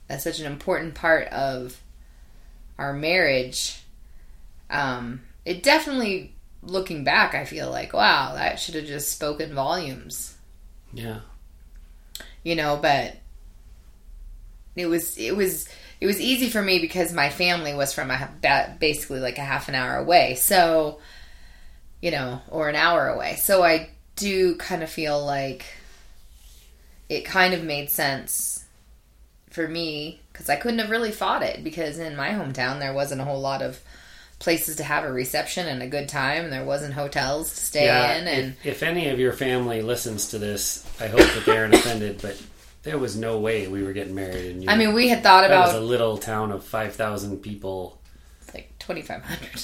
as 0.08 0.24
such 0.24 0.40
an 0.40 0.46
important 0.46 0.94
part 0.94 1.28
of 1.28 1.80
our 2.78 2.94
marriage. 2.94 3.82
Um, 4.70 5.20
it 5.44 5.62
definitely 5.62 6.34
looking 6.62 7.04
back, 7.04 7.34
I 7.34 7.44
feel 7.44 7.70
like 7.70 7.92
wow, 7.92 8.34
that 8.34 8.58
should 8.58 8.74
have 8.74 8.86
just 8.86 9.12
spoken 9.12 9.54
volumes. 9.54 10.34
Yeah. 10.94 11.20
You 12.48 12.56
know, 12.56 12.78
but 12.80 13.14
it 14.74 14.86
was 14.86 15.18
it 15.18 15.36
was 15.36 15.68
it 16.00 16.06
was 16.06 16.18
easy 16.18 16.48
for 16.48 16.62
me 16.62 16.78
because 16.78 17.12
my 17.12 17.28
family 17.28 17.74
was 17.74 17.92
from 17.92 18.10
a 18.10 18.30
basically 18.80 19.20
like 19.20 19.36
a 19.36 19.42
half 19.42 19.68
an 19.68 19.74
hour 19.74 19.96
away. 19.96 20.34
So, 20.36 20.98
you 22.00 22.10
know, 22.10 22.40
or 22.48 22.70
an 22.70 22.74
hour 22.74 23.06
away. 23.06 23.36
So 23.36 23.62
I 23.62 23.90
do 24.16 24.54
kind 24.56 24.82
of 24.82 24.88
feel 24.88 25.22
like 25.22 25.66
it 27.10 27.26
kind 27.26 27.52
of 27.52 27.62
made 27.62 27.90
sense 27.90 28.64
for 29.50 29.68
me 29.68 30.22
because 30.32 30.48
I 30.48 30.56
couldn't 30.56 30.78
have 30.78 30.88
really 30.88 31.12
fought 31.12 31.42
it 31.42 31.62
because 31.62 31.98
in 31.98 32.16
my 32.16 32.30
hometown 32.30 32.78
there 32.78 32.94
wasn't 32.94 33.20
a 33.20 33.24
whole 33.24 33.42
lot 33.42 33.60
of 33.60 33.78
places 34.38 34.76
to 34.76 34.84
have 34.84 35.04
a 35.04 35.12
reception 35.12 35.66
and 35.66 35.82
a 35.82 35.88
good 35.88 36.08
time. 36.08 36.50
There 36.50 36.64
wasn't 36.64 36.94
hotels 36.94 37.54
to 37.54 37.60
stay 37.60 37.84
Yeah, 37.86 38.16
in, 38.18 38.28
and 38.28 38.56
if, 38.62 38.66
if 38.66 38.82
any 38.82 39.08
of 39.08 39.18
your 39.18 39.32
family 39.32 39.82
listens 39.82 40.28
to 40.30 40.38
this, 40.38 40.84
I 41.00 41.08
hope 41.08 41.32
that 41.34 41.44
they 41.46 41.56
aren't 41.56 41.74
offended, 41.74 42.20
but 42.22 42.40
there 42.82 42.98
was 42.98 43.16
no 43.16 43.38
way 43.38 43.66
we 43.68 43.82
were 43.82 43.92
getting 43.92 44.14
married 44.14 44.56
in 44.56 44.68
I 44.68 44.76
mean, 44.76 44.94
we 44.94 45.08
had 45.08 45.22
thought 45.22 45.44
about 45.44 45.70
it. 45.70 45.72
that 45.72 45.78
was 45.80 45.82
a 45.82 45.86
little 45.86 46.18
town 46.18 46.52
of 46.52 46.64
5,000 46.64 47.38
people. 47.38 47.98
It's 48.40 48.54
like 48.54 48.78
twenty 48.78 49.02
five 49.02 49.22
hundred, 49.24 49.62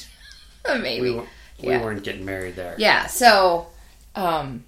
maybe. 0.83 1.11
We, 1.11 1.21
we 1.63 1.69
Yeah. 1.69 1.83
weren't 1.83 2.03
getting 2.05 2.25
married 2.25 2.57
there. 2.57 2.75
Yeah, 2.79 3.07
so 3.07 3.67
um 4.15 4.65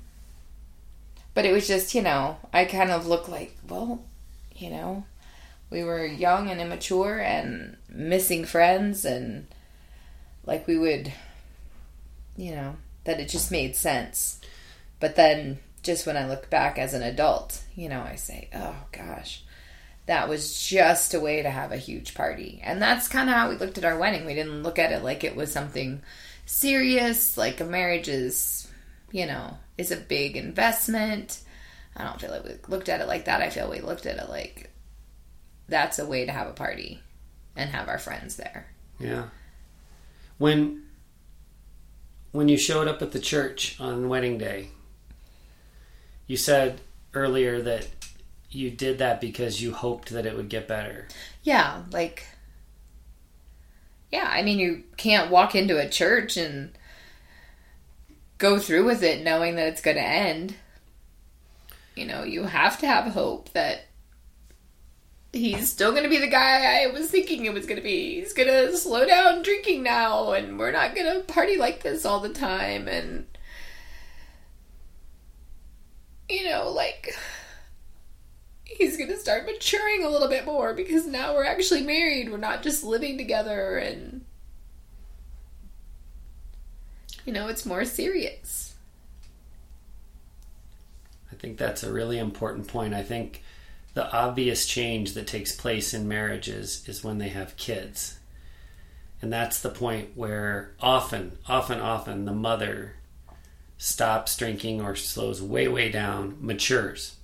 but 1.34 1.44
it 1.44 1.52
was 1.52 1.66
just, 1.68 1.94
you 1.94 2.02
know, 2.02 2.38
I 2.52 2.64
kind 2.64 2.90
of 2.90 3.06
look 3.06 3.28
like, 3.28 3.56
well, 3.68 4.02
you 4.54 4.70
know, 4.70 5.04
we 5.70 5.84
were 5.84 6.06
young 6.06 6.50
and 6.50 6.60
immature 6.60 7.20
and 7.20 7.76
missing 7.88 8.44
friends 8.44 9.04
and 9.04 9.46
like 10.46 10.66
we 10.66 10.78
would 10.78 11.12
you 12.36 12.54
know, 12.54 12.76
that 13.04 13.20
it 13.20 13.28
just 13.28 13.50
made 13.50 13.76
sense. 13.76 14.40
But 15.00 15.16
then 15.16 15.58
just 15.82 16.06
when 16.06 16.16
I 16.16 16.28
look 16.28 16.50
back 16.50 16.78
as 16.78 16.94
an 16.94 17.02
adult, 17.02 17.62
you 17.74 17.88
know, 17.88 18.02
I 18.02 18.16
say, 18.16 18.48
"Oh 18.54 18.76
gosh, 18.92 19.42
that 20.06 20.28
was 20.28 20.60
just 20.60 21.14
a 21.14 21.20
way 21.20 21.42
to 21.42 21.50
have 21.50 21.72
a 21.72 21.76
huge 21.76 22.14
party." 22.14 22.60
And 22.62 22.80
that's 22.80 23.08
kind 23.08 23.28
of 23.28 23.34
how 23.36 23.48
we 23.48 23.56
looked 23.56 23.78
at 23.78 23.84
our 23.84 23.98
wedding. 23.98 24.24
We 24.26 24.34
didn't 24.34 24.62
look 24.62 24.78
at 24.78 24.92
it 24.92 25.02
like 25.02 25.24
it 25.24 25.36
was 25.36 25.52
something 25.52 26.02
serious, 26.44 27.36
like 27.36 27.60
a 27.60 27.64
marriage 27.64 28.08
is, 28.08 28.68
you 29.10 29.26
know, 29.26 29.58
is 29.78 29.90
a 29.90 29.96
big 29.96 30.36
investment. 30.36 31.40
I 31.96 32.04
don't 32.04 32.20
feel 32.20 32.30
like 32.30 32.44
we 32.44 32.50
looked 32.68 32.88
at 32.88 33.00
it 33.00 33.08
like 33.08 33.24
that. 33.24 33.40
I 33.40 33.50
feel 33.50 33.70
we 33.70 33.80
looked 33.80 34.06
at 34.06 34.18
it 34.18 34.28
like 34.28 34.70
that's 35.68 35.98
a 35.98 36.06
way 36.06 36.26
to 36.26 36.32
have 36.32 36.48
a 36.48 36.52
party 36.52 37.00
and 37.56 37.70
have 37.70 37.88
our 37.88 37.98
friends 37.98 38.36
there. 38.36 38.66
Yeah. 38.98 39.26
When 40.38 40.82
when 42.32 42.48
you 42.48 42.58
showed 42.58 42.88
up 42.88 43.00
at 43.00 43.12
the 43.12 43.18
church 43.18 43.76
on 43.80 44.08
wedding 44.08 44.36
day, 44.36 44.68
you 46.26 46.36
said 46.36 46.80
earlier 47.14 47.62
that 47.62 47.88
you 48.50 48.70
did 48.70 48.98
that 48.98 49.20
because 49.20 49.62
you 49.62 49.72
hoped 49.72 50.10
that 50.10 50.26
it 50.26 50.36
would 50.36 50.48
get 50.48 50.68
better. 50.68 51.08
Yeah, 51.42 51.82
like 51.90 52.26
yeah, 54.12 54.28
I 54.30 54.42
mean 54.42 54.58
you 54.58 54.84
can't 54.96 55.30
walk 55.30 55.54
into 55.54 55.78
a 55.78 55.88
church 55.88 56.36
and 56.36 56.76
go 58.38 58.58
through 58.58 58.84
with 58.84 59.02
it 59.02 59.24
knowing 59.24 59.56
that 59.56 59.68
it's 59.68 59.80
going 59.80 59.96
to 59.96 60.02
end. 60.02 60.56
You 61.94 62.06
know, 62.06 62.22
you 62.22 62.44
have 62.44 62.78
to 62.80 62.86
have 62.86 63.12
hope 63.12 63.52
that 63.52 63.85
he's 65.32 65.70
still 65.70 65.90
going 65.90 66.04
to 66.04 66.08
be 66.08 66.18
the 66.18 66.26
guy 66.26 66.82
I 66.82 66.86
was 66.88 67.10
thinking 67.10 67.44
it 67.44 67.52
was 67.52 67.66
going 67.66 67.76
to 67.76 67.82
be. 67.82 68.20
He's 68.20 68.32
going 68.32 68.48
to 68.48 68.76
slow 68.76 69.06
down 69.06 69.42
drinking 69.42 69.82
now 69.82 70.32
and 70.32 70.58
we're 70.58 70.72
not 70.72 70.94
going 70.94 71.12
to 71.12 71.20
party 71.20 71.56
like 71.56 71.82
this 71.82 72.04
all 72.04 72.20
the 72.20 72.30
time 72.30 72.88
and 72.88 73.26
you 76.28 76.48
know, 76.48 76.70
like 76.70 77.14
he's 78.64 78.96
going 78.96 79.10
to 79.10 79.16
start 79.16 79.46
maturing 79.46 80.04
a 80.04 80.08
little 80.08 80.28
bit 80.28 80.44
more 80.44 80.74
because 80.74 81.06
now 81.06 81.34
we're 81.34 81.44
actually 81.44 81.82
married. 81.82 82.30
We're 82.30 82.38
not 82.38 82.62
just 82.62 82.84
living 82.84 83.16
together 83.16 83.76
and 83.76 84.24
you 87.24 87.32
know, 87.32 87.48
it's 87.48 87.66
more 87.66 87.84
serious. 87.84 88.74
I 91.30 91.34
think 91.34 91.58
that's 91.58 91.82
a 91.82 91.92
really 91.92 92.18
important 92.18 92.68
point. 92.68 92.94
I 92.94 93.02
think 93.02 93.42
the 93.96 94.12
obvious 94.12 94.66
change 94.66 95.14
that 95.14 95.26
takes 95.26 95.56
place 95.56 95.94
in 95.94 96.06
marriages 96.06 96.86
is 96.86 97.02
when 97.02 97.16
they 97.16 97.30
have 97.30 97.56
kids. 97.56 98.18
And 99.22 99.32
that's 99.32 99.58
the 99.58 99.70
point 99.70 100.10
where 100.14 100.74
often, 100.78 101.38
often, 101.48 101.80
often 101.80 102.26
the 102.26 102.34
mother 102.34 102.96
stops 103.78 104.36
drinking 104.36 104.82
or 104.82 104.96
slows 104.96 105.40
way, 105.40 105.66
way 105.66 105.90
down, 105.90 106.36
matures. 106.42 107.16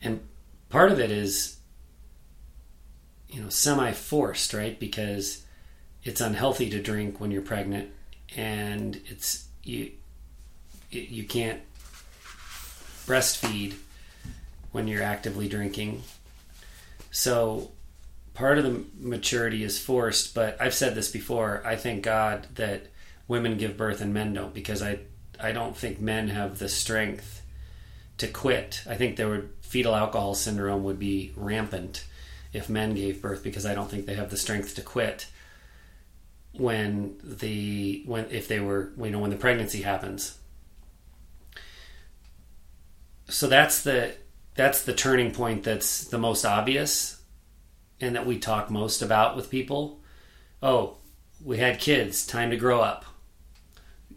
And 0.00 0.26
part 0.70 0.90
of 0.90 0.98
it 0.98 1.10
is, 1.10 1.58
you 3.28 3.42
know, 3.42 3.50
semi 3.50 3.92
forced, 3.92 4.54
right? 4.54 4.80
Because 4.80 5.44
it's 6.04 6.22
unhealthy 6.22 6.70
to 6.70 6.80
drink 6.80 7.20
when 7.20 7.30
you're 7.30 7.42
pregnant 7.42 7.90
and 8.34 8.98
it's, 9.08 9.44
you, 9.62 9.90
you 10.90 11.24
can't 11.24 11.60
breastfeed 13.06 13.74
when 14.72 14.88
you're 14.88 15.02
actively 15.02 15.48
drinking. 15.48 16.02
So 17.10 17.72
part 18.34 18.58
of 18.58 18.64
the 18.64 18.84
maturity 18.98 19.64
is 19.64 19.78
forced, 19.78 20.34
but 20.34 20.60
I've 20.60 20.74
said 20.74 20.94
this 20.94 21.10
before. 21.10 21.62
I 21.64 21.76
thank 21.76 22.02
God 22.02 22.46
that 22.54 22.88
women 23.28 23.56
give 23.56 23.76
birth 23.76 24.00
and 24.00 24.12
men 24.12 24.34
don't 24.34 24.54
because 24.54 24.82
I 24.82 25.00
I 25.38 25.52
don't 25.52 25.76
think 25.76 26.00
men 26.00 26.28
have 26.28 26.58
the 26.58 26.68
strength 26.68 27.42
to 28.18 28.28
quit. 28.28 28.82
I 28.88 28.94
think 28.94 29.16
there 29.16 29.28
would 29.28 29.50
fetal 29.60 29.94
alcohol 29.94 30.34
syndrome 30.34 30.84
would 30.84 30.98
be 30.98 31.32
rampant 31.36 32.04
if 32.52 32.68
men 32.68 32.94
gave 32.94 33.20
birth 33.20 33.42
because 33.42 33.66
I 33.66 33.74
don't 33.74 33.90
think 33.90 34.06
they 34.06 34.14
have 34.14 34.30
the 34.30 34.36
strength 34.36 34.74
to 34.76 34.82
quit 34.82 35.26
when 36.52 37.16
the 37.22 38.02
when 38.06 38.26
if 38.30 38.48
they 38.48 38.60
were 38.60 38.92
you 38.98 39.10
know 39.10 39.18
when 39.18 39.30
the 39.30 39.36
pregnancy 39.36 39.82
happens 39.82 40.38
so 43.28 43.46
that's 43.46 43.82
the 43.82 44.14
that's 44.56 44.82
the 44.82 44.94
turning 44.94 45.30
point 45.32 45.62
that's 45.62 46.04
the 46.04 46.18
most 46.18 46.44
obvious 46.44 47.20
and 48.00 48.14
that 48.16 48.26
we 48.26 48.38
talk 48.38 48.70
most 48.70 49.02
about 49.02 49.36
with 49.36 49.50
people. 49.50 50.00
Oh 50.62 50.96
we 51.44 51.58
had 51.58 51.78
kids 51.78 52.26
time 52.26 52.50
to 52.50 52.56
grow 52.56 52.80
up. 52.80 53.04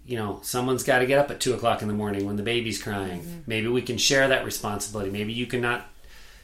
You 0.06 0.18
know 0.18 0.40
someone's 0.42 0.84
got 0.84 1.00
to 1.00 1.06
get 1.06 1.20
up 1.20 1.30
at 1.30 1.40
two 1.40 1.54
o'clock 1.54 1.82
in 1.82 1.88
the 1.88 1.94
morning 1.94 2.26
when 2.26 2.38
the 2.38 2.44
baby's 2.44 2.82
crying. 2.82 3.22
Mm-hmm. 3.22 3.40
Maybe 3.46 3.68
we 3.68 3.82
can 3.82 3.98
share 3.98 4.28
that 4.28 4.46
responsibility. 4.46 5.12
Maybe 5.12 5.34
you 5.34 5.46
cannot 5.46 5.86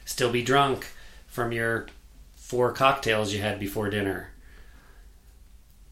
still 0.04 0.30
be 0.30 0.42
drunk 0.42 0.86
from 1.26 1.52
your 1.52 1.86
four 2.34 2.72
cocktails 2.72 3.32
you 3.32 3.40
had 3.40 3.58
before 3.58 3.90
dinner. 3.90 4.30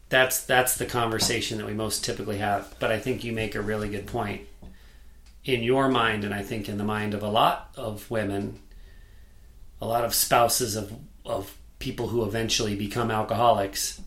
That's 0.09 0.45
that's 0.45 0.77
the 0.77 0.85
conversation 0.85 1.57
that 1.57 1.67
we 1.67 1.73
most 1.73 2.05
typically 2.05 2.37
have 2.37 2.73
but 2.79 2.91
i 2.91 2.99
think 2.99 3.23
you 3.23 3.33
make 3.33 3.55
a 3.55 3.61
really 3.61 3.89
good 3.89 4.05
point 4.05 4.41
in 5.45 5.61
your 5.61 5.87
mind, 5.87 6.23
and 6.23 6.33
I 6.33 6.41
think 6.41 6.67
in 6.67 6.77
the 6.77 6.83
mind 6.83 7.13
of 7.13 7.21
a 7.21 7.29
lot 7.29 7.71
of 7.77 8.09
women, 8.09 8.59
a 9.79 9.85
lot 9.85 10.03
of 10.03 10.13
spouses 10.13 10.75
of 10.75 10.91
of 11.23 11.55
people 11.79 12.07
who 12.07 12.23
eventually 12.23 12.75
become 12.75 13.11
alcoholics, 13.11 14.01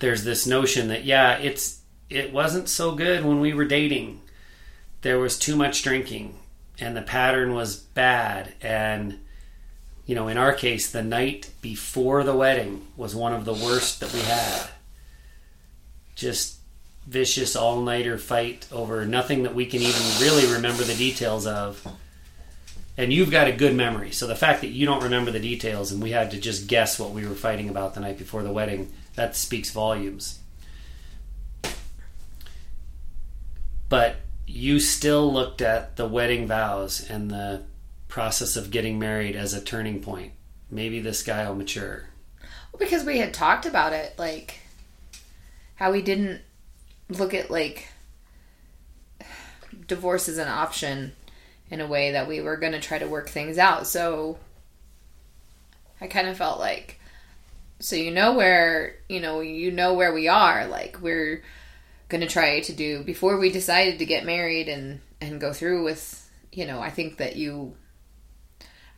there's 0.00 0.24
this 0.24 0.46
notion 0.46 0.88
that 0.88 1.04
yeah, 1.04 1.38
it's 1.38 1.80
it 2.10 2.32
wasn't 2.32 2.68
so 2.68 2.94
good 2.94 3.24
when 3.24 3.40
we 3.40 3.54
were 3.54 3.64
dating. 3.64 4.20
There 5.00 5.18
was 5.18 5.38
too 5.38 5.56
much 5.56 5.82
drinking, 5.82 6.38
and 6.78 6.96
the 6.96 7.02
pattern 7.02 7.54
was 7.54 7.76
bad. 7.76 8.52
And 8.60 9.20
you 10.04 10.14
know, 10.14 10.28
in 10.28 10.36
our 10.36 10.52
case, 10.52 10.90
the 10.90 11.02
night 11.02 11.50
before 11.62 12.22
the 12.22 12.36
wedding 12.36 12.86
was 12.96 13.16
one 13.16 13.32
of 13.32 13.46
the 13.46 13.54
worst 13.54 14.00
that 14.00 14.12
we 14.12 14.20
had. 14.20 14.68
Just 16.14 16.58
vicious 17.06 17.54
all 17.54 17.80
nighter 17.80 18.18
fight 18.18 18.66
over 18.72 19.04
nothing 19.06 19.44
that 19.44 19.54
we 19.54 19.66
can 19.66 19.80
even 19.80 20.02
really 20.20 20.52
remember 20.52 20.82
the 20.82 20.94
details 20.94 21.46
of. 21.46 21.86
And 22.98 23.12
you've 23.12 23.30
got 23.30 23.46
a 23.46 23.52
good 23.52 23.74
memory. 23.74 24.10
So 24.12 24.26
the 24.26 24.34
fact 24.34 24.62
that 24.62 24.68
you 24.68 24.86
don't 24.86 25.02
remember 25.02 25.30
the 25.30 25.38
details 25.38 25.92
and 25.92 26.02
we 26.02 26.10
had 26.10 26.30
to 26.30 26.40
just 26.40 26.66
guess 26.66 26.98
what 26.98 27.10
we 27.10 27.26
were 27.26 27.34
fighting 27.34 27.68
about 27.68 27.94
the 27.94 28.00
night 28.00 28.18
before 28.18 28.42
the 28.42 28.52
wedding, 28.52 28.92
that 29.14 29.36
speaks 29.36 29.70
volumes. 29.70 30.38
But 33.88 34.16
you 34.46 34.80
still 34.80 35.32
looked 35.32 35.60
at 35.60 35.96
the 35.96 36.08
wedding 36.08 36.46
vows 36.46 37.08
and 37.08 37.30
the 37.30 37.62
process 38.08 38.56
of 38.56 38.70
getting 38.70 38.98
married 38.98 39.36
as 39.36 39.52
a 39.52 39.60
turning 39.60 40.00
point. 40.00 40.32
Maybe 40.70 41.00
this 41.00 41.22
guy 41.22 41.46
will 41.46 41.54
mature. 41.54 42.08
Well, 42.72 42.80
because 42.80 43.04
we 43.04 43.18
had 43.18 43.34
talked 43.34 43.66
about 43.66 43.92
it, 43.92 44.18
like 44.18 44.60
how 45.76 45.92
we 45.92 46.02
didn't 46.02 46.40
look 47.08 47.34
at 47.34 47.50
like 47.50 47.88
divorce 49.86 50.28
as 50.28 50.38
an 50.38 50.48
option 50.48 51.12
in 51.70 51.80
a 51.80 51.86
way 51.86 52.12
that 52.12 52.28
we 52.28 52.40
were 52.40 52.56
going 52.56 52.72
to 52.72 52.80
try 52.80 52.98
to 52.98 53.08
work 53.08 53.28
things 53.28 53.58
out. 53.58 53.86
So 53.86 54.38
I 56.00 56.06
kind 56.06 56.28
of 56.28 56.36
felt 56.36 56.58
like 56.58 57.00
so 57.78 57.96
you 57.96 58.10
know 58.10 58.32
where, 58.32 58.96
you 59.08 59.20
know, 59.20 59.40
you 59.40 59.70
know 59.70 59.94
where 59.94 60.14
we 60.14 60.28
are, 60.28 60.66
like 60.66 60.98
we're 61.02 61.42
going 62.08 62.22
to 62.22 62.26
try 62.26 62.60
to 62.60 62.72
do 62.72 63.02
before 63.02 63.36
we 63.36 63.50
decided 63.50 63.98
to 63.98 64.06
get 64.06 64.24
married 64.24 64.68
and 64.68 65.00
and 65.20 65.40
go 65.40 65.52
through 65.52 65.84
with, 65.84 66.30
you 66.52 66.66
know, 66.66 66.80
I 66.80 66.90
think 66.90 67.18
that 67.18 67.36
you 67.36 67.76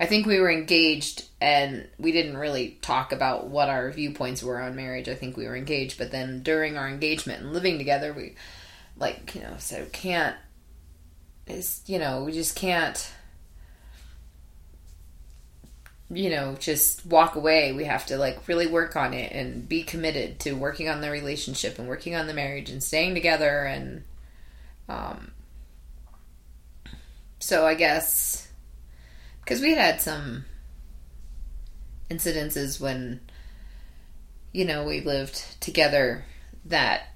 I 0.00 0.06
think 0.06 0.26
we 0.26 0.38
were 0.40 0.50
engaged 0.50 1.24
and 1.40 1.88
we 1.98 2.12
didn't 2.12 2.36
really 2.36 2.78
talk 2.82 3.12
about 3.12 3.48
what 3.48 3.68
our 3.68 3.90
viewpoints 3.90 4.42
were 4.42 4.60
on 4.60 4.76
marriage. 4.76 5.08
I 5.08 5.14
think 5.14 5.36
we 5.36 5.46
were 5.46 5.56
engaged, 5.56 5.98
but 5.98 6.12
then 6.12 6.42
during 6.42 6.76
our 6.76 6.88
engagement 6.88 7.42
and 7.42 7.52
living 7.52 7.78
together, 7.78 8.12
we 8.12 8.36
like, 8.96 9.34
you 9.34 9.42
know, 9.42 9.54
so 9.58 9.86
can't 9.92 10.36
is 11.46 11.82
you 11.86 11.98
know, 11.98 12.24
we 12.24 12.32
just 12.32 12.54
can't 12.56 13.12
you 16.10 16.30
know, 16.30 16.56
just 16.58 17.04
walk 17.04 17.36
away. 17.36 17.72
We 17.72 17.84
have 17.84 18.06
to 18.06 18.16
like 18.16 18.48
really 18.48 18.66
work 18.66 18.96
on 18.96 19.12
it 19.12 19.32
and 19.32 19.68
be 19.68 19.82
committed 19.82 20.40
to 20.40 20.52
working 20.52 20.88
on 20.88 21.00
the 21.00 21.10
relationship 21.10 21.78
and 21.78 21.86
working 21.86 22.14
on 22.14 22.26
the 22.26 22.34
marriage 22.34 22.70
and 22.70 22.82
staying 22.82 23.14
together 23.14 23.64
and 23.64 24.04
um 24.88 25.32
so 27.40 27.66
I 27.66 27.74
guess 27.74 28.47
because 29.48 29.62
we 29.62 29.74
had 29.74 29.98
some 29.98 30.44
incidences 32.10 32.78
when 32.78 33.18
you 34.52 34.66
know 34.66 34.84
we 34.84 35.00
lived 35.00 35.42
together 35.60 36.26
that 36.66 37.14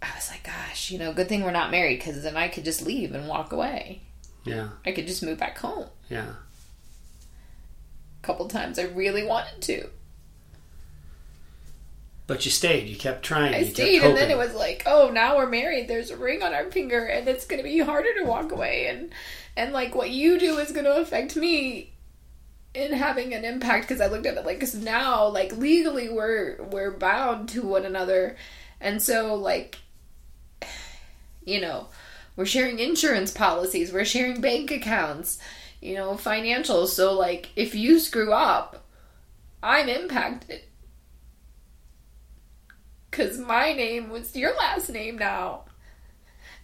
I 0.00 0.06
was 0.14 0.30
like, 0.30 0.44
gosh, 0.44 0.90
you 0.90 0.98
know, 0.98 1.12
good 1.12 1.28
thing 1.28 1.42
we're 1.42 1.50
not 1.50 1.70
married 1.70 1.98
because 1.98 2.22
then 2.22 2.34
I 2.34 2.48
could 2.48 2.64
just 2.64 2.80
leave 2.80 3.14
and 3.14 3.28
walk 3.28 3.52
away. 3.52 4.00
Yeah. 4.44 4.68
I 4.86 4.92
could 4.92 5.06
just 5.06 5.22
move 5.22 5.36
back 5.36 5.58
home. 5.58 5.88
Yeah. 6.08 6.32
A 8.22 8.26
couple 8.26 8.48
times 8.48 8.78
I 8.78 8.84
really 8.84 9.26
wanted 9.26 9.60
to. 9.62 9.90
But 12.26 12.44
you 12.44 12.50
stayed. 12.50 12.88
You 12.88 12.96
kept 12.96 13.24
trying. 13.24 13.54
I 13.54 13.58
you 13.58 13.66
stayed, 13.66 14.02
and 14.02 14.16
then 14.16 14.30
it 14.30 14.36
was 14.36 14.52
like, 14.54 14.82
oh, 14.86 15.10
now 15.10 15.36
we're 15.36 15.46
married. 15.48 15.86
There's 15.86 16.10
a 16.10 16.16
ring 16.16 16.42
on 16.42 16.54
our 16.54 16.70
finger, 16.72 17.04
and 17.04 17.28
it's 17.28 17.46
going 17.46 17.58
to 17.58 17.68
be 17.68 17.78
harder 17.78 18.12
to 18.18 18.24
walk 18.24 18.50
away. 18.50 18.88
And 18.88 19.12
and 19.56 19.72
like 19.72 19.94
what 19.94 20.10
you 20.10 20.38
do 20.38 20.58
is 20.58 20.72
going 20.72 20.86
to 20.86 20.96
affect 20.96 21.36
me 21.36 21.92
in 22.74 22.92
having 22.92 23.32
an 23.32 23.44
impact 23.44 23.88
because 23.88 24.00
I 24.00 24.08
looked 24.08 24.26
at 24.26 24.36
it 24.36 24.44
like 24.44 24.58
'cause 24.60 24.74
now, 24.74 25.28
like 25.28 25.56
legally, 25.56 26.08
we're 26.08 26.62
we're 26.64 26.90
bound 26.90 27.48
to 27.50 27.62
one 27.62 27.84
another, 27.84 28.36
and 28.80 29.00
so 29.00 29.36
like, 29.36 29.78
you 31.44 31.60
know, 31.60 31.88
we're 32.34 32.44
sharing 32.44 32.80
insurance 32.80 33.30
policies, 33.30 33.92
we're 33.92 34.04
sharing 34.04 34.40
bank 34.40 34.72
accounts, 34.72 35.38
you 35.80 35.94
know, 35.94 36.14
financials. 36.14 36.88
So 36.88 37.12
like, 37.14 37.50
if 37.54 37.74
you 37.76 38.00
screw 38.00 38.32
up, 38.32 38.84
I'm 39.62 39.88
impacted 39.88 40.62
because 43.16 43.38
my 43.38 43.72
name 43.72 44.10
was 44.10 44.36
your 44.36 44.54
last 44.56 44.90
name 44.90 45.16
now. 45.16 45.62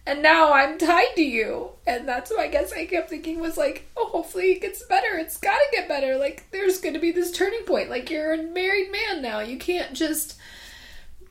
And 0.05 0.21
now 0.21 0.53
I'm 0.53 0.77
tied 0.77 1.15
to 1.15 1.23
you. 1.23 1.71
And 1.87 2.07
that's 2.07 2.29
what 2.29 2.41
I 2.41 2.47
guess 2.47 2.71
I 2.71 2.85
kept 2.85 3.09
thinking 3.09 3.39
was 3.39 3.57
like, 3.57 3.89
oh, 3.97 4.07
hopefully 4.09 4.51
it 4.51 4.61
gets 4.61 4.83
better. 4.83 5.17
It's 5.17 5.37
gotta 5.37 5.65
get 5.71 5.87
better. 5.87 6.17
Like, 6.17 6.45
there's 6.51 6.79
gonna 6.79 6.99
be 6.99 7.11
this 7.11 7.31
turning 7.31 7.63
point. 7.63 7.89
Like, 7.89 8.09
you're 8.11 8.33
a 8.33 8.43
married 8.43 8.91
man 8.91 9.21
now. 9.21 9.39
You 9.39 9.57
can't 9.57 9.93
just, 9.93 10.37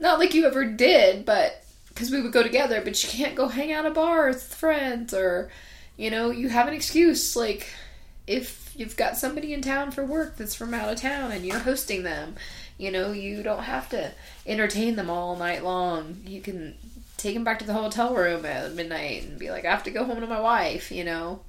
not 0.01 0.19
like 0.19 0.35
you 0.35 0.47
ever 0.47 0.65
did, 0.65 1.25
but 1.25 1.63
because 1.89 2.11
we 2.11 2.21
would 2.21 2.33
go 2.33 2.43
together, 2.43 2.81
but 2.83 3.03
you 3.05 3.09
can't 3.09 3.37
go 3.37 3.47
hang 3.47 3.71
out 3.73 3.87
at 3.87 3.95
bars 3.95 4.37
with 4.37 4.55
friends 4.55 5.15
or, 5.15 5.51
you 5.97 6.11
know, 6.11 6.31
you 6.31 6.49
have 6.49 6.67
an 6.67 6.75
excuse. 6.75 7.37
Like, 7.37 7.69
if 8.27 8.73
you've 8.75 8.97
got 8.97 9.17
somebody 9.17 9.53
in 9.53 9.61
town 9.61 9.91
for 9.91 10.05
work 10.05 10.37
that's 10.37 10.55
from 10.55 10.75
out 10.75 10.91
of 10.91 11.01
town 11.01 11.31
and 11.31 11.45
you're 11.45 11.59
hosting 11.59 12.03
them, 12.03 12.35
you 12.83 12.91
know, 12.91 13.13
you 13.13 13.45
don't 13.45 13.63
have 13.63 13.89
to 13.91 14.11
entertain 14.45 14.97
them 14.97 15.09
all 15.09 15.37
night 15.37 15.63
long. 15.63 16.17
You 16.27 16.41
can 16.41 16.75
take 17.17 17.35
them 17.35 17.45
back 17.45 17.61
to 17.61 17.65
the 17.65 17.73
hotel 17.73 18.13
room 18.13 18.45
at 18.45 18.75
midnight 18.75 19.23
and 19.23 19.39
be 19.39 19.51
like, 19.51 19.65
I 19.65 19.71
have 19.71 19.85
to 19.85 19.93
go 19.93 20.03
home 20.03 20.21
to 20.21 20.27
my 20.27 20.41
wife, 20.41 20.91
you 20.91 21.05
know? 21.05 21.43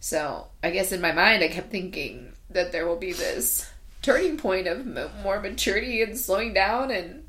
So 0.00 0.46
I 0.62 0.70
guess 0.70 0.90
in 0.90 1.02
my 1.02 1.12
mind, 1.12 1.44
I 1.44 1.48
kept 1.48 1.70
thinking 1.70 2.32
that 2.48 2.72
there 2.72 2.86
will 2.86 2.96
be 2.96 3.12
this 3.12 3.70
turning 4.00 4.38
point 4.38 4.66
of 4.66 4.86
more 5.22 5.38
maturity 5.38 6.00
and 6.00 6.18
slowing 6.18 6.54
down 6.54 6.90
and 6.90 7.24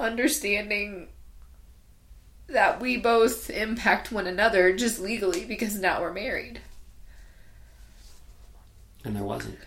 understanding 0.00 1.06
that 2.48 2.80
we 2.80 2.96
both 2.96 3.50
impact 3.50 4.10
one 4.10 4.26
another 4.26 4.74
just 4.74 4.98
legally 4.98 5.44
because 5.44 5.76
now 5.76 6.00
we're 6.00 6.12
married. 6.12 6.60
and 9.04 9.14
there 9.14 9.22
wasn't. 9.22 9.58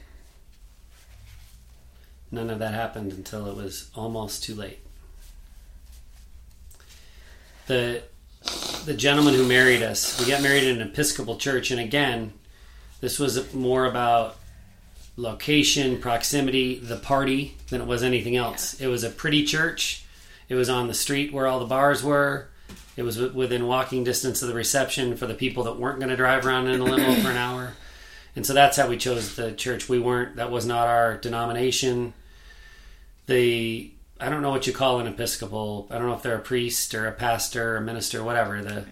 None 2.31 2.49
of 2.49 2.59
that 2.59 2.73
happened 2.73 3.13
until 3.13 3.47
it 3.47 3.55
was 3.55 3.89
almost 3.95 4.43
too 4.43 4.55
late. 4.55 4.79
The 7.67 8.03
the 8.85 8.93
gentleman 8.93 9.33
who 9.33 9.45
married 9.45 9.83
us, 9.83 10.19
we 10.19 10.31
got 10.31 10.41
married 10.41 10.63
in 10.63 10.79
an 10.79 10.87
Episcopal 10.87 11.35
church, 11.35 11.71
and 11.71 11.79
again, 11.79 12.33
this 13.01 13.19
was 13.19 13.53
more 13.53 13.85
about 13.85 14.37
location, 15.17 15.97
proximity, 15.99 16.79
the 16.79 16.95
party 16.95 17.57
than 17.69 17.81
it 17.81 17.87
was 17.87 18.03
anything 18.03 18.37
else. 18.37 18.79
It 18.79 18.87
was 18.87 19.03
a 19.03 19.09
pretty 19.09 19.43
church. 19.43 20.05
It 20.47 20.55
was 20.55 20.69
on 20.69 20.87
the 20.87 20.93
street 20.93 21.33
where 21.33 21.47
all 21.47 21.59
the 21.59 21.65
bars 21.65 22.03
were. 22.03 22.47
It 22.95 23.03
was 23.03 23.19
within 23.19 23.67
walking 23.67 24.03
distance 24.03 24.41
of 24.41 24.47
the 24.47 24.53
reception 24.55 25.17
for 25.17 25.27
the 25.27 25.33
people 25.33 25.63
that 25.63 25.77
weren't 25.77 25.99
going 25.99 26.09
to 26.09 26.15
drive 26.15 26.45
around 26.45 26.67
in 26.67 26.79
a 26.79 26.83
limo 26.83 27.13
for 27.15 27.29
an 27.29 27.37
hour. 27.37 27.73
And 28.37 28.45
so 28.45 28.53
that's 28.53 28.77
how 28.77 28.87
we 28.87 28.97
chose 28.97 29.35
the 29.35 29.51
church. 29.51 29.89
We 29.89 29.97
weren't, 29.97 30.35
that 30.35 30.51
was 30.51 30.63
not 30.63 30.87
our 30.87 31.17
denomination. 31.17 32.13
The, 33.25 33.91
I 34.21 34.29
don't 34.29 34.43
know 34.43 34.51
what 34.51 34.67
you 34.67 34.73
call 34.73 34.99
an 34.99 35.07
Episcopal. 35.07 35.87
I 35.89 35.97
don't 35.97 36.05
know 36.05 36.13
if 36.13 36.21
they're 36.21 36.35
a 36.35 36.39
priest 36.39 36.93
or 36.93 37.07
a 37.07 37.11
pastor 37.11 37.73
or 37.73 37.77
a 37.77 37.81
minister, 37.81 38.23
whatever. 38.23 38.61
The, 38.61 38.85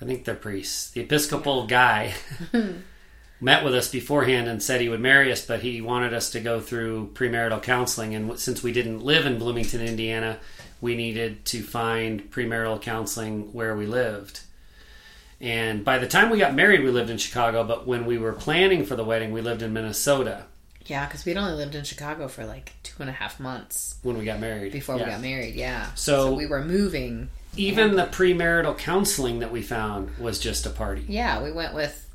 I 0.00 0.04
think 0.04 0.24
they're 0.24 0.36
priests. 0.36 0.92
The 0.92 1.00
Episcopal 1.00 1.66
guy 1.66 2.14
met 3.40 3.64
with 3.64 3.74
us 3.74 3.90
beforehand 3.90 4.46
and 4.46 4.62
said 4.62 4.80
he 4.80 4.88
would 4.88 5.00
marry 5.00 5.32
us, 5.32 5.44
but 5.44 5.62
he 5.62 5.80
wanted 5.80 6.14
us 6.14 6.30
to 6.30 6.38
go 6.38 6.60
through 6.60 7.10
premarital 7.14 7.64
counseling. 7.64 8.14
And 8.14 8.38
since 8.38 8.62
we 8.62 8.70
didn't 8.70 9.00
live 9.00 9.26
in 9.26 9.40
Bloomington, 9.40 9.80
Indiana, 9.80 10.38
we 10.80 10.94
needed 10.94 11.44
to 11.46 11.62
find 11.62 12.30
premarital 12.30 12.80
counseling 12.80 13.52
where 13.52 13.76
we 13.76 13.86
lived. 13.86 14.42
And 15.42 15.84
by 15.84 15.98
the 15.98 16.06
time 16.06 16.30
we 16.30 16.38
got 16.38 16.54
married, 16.54 16.82
we 16.84 16.90
lived 16.90 17.10
in 17.10 17.18
Chicago, 17.18 17.64
but 17.64 17.84
when 17.86 18.06
we 18.06 18.16
were 18.16 18.32
planning 18.32 18.84
for 18.86 18.94
the 18.94 19.04
wedding, 19.04 19.32
we 19.32 19.40
lived 19.40 19.60
in 19.60 19.72
Minnesota 19.72 20.44
Yeah, 20.86 21.04
because 21.06 21.24
we'd 21.24 21.36
only 21.36 21.54
lived 21.54 21.74
in 21.74 21.82
Chicago 21.84 22.28
for 22.28 22.46
like 22.46 22.74
two 22.84 22.94
and 23.00 23.10
a 23.10 23.12
half 23.12 23.40
months 23.40 23.96
when 24.02 24.16
we 24.16 24.24
got 24.24 24.38
married. 24.40 24.70
before 24.72 24.96
we 24.96 25.04
got 25.04 25.20
married. 25.20 25.56
Yeah. 25.56 25.92
So- 25.94 26.32
we 26.34 26.46
were 26.46 26.64
moving. 26.64 27.28
Even 27.56 27.96
the 27.96 28.04
premarital 28.06 28.78
counseling 28.78 29.40
that 29.40 29.50
we 29.52 29.60
found 29.62 30.16
was 30.16 30.38
just 30.38 30.64
a 30.64 30.70
party. 30.70 31.04
Yeah, 31.08 31.42
we 31.42 31.50
went 31.52 31.74
with 31.74 32.08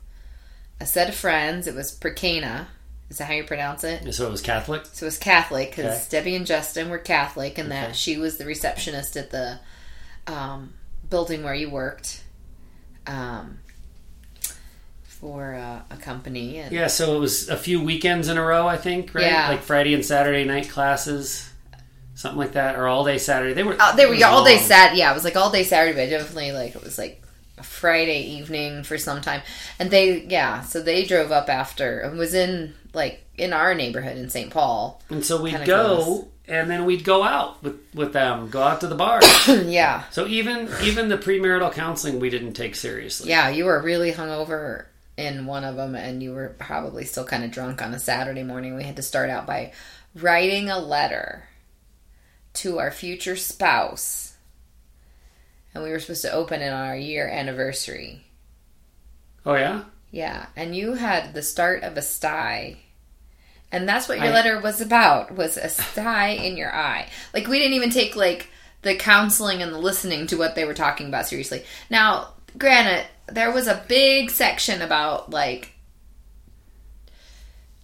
a 0.79 0.85
set 0.85 1.09
of 1.09 1.15
friends. 1.15 1.67
It 1.67 1.75
was 1.75 1.91
Pre-Cana. 1.91 2.69
Is 3.09 3.17
that 3.19 3.25
how 3.25 3.33
you 3.33 3.43
pronounce 3.43 3.83
it? 3.83 4.13
So 4.15 4.25
it 4.27 4.31
was 4.31 4.41
Catholic. 4.41 4.85
So 4.93 5.05
it 5.05 5.07
was 5.07 5.17
Catholic 5.19 5.69
because 5.71 5.85
Okay. 5.85 6.05
Debbie 6.09 6.35
and 6.35 6.45
Justin 6.47 6.89
were 6.89 6.97
Catholic, 6.97 7.57
and 7.57 7.69
Okay. 7.71 7.81
that 7.81 7.95
she 7.95 8.17
was 8.17 8.37
the 8.37 8.45
receptionist 8.45 9.15
at 9.15 9.29
the 9.31 9.59
um, 10.27 10.73
building 11.09 11.43
where 11.43 11.53
you 11.53 11.69
worked 11.69 12.21
um, 13.07 13.59
for 15.03 15.55
uh, 15.55 15.81
a 15.89 15.97
company. 15.97 16.59
And 16.59 16.71
Yeah, 16.71 16.87
so 16.87 17.15
it 17.15 17.19
was 17.19 17.49
a 17.49 17.57
few 17.57 17.81
weekends 17.81 18.27
in 18.27 18.37
a 18.37 18.43
row, 18.43 18.67
I 18.67 18.77
think, 18.77 19.13
right? 19.15 19.25
Yeah. 19.25 19.49
Like 19.49 19.63
Friday 19.63 19.93
and 19.93 20.05
Saturday 20.05 20.43
night 20.43 20.69
classes, 20.69 21.49
something 22.15 22.37
like 22.37 22.53
that, 22.53 22.75
or 22.75 22.87
all 22.87 23.03
day 23.03 23.17
Saturday. 23.17 23.53
They 23.53 23.63
were 23.63 23.75
Oh, 23.79 23.95
they 23.95 24.05
were 24.05 24.17
all 24.25 24.43
day. 24.43 24.57
Sat. 24.57 24.95
Yeah, 24.95 25.11
it 25.11 25.15
was 25.15 25.23
like 25.23 25.35
all 25.35 25.51
day 25.51 25.63
Saturday, 25.63 25.95
but 25.95 26.09
definitely 26.09 26.51
like 26.51 26.75
it 26.75 26.83
was 26.83 26.97
like 26.97 27.23
a 27.57 27.63
Friday 27.63 28.21
evening 28.21 28.83
for 28.83 28.97
some 28.97 29.21
time. 29.21 29.41
And 29.79 29.89
they, 29.89 30.23
yeah, 30.25 30.61
so 30.61 30.81
they 30.81 31.03
drove 31.05 31.31
up 31.31 31.49
after. 31.49 31.99
and 32.01 32.17
was 32.17 32.33
in 32.35 32.75
like 32.93 33.23
in 33.37 33.53
our 33.53 33.73
neighborhood 33.73 34.17
in 34.17 34.29
St. 34.29 34.51
Paul. 34.51 35.01
And 35.09 35.25
so 35.25 35.41
we'd 35.41 35.65
go, 35.65 35.95
close. 35.95 36.25
And 36.47 36.69
then 36.69 36.85
we'd 36.85 37.03
go 37.03 37.23
out 37.23 37.61
with 37.61 37.79
with 37.93 38.13
them, 38.13 38.49
go 38.49 38.61
out 38.61 38.81
to 38.81 38.87
the 38.87 38.95
bar. 38.95 39.19
yeah, 39.47 40.03
so 40.11 40.25
even 40.27 40.69
even 40.83 41.09
the 41.09 41.17
premarital 41.17 41.73
counseling 41.73 42.19
we 42.19 42.29
didn't 42.29 42.53
take 42.53 42.75
seriously. 42.75 43.29
yeah, 43.29 43.49
you 43.49 43.65
were 43.65 43.81
really 43.81 44.11
hungover 44.11 44.85
in 45.17 45.45
one 45.45 45.63
of 45.63 45.75
them, 45.75 45.95
and 45.95 46.21
you 46.21 46.31
were 46.33 46.55
probably 46.59 47.03
still 47.03 47.25
kind 47.25 47.43
of 47.43 47.51
drunk 47.51 47.81
on 47.81 47.93
a 47.93 47.99
Saturday 47.99 48.43
morning. 48.43 48.75
We 48.75 48.83
had 48.83 48.95
to 48.97 49.01
start 49.01 49.29
out 49.29 49.45
by 49.45 49.73
writing 50.15 50.69
a 50.69 50.79
letter 50.79 51.47
to 52.53 52.79
our 52.79 52.91
future 52.91 53.35
spouse, 53.35 54.35
and 55.73 55.83
we 55.83 55.89
were 55.89 55.99
supposed 55.99 56.23
to 56.23 56.31
open 56.31 56.61
it 56.61 56.69
on 56.69 56.87
our 56.87 56.97
year 56.97 57.27
anniversary. 57.27 58.23
Oh 59.45 59.55
yeah. 59.55 59.83
Yeah, 60.11 60.45
and 60.55 60.75
you 60.75 60.93
had 60.93 61.33
the 61.33 61.41
start 61.41 61.83
of 61.83 61.97
a 61.97 62.01
sty, 62.01 62.77
And 63.71 63.87
that's 63.87 64.07
what 64.07 64.17
your 64.19 64.27
I- 64.27 64.33
letter 64.33 64.59
was 64.61 64.79
about 64.81 65.35
was 65.35 65.57
a 65.57 65.69
sty 65.69 66.29
in 66.29 66.57
your 66.57 66.73
eye. 66.73 67.09
Like 67.33 67.47
we 67.47 67.59
didn't 67.59 67.73
even 67.73 67.89
take 67.89 68.15
like 68.15 68.49
the 68.81 68.95
counseling 68.95 69.61
and 69.61 69.73
the 69.73 69.77
listening 69.79 70.27
to 70.27 70.37
what 70.37 70.55
they 70.55 70.65
were 70.65 70.73
talking 70.73 71.07
about 71.07 71.27
seriously. 71.27 71.63
Now, 71.89 72.29
granted, 72.57 73.05
there 73.27 73.51
was 73.51 73.67
a 73.67 73.83
big 73.87 74.29
section 74.29 74.81
about 74.81 75.29
like 75.31 75.73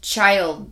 child, 0.02 0.72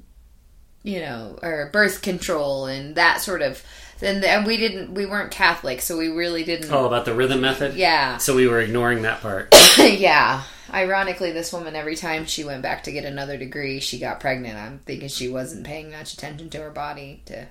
you 0.84 0.99
know, 0.99 1.38
or 1.41 1.70
birth 1.72 2.01
control 2.01 2.66
and 2.66 2.95
that 2.95 3.22
sort 3.22 3.41
of 3.41 3.64
and, 4.01 4.24
and 4.26 4.47
we 4.47 4.57
didn't 4.57 4.93
we 4.93 5.05
weren't 5.05 5.32
Catholic, 5.32 5.82
so 5.82 5.97
we 5.97 6.07
really 6.07 6.43
didn't 6.43 6.72
Oh, 6.72 6.86
about 6.86 7.05
the 7.05 7.14
rhythm 7.14 7.41
method? 7.41 7.76
Yeah. 7.76 8.18
So 8.18 8.36
we 8.36 8.47
were 8.47 8.59
ignoring 8.59 9.03
that 9.03 9.22
part. 9.22 9.53
yeah. 9.78 10.43
Ironically, 10.74 11.32
this 11.32 11.51
woman, 11.51 11.76
every 11.76 11.95
time 11.95 12.26
she 12.26 12.43
went 12.43 12.61
back 12.61 12.84
to 12.84 12.91
get 12.91 13.05
another 13.05 13.38
degree, 13.38 13.80
she 13.80 13.99
got 13.99 14.19
pregnant. 14.19 14.57
I'm 14.57 14.80
thinking 14.80 15.09
she 15.09 15.28
wasn't 15.28 15.65
paying 15.65 15.91
much 15.91 16.13
attention 16.13 16.49
to 16.51 16.59
her 16.59 16.72
body 16.72 17.22
to 17.26 17.47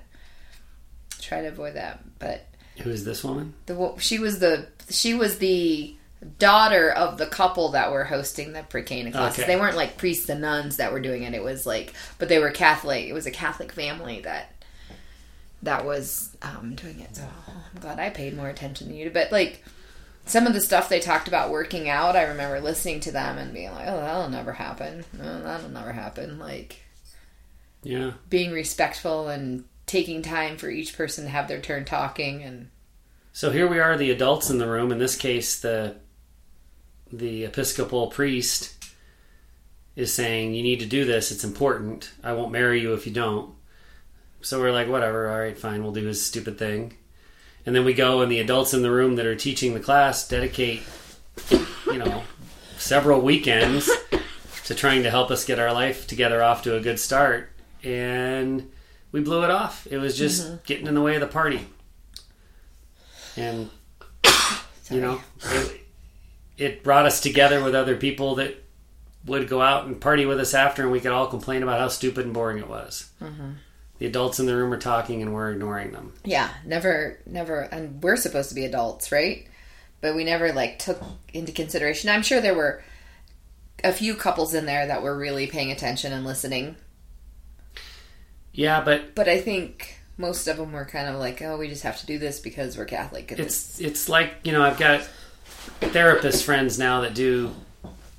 try 1.19 1.41
to 1.41 1.47
avoid 1.47 1.75
that. 1.75 1.99
But 2.19 2.47
Who 2.79 2.89
is 2.89 3.05
this 3.05 3.23
woman? 3.23 3.53
the 3.67 3.95
she 3.99 4.19
was 4.19 4.39
the 4.39 4.67
she 4.89 5.13
was 5.13 5.37
the 5.37 5.95
daughter 6.39 6.91
of 6.91 7.17
the 7.17 7.25
couple 7.25 7.69
that 7.69 7.91
were 7.91 8.03
hosting 8.03 8.53
the 8.53 8.63
pre-Cana 8.63 9.11
classes. 9.11 9.39
Okay. 9.39 9.53
They 9.53 9.59
weren't 9.59 9.75
like 9.75 9.97
priests 9.97 10.29
and 10.29 10.41
nuns 10.41 10.77
that 10.77 10.93
were 10.93 10.99
doing 10.99 11.23
it. 11.23 11.33
It 11.33 11.43
was 11.43 11.65
like, 11.65 11.93
but 12.19 12.29
they 12.29 12.39
were 12.39 12.51
Catholic. 12.51 13.05
It 13.05 13.13
was 13.13 13.25
a 13.25 13.31
Catholic 13.31 13.71
family 13.71 14.21
that 14.21 14.63
that 15.63 15.85
was 15.85 16.35
um, 16.41 16.75
doing 16.75 16.99
it. 16.99 17.15
So 17.15 17.23
I'm 17.47 17.81
glad 17.81 17.99
I 17.99 18.09
paid 18.09 18.35
more 18.35 18.49
attention 18.49 18.89
to 18.89 18.95
you. 18.95 19.09
But 19.09 19.31
like 19.31 19.63
some 20.31 20.47
of 20.47 20.53
the 20.53 20.61
stuff 20.61 20.89
they 20.89 20.99
talked 20.99 21.27
about 21.27 21.51
working 21.51 21.89
out, 21.89 22.15
I 22.15 22.23
remember 22.23 22.59
listening 22.59 22.99
to 23.01 23.11
them 23.11 23.37
and 23.37 23.53
being 23.53 23.71
like, 23.71 23.87
"Oh, 23.87 23.97
that'll 23.97 24.29
never 24.29 24.53
happen. 24.53 25.03
No, 25.17 25.41
that'll 25.43 25.69
never 25.69 25.91
happen." 25.91 26.39
Like 26.39 26.77
Yeah. 27.83 28.13
being 28.29 28.51
respectful 28.51 29.27
and 29.29 29.65
taking 29.85 30.21
time 30.21 30.57
for 30.57 30.69
each 30.69 30.95
person 30.95 31.25
to 31.25 31.29
have 31.29 31.47
their 31.47 31.59
turn 31.59 31.83
talking 31.85 32.43
and 32.43 32.69
So 33.33 33.49
here 33.51 33.67
we 33.67 33.79
are, 33.79 33.97
the 33.97 34.11
adults 34.11 34.49
in 34.49 34.57
the 34.57 34.67
room. 34.67 34.91
In 34.91 34.99
this 34.99 35.15
case, 35.15 35.59
the 35.59 35.95
the 37.13 37.43
Episcopal 37.43 38.07
priest 38.07 38.73
is 39.97 40.13
saying, 40.13 40.53
"You 40.53 40.63
need 40.63 40.79
to 40.79 40.85
do 40.85 41.03
this. 41.05 41.31
It's 41.31 41.43
important. 41.43 42.09
I 42.23 42.31
won't 42.33 42.51
marry 42.53 42.79
you 42.81 42.93
if 42.93 43.05
you 43.05 43.11
don't." 43.13 43.53
So 44.41 44.59
we're 44.59 44.71
like, 44.71 44.87
"Whatever. 44.87 45.29
All 45.29 45.39
right, 45.39 45.57
fine. 45.57 45.83
We'll 45.83 45.91
do 45.91 46.05
his 46.05 46.25
stupid 46.25 46.57
thing." 46.57 46.95
And 47.65 47.75
then 47.75 47.85
we 47.85 47.93
go, 47.93 48.21
and 48.21 48.31
the 48.31 48.39
adults 48.39 48.73
in 48.73 48.81
the 48.81 48.91
room 48.91 49.15
that 49.15 49.25
are 49.25 49.35
teaching 49.35 49.73
the 49.73 49.79
class 49.79 50.27
dedicate, 50.27 50.81
you 51.85 51.97
know, 51.97 52.23
several 52.77 53.21
weekends 53.21 53.89
to 54.65 54.75
trying 54.75 55.03
to 55.03 55.11
help 55.11 55.29
us 55.31 55.45
get 55.45 55.59
our 55.59 55.73
life 55.73 56.07
together 56.07 56.41
off 56.41 56.63
to 56.63 56.75
a 56.75 56.81
good 56.81 56.99
start. 56.99 57.51
And 57.83 58.71
we 59.11 59.21
blew 59.21 59.43
it 59.43 59.51
off. 59.51 59.87
It 59.89 59.97
was 59.97 60.17
just 60.17 60.45
mm-hmm. 60.45 60.55
getting 60.65 60.87
in 60.87 60.95
the 60.95 61.01
way 61.01 61.15
of 61.15 61.21
the 61.21 61.27
party. 61.27 61.67
And 63.37 63.69
you 64.89 64.99
know, 64.99 65.21
it, 65.43 65.81
it 66.57 66.83
brought 66.83 67.05
us 67.05 67.21
together 67.21 67.63
with 67.63 67.73
other 67.73 67.95
people 67.95 68.35
that 68.35 68.61
would 69.25 69.47
go 69.47 69.61
out 69.61 69.85
and 69.85 70.01
party 70.01 70.25
with 70.25 70.39
us 70.39 70.53
after, 70.53 70.83
and 70.83 70.91
we 70.91 70.99
could 70.99 71.11
all 71.11 71.27
complain 71.27 71.63
about 71.63 71.79
how 71.79 71.87
stupid 71.87 72.25
and 72.25 72.33
boring 72.33 72.57
it 72.57 72.67
was. 72.67 73.09
Mm-hmm. 73.21 73.51
The 74.01 74.07
adults 74.07 74.39
in 74.39 74.47
the 74.47 74.55
room 74.55 74.73
are 74.73 74.79
talking, 74.79 75.21
and 75.21 75.31
we're 75.31 75.51
ignoring 75.51 75.91
them. 75.91 76.11
Yeah, 76.25 76.49
never, 76.65 77.19
never, 77.27 77.59
and 77.59 78.01
we're 78.01 78.15
supposed 78.15 78.49
to 78.49 78.55
be 78.55 78.65
adults, 78.65 79.11
right? 79.11 79.45
But 80.01 80.15
we 80.15 80.23
never 80.23 80.51
like 80.53 80.79
took 80.79 80.99
into 81.35 81.51
consideration. 81.51 82.09
I'm 82.09 82.23
sure 82.23 82.41
there 82.41 82.55
were 82.55 82.83
a 83.83 83.93
few 83.93 84.15
couples 84.15 84.55
in 84.55 84.65
there 84.65 84.87
that 84.87 85.03
were 85.03 85.15
really 85.15 85.45
paying 85.45 85.71
attention 85.71 86.13
and 86.13 86.25
listening, 86.25 86.77
Yeah, 88.53 88.81
but 88.81 89.13
but 89.13 89.29
I 89.29 89.39
think 89.39 89.99
most 90.17 90.47
of 90.47 90.57
them 90.57 90.71
were 90.71 90.85
kind 90.85 91.07
of 91.07 91.19
like, 91.19 91.43
"Oh, 91.43 91.59
we 91.59 91.67
just 91.67 91.83
have 91.83 91.99
to 91.99 92.07
do 92.07 92.17
this 92.17 92.39
because 92.39 92.75
we're 92.75 92.85
Catholic." 92.85 93.31
It's 93.31 93.79
it's 93.79 94.09
like 94.09 94.33
you 94.43 94.51
know 94.51 94.63
I've 94.63 94.79
got 94.79 95.07
therapist 95.79 96.43
friends 96.43 96.79
now 96.79 97.01
that 97.01 97.13
do 97.13 97.53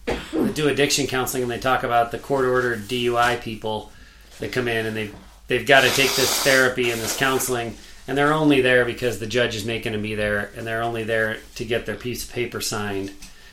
that 0.06 0.54
do 0.54 0.68
addiction 0.68 1.08
counseling, 1.08 1.42
and 1.42 1.50
they 1.50 1.58
talk 1.58 1.82
about 1.82 2.12
the 2.12 2.20
court 2.20 2.44
ordered 2.44 2.82
DUI 2.82 3.42
people 3.42 3.90
that 4.38 4.52
come 4.52 4.68
in 4.68 4.86
and 4.86 4.96
they 4.96 5.10
they've 5.48 5.66
got 5.66 5.82
to 5.82 5.90
take 5.90 6.14
this 6.14 6.42
therapy 6.42 6.90
and 6.90 7.00
this 7.00 7.16
counseling, 7.16 7.76
and 8.06 8.16
they're 8.16 8.32
only 8.32 8.60
there 8.60 8.84
because 8.84 9.18
the 9.18 9.26
judge 9.26 9.54
is 9.54 9.64
making 9.64 9.92
them 9.92 10.02
be 10.02 10.14
there, 10.14 10.50
and 10.56 10.66
they're 10.66 10.82
only 10.82 11.04
there 11.04 11.38
to 11.56 11.64
get 11.64 11.86
their 11.86 11.96
piece 11.96 12.24
of 12.24 12.32
paper 12.32 12.60
signed, 12.60 13.12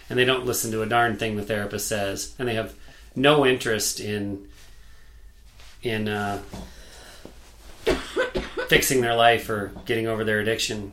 and 0.09 0.17
they 0.17 0.25
don't 0.25 0.45
listen 0.45 0.71
to 0.71 0.81
a 0.81 0.85
darn 0.85 1.17
thing 1.17 1.35
the 1.35 1.43
therapist 1.43 1.87
says, 1.87 2.33
and 2.39 2.47
they 2.47 2.55
have 2.55 2.73
no 3.15 3.45
interest 3.45 3.99
in 3.99 4.47
in 5.81 6.07
uh, 6.09 6.41
fixing 8.67 9.01
their 9.01 9.15
life 9.15 9.49
or 9.49 9.71
getting 9.85 10.07
over 10.07 10.23
their 10.23 10.39
addiction. 10.39 10.91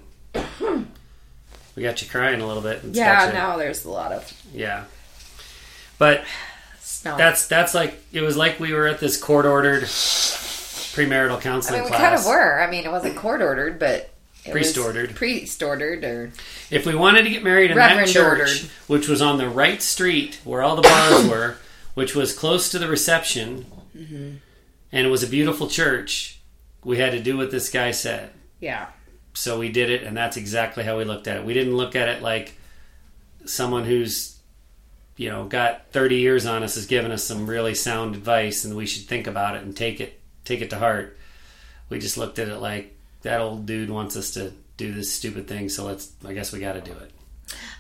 We 1.77 1.83
got 1.83 2.01
you 2.01 2.09
crying 2.09 2.41
a 2.41 2.47
little 2.47 2.63
bit. 2.63 2.83
Yeah, 2.93 3.31
now 3.33 3.57
there's 3.57 3.85
a 3.85 3.91
lot 3.91 4.13
of 4.13 4.33
yeah. 4.55 4.85
But 5.99 6.25
that's 7.03 7.47
that's 7.47 7.75
like 7.75 8.03
it 8.13 8.23
was 8.23 8.37
like 8.37 8.59
we 8.59 8.73
were 8.73 8.87
at 8.87 9.01
this 9.01 9.21
court 9.23 9.47
ordered 9.47 9.87
premarital 10.97 11.37
I 11.37 11.41
counseling 11.41 11.81
mean, 11.81 11.85
we 11.85 11.97
class. 11.97 12.01
kind 12.01 12.15
of 12.15 12.27
were. 12.27 12.61
I 12.63 12.71
mean, 12.71 12.85
it 12.85 12.91
wasn't 12.91 13.17
court 13.17 13.43
ordered, 13.43 13.79
but 13.79 14.11
it 14.45 14.53
was 14.53 14.53
Priest-ordered. 14.53 15.15
priest 15.17 15.63
ordered, 15.63 16.05
or 16.05 16.31
If 16.71 16.87
we 16.87 16.95
wanted 16.95 17.25
to 17.25 17.31
get 17.31 17.43
married 17.43 17.71
in 17.73 17.77
Reverend 17.77 18.09
that 18.09 18.13
church, 18.13 18.39
ordered. 18.39 18.71
which 18.87 19.09
was 19.09 19.21
on 19.21 19.39
the 19.39 19.49
right 19.49 19.83
street 19.83 20.41
where 20.45 20.63
all 20.63 20.77
the 20.77 20.83
bars 20.83 21.27
were, 21.29 21.57
which 21.95 22.15
was 22.15 22.33
close 22.33 22.71
to 22.71 22.79
the 22.79 22.89
reception, 22.89 23.67
Mm-hmm. 23.97 24.35
and 24.93 25.07
it 25.07 25.11
was 25.11 25.23
a 25.23 25.27
beautiful 25.27 25.69
church, 25.69 26.39
we 26.85 26.99
had 26.99 27.13
to 27.13 27.21
do 27.21 27.37
what 27.39 27.51
this 27.51 27.71
guy 27.71 27.91
said. 27.93 28.31
yeah, 28.61 28.87
So 29.35 29.59
we 29.59 29.71
did 29.73 29.91
it, 29.91 30.03
and 30.03 30.17
that's 30.17 30.37
exactly 30.37 30.85
how 30.85 30.99
we 30.99 31.05
looked 31.05 31.27
at 31.27 31.39
it. 31.39 31.45
We 31.47 31.55
didn't 31.55 31.77
look 31.77 31.97
at 31.97 32.09
it 32.11 32.23
like 32.23 32.57
someone 33.47 33.85
who's, 33.85 34.37
you 35.17 35.31
know, 35.31 35.45
got 35.47 35.91
30 35.93 36.17
years 36.17 36.45
on 36.47 36.63
us 36.63 36.77
is 36.77 36.87
giving 36.87 37.11
us 37.11 37.25
some 37.25 37.47
really 37.49 37.75
sound 37.75 38.15
advice, 38.15 38.65
and 38.65 38.77
we 38.77 38.87
should 38.87 39.07
think 39.09 39.27
about 39.27 39.57
it 39.57 39.63
and 39.63 39.75
take 39.77 40.01
it 40.01 40.16
take 40.47 40.63
it 40.63 40.71
to 40.71 40.79
heart. 40.79 41.17
We 41.89 41.99
just 41.99 42.17
looked 42.17 42.39
at 42.39 42.49
it 42.49 42.59
like 42.59 42.97
that 43.23 43.41
old 43.41 43.67
dude 43.67 43.91
wants 43.91 44.17
us 44.17 44.33
to 44.33 44.53
do 44.77 44.93
this 44.93 45.13
stupid 45.13 45.49
thing, 45.49 45.69
so 45.69 45.85
let's. 45.85 46.13
I 46.25 46.33
guess 46.33 46.53
we 46.53 46.61
got 46.61 46.75
to 46.75 46.81
do 46.81 46.93
it. 46.93 47.11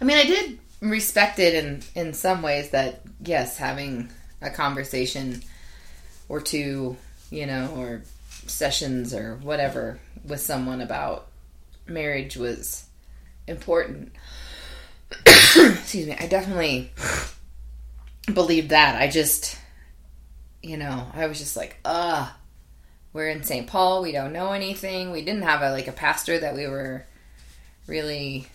I 0.01 0.05
mean, 0.05 0.19
I 0.19 0.25
did 0.25 0.59
respect 0.81 1.39
it 1.39 1.55
in 1.55 1.83
in 1.95 2.12
some 2.12 2.43
ways. 2.43 2.71
That 2.71 3.01
yes, 3.25 3.57
having 3.57 4.11
a 4.43 4.51
conversation 4.51 5.43
or 6.29 6.41
two, 6.41 6.97
you 7.31 7.47
know, 7.47 7.73
or 7.77 8.03
sessions 8.47 9.14
or 9.14 9.37
whatever 9.37 9.99
with 10.25 10.41
someone 10.41 10.81
about 10.81 11.29
marriage 11.87 12.37
was 12.37 12.85
important. 13.47 14.12
Excuse 15.57 16.07
me. 16.07 16.17
I 16.19 16.27
definitely 16.27 16.93
believed 18.33 18.71
that. 18.71 19.01
I 19.01 19.09
just, 19.09 19.59
you 20.62 20.77
know, 20.77 21.07
I 21.14 21.27
was 21.27 21.39
just 21.39 21.57
like, 21.57 21.79
ugh. 21.85 22.29
We're 23.17 23.31
in 23.31 23.43
St. 23.43 23.67
Paul. 23.67 24.03
We 24.03 24.12
don't 24.12 24.33
know 24.35 24.53
anything. 24.53 25.11
We 25.11 25.23
didn't 25.23 25.43
have 25.43 25.62
a 25.62 25.71
like 25.73 25.89
a 25.89 25.93
pastor 25.93 26.39
that 26.39 26.55
we 26.55 26.67
were 26.69 27.05
really 27.87 28.47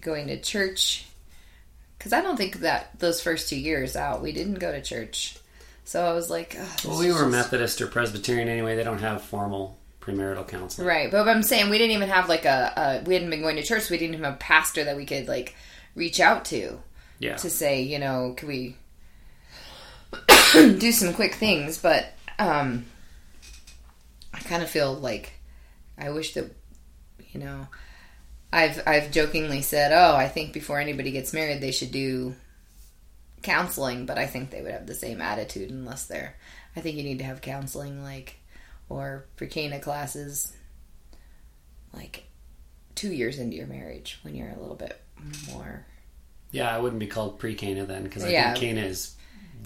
going 0.00 0.26
to 0.26 0.40
church 0.40 1.06
because 1.96 2.12
I 2.12 2.20
don't 2.22 2.36
think 2.36 2.56
that 2.60 2.98
those 2.98 3.22
first 3.22 3.48
two 3.48 3.58
years 3.58 3.94
out 3.94 4.20
we 4.20 4.32
didn't 4.32 4.54
go 4.58 4.72
to 4.72 4.82
church. 4.82 5.36
So 5.84 6.04
I 6.04 6.12
was 6.12 6.28
like, 6.28 6.56
"Ugh, 6.58 6.66
this 6.66 6.84
Well, 6.84 6.98
we 6.98 7.12
were 7.12 7.20
just-" 7.20 7.30
Methodist 7.30 7.80
or 7.80 7.86
Presbyterian 7.86 8.48
anyway. 8.48 8.74
They 8.76 8.84
don't 8.84 8.98
have 9.00 9.22
formal 9.22 9.78
premarital 10.00 10.48
counseling. 10.48 10.86
right? 10.88 11.10
But 11.10 11.28
I'm 11.28 11.44
saying 11.44 11.70
we 11.70 11.78
didn't 11.78 11.94
even 11.96 12.08
have 12.08 12.28
like 12.28 12.44
a, 12.44 12.72
a 13.04 13.04
we 13.06 13.14
hadn't 13.14 13.30
been 13.30 13.42
going 13.42 13.56
to 13.56 13.62
church. 13.62 13.88
We 13.90 13.96
didn't 13.98 14.14
even 14.14 14.24
have 14.24 14.34
a 14.34 14.38
pastor 14.38 14.82
that 14.84 14.96
we 14.96 15.06
could 15.06 15.28
like 15.28 15.54
reach 15.94 16.18
out 16.18 16.44
to 16.46 16.80
Yeah. 17.20 17.36
to 17.36 17.48
say, 17.48 17.82
you 17.82 18.00
know, 18.00 18.34
could 18.36 18.48
we 18.48 18.76
do 20.52 20.90
some 20.92 21.14
quick 21.14 21.34
things? 21.34 21.78
But 21.78 22.06
um, 22.38 22.86
I 24.32 24.38
kind 24.40 24.62
of 24.62 24.70
feel 24.70 24.94
like 24.94 25.32
I 25.98 26.10
wish 26.10 26.34
that 26.34 26.50
you 27.32 27.40
know. 27.40 27.66
I've 28.54 28.82
I've 28.86 29.10
jokingly 29.10 29.62
said, 29.62 29.92
"Oh, 29.92 30.14
I 30.14 30.28
think 30.28 30.52
before 30.52 30.78
anybody 30.78 31.10
gets 31.10 31.32
married, 31.32 31.60
they 31.62 31.72
should 31.72 31.90
do 31.90 32.34
counseling." 33.42 34.04
But 34.06 34.18
I 34.18 34.26
think 34.26 34.50
they 34.50 34.60
would 34.60 34.72
have 34.72 34.86
the 34.86 34.94
same 34.94 35.20
attitude 35.22 35.70
unless 35.70 36.06
they're. 36.06 36.34
I 36.76 36.80
think 36.80 36.96
you 36.96 37.02
need 37.02 37.18
to 37.18 37.24
have 37.24 37.40
counseling, 37.40 38.02
like 38.02 38.36
or 38.90 39.24
pre-Cana 39.36 39.80
classes, 39.80 40.52
like 41.94 42.24
two 42.94 43.10
years 43.12 43.38
into 43.38 43.56
your 43.56 43.66
marriage 43.66 44.18
when 44.22 44.34
you're 44.34 44.50
a 44.50 44.58
little 44.60 44.76
bit 44.76 45.00
more. 45.50 45.86
Yeah, 46.50 46.74
I 46.74 46.78
wouldn't 46.78 47.00
be 47.00 47.06
called 47.06 47.38
pre-Cana 47.38 47.86
then 47.86 48.02
because 48.04 48.22
I 48.24 48.28
Yeah. 48.28 48.52
think 48.52 48.64
Cana 48.76 48.82
is 48.86 49.14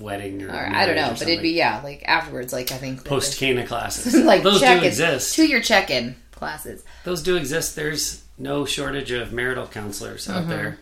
wedding 0.00 0.42
or, 0.42 0.48
Or, 0.50 0.66
I 0.66 0.86
don't 0.86 0.96
know, 0.96 1.10
or 1.10 1.14
but 1.14 1.22
it'd 1.22 1.42
be 1.42 1.50
yeah, 1.50 1.80
like 1.82 2.02
afterwards. 2.06 2.52
Like 2.52 2.72
I 2.72 2.76
think 2.76 3.04
post 3.04 3.38
Cana 3.38 3.66
classes. 3.66 4.14
like 4.24 4.42
Those 4.42 4.60
do 4.60 4.82
exist. 4.82 5.34
Two-year 5.34 5.60
check-in 5.60 6.16
classes. 6.32 6.84
Those 7.04 7.22
do 7.22 7.36
exist. 7.36 7.76
There's 7.76 8.22
no 8.38 8.64
shortage 8.66 9.10
of 9.10 9.32
marital 9.32 9.66
counselors 9.66 10.28
out 10.28 10.42
Mm-hmm. 10.42 10.50
there. 10.50 10.78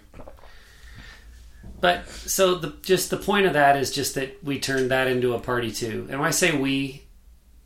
But 1.81 2.09
so 2.09 2.55
the 2.55 2.75
just 2.83 3.11
the 3.11 3.17
point 3.19 3.47
of 3.47 3.53
that 3.53 3.77
is 3.77 3.91
just 3.93 4.15
that 4.15 4.43
we 4.43 4.59
turned 4.59 4.91
that 4.91 5.07
into 5.07 5.35
a 5.35 5.39
party 5.39 5.71
too. 5.71 6.07
And 6.11 6.19
when 6.19 6.29
I 6.29 6.31
say 6.33 6.57
we, 6.57 7.05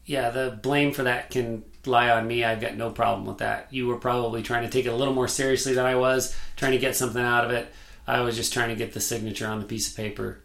yeah, 0.06 0.30
the 0.30 0.58
blame 0.60 0.92
for 0.92 1.04
that 1.04 1.30
can 1.30 1.62
lie 1.86 2.10
on 2.10 2.26
me. 2.26 2.42
I've 2.44 2.60
got 2.60 2.74
no 2.76 2.90
problem 2.90 3.26
with 3.26 3.38
that. 3.38 3.68
You 3.70 3.86
were 3.86 3.96
probably 3.96 4.42
trying 4.42 4.64
to 4.64 4.70
take 4.70 4.86
it 4.86 4.90
a 4.90 4.96
little 4.96 5.14
more 5.14 5.28
seriously 5.28 5.72
than 5.74 5.86
I 5.86 5.94
was, 5.94 6.34
trying 6.56 6.72
to 6.72 6.78
get 6.78 6.96
something 6.96 7.22
out 7.22 7.44
of 7.44 7.50
it. 7.52 7.68
I 8.06 8.20
was 8.22 8.36
just 8.36 8.52
trying 8.52 8.70
to 8.70 8.74
get 8.74 8.92
the 8.92 9.00
signature 9.00 9.46
on 9.46 9.60
the 9.60 9.66
piece 9.66 9.88
of 9.90 9.96
paper 9.96 10.40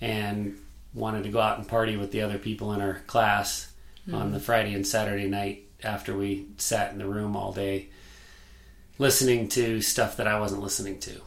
and 0.00 0.58
wanted 0.94 1.24
to 1.24 1.30
go 1.30 1.40
out 1.40 1.58
and 1.58 1.68
party 1.68 1.96
with 1.96 2.12
the 2.12 2.22
other 2.22 2.38
people 2.38 2.72
in 2.72 2.80
our 2.80 3.00
class 3.06 3.72
mm-hmm. 4.02 4.14
on 4.14 4.32
the 4.32 4.40
Friday 4.40 4.74
and 4.74 4.86
Saturday 4.86 5.28
night 5.28 5.64
after 5.82 6.16
we 6.16 6.46
sat 6.56 6.92
in 6.92 6.98
the 6.98 7.06
room 7.06 7.36
all 7.36 7.52
day 7.52 7.88
listening 8.98 9.48
to 9.48 9.80
stuff 9.80 10.16
that 10.16 10.26
I 10.26 10.38
wasn't 10.38 10.62
listening 10.62 10.98
to. 11.00 11.20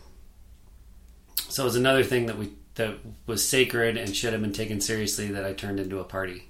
So 1.50 1.64
it 1.64 1.66
was 1.66 1.76
another 1.76 2.04
thing 2.04 2.28
that 2.28 2.38
we 2.38 2.54
that 2.76 2.98
was 3.26 3.48
sacred 3.48 3.98
and 3.98 4.16
should 4.16 4.34
have 4.34 4.42
been 4.42 4.54
taken 4.54 4.80
seriously 4.80 5.28
that 5.28 5.46
I 5.46 5.54
turned 5.54 5.80
into 5.80 6.00
a 6.00 6.04
party. 6.04 6.50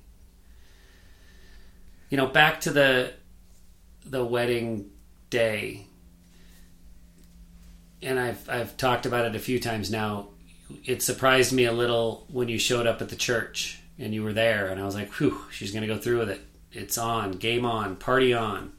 You 2.09 2.17
know, 2.17 2.27
back 2.27 2.61
to 2.61 2.71
the 2.71 3.13
the 4.05 4.23
wedding 4.25 4.91
day. 5.29 5.87
And 8.01 8.19
I've 8.19 8.49
I've 8.49 8.77
talked 8.77 9.05
about 9.05 9.25
it 9.25 9.35
a 9.35 9.39
few 9.39 9.59
times 9.59 9.91
now. 9.91 10.29
It 10.85 11.01
surprised 11.01 11.53
me 11.53 11.65
a 11.65 11.71
little 11.71 12.25
when 12.29 12.49
you 12.49 12.59
showed 12.59 12.87
up 12.87 13.01
at 13.01 13.09
the 13.09 13.15
church 13.15 13.79
and 13.99 14.13
you 14.13 14.23
were 14.23 14.33
there 14.33 14.67
and 14.67 14.79
I 14.79 14.85
was 14.85 14.95
like, 14.95 15.11
"Whew, 15.13 15.41
she's 15.51 15.71
going 15.71 15.87
to 15.87 15.93
go 15.93 15.99
through 15.99 16.19
with 16.19 16.29
it. 16.29 16.41
It's 16.71 16.97
on, 16.97 17.33
game 17.33 17.65
on, 17.65 17.95
party 17.95 18.33
on." 18.33 18.73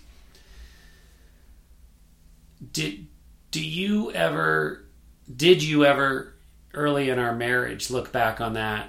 did 2.71 3.07
do 3.51 3.65
you 3.65 4.13
ever 4.13 4.85
did 5.35 5.63
you 5.63 5.85
ever 5.85 6.35
early 6.75 7.11
in 7.11 7.19
our 7.19 7.35
marriage 7.35 7.91
look 7.91 8.13
back 8.13 8.41
on 8.41 8.55
that? 8.55 8.89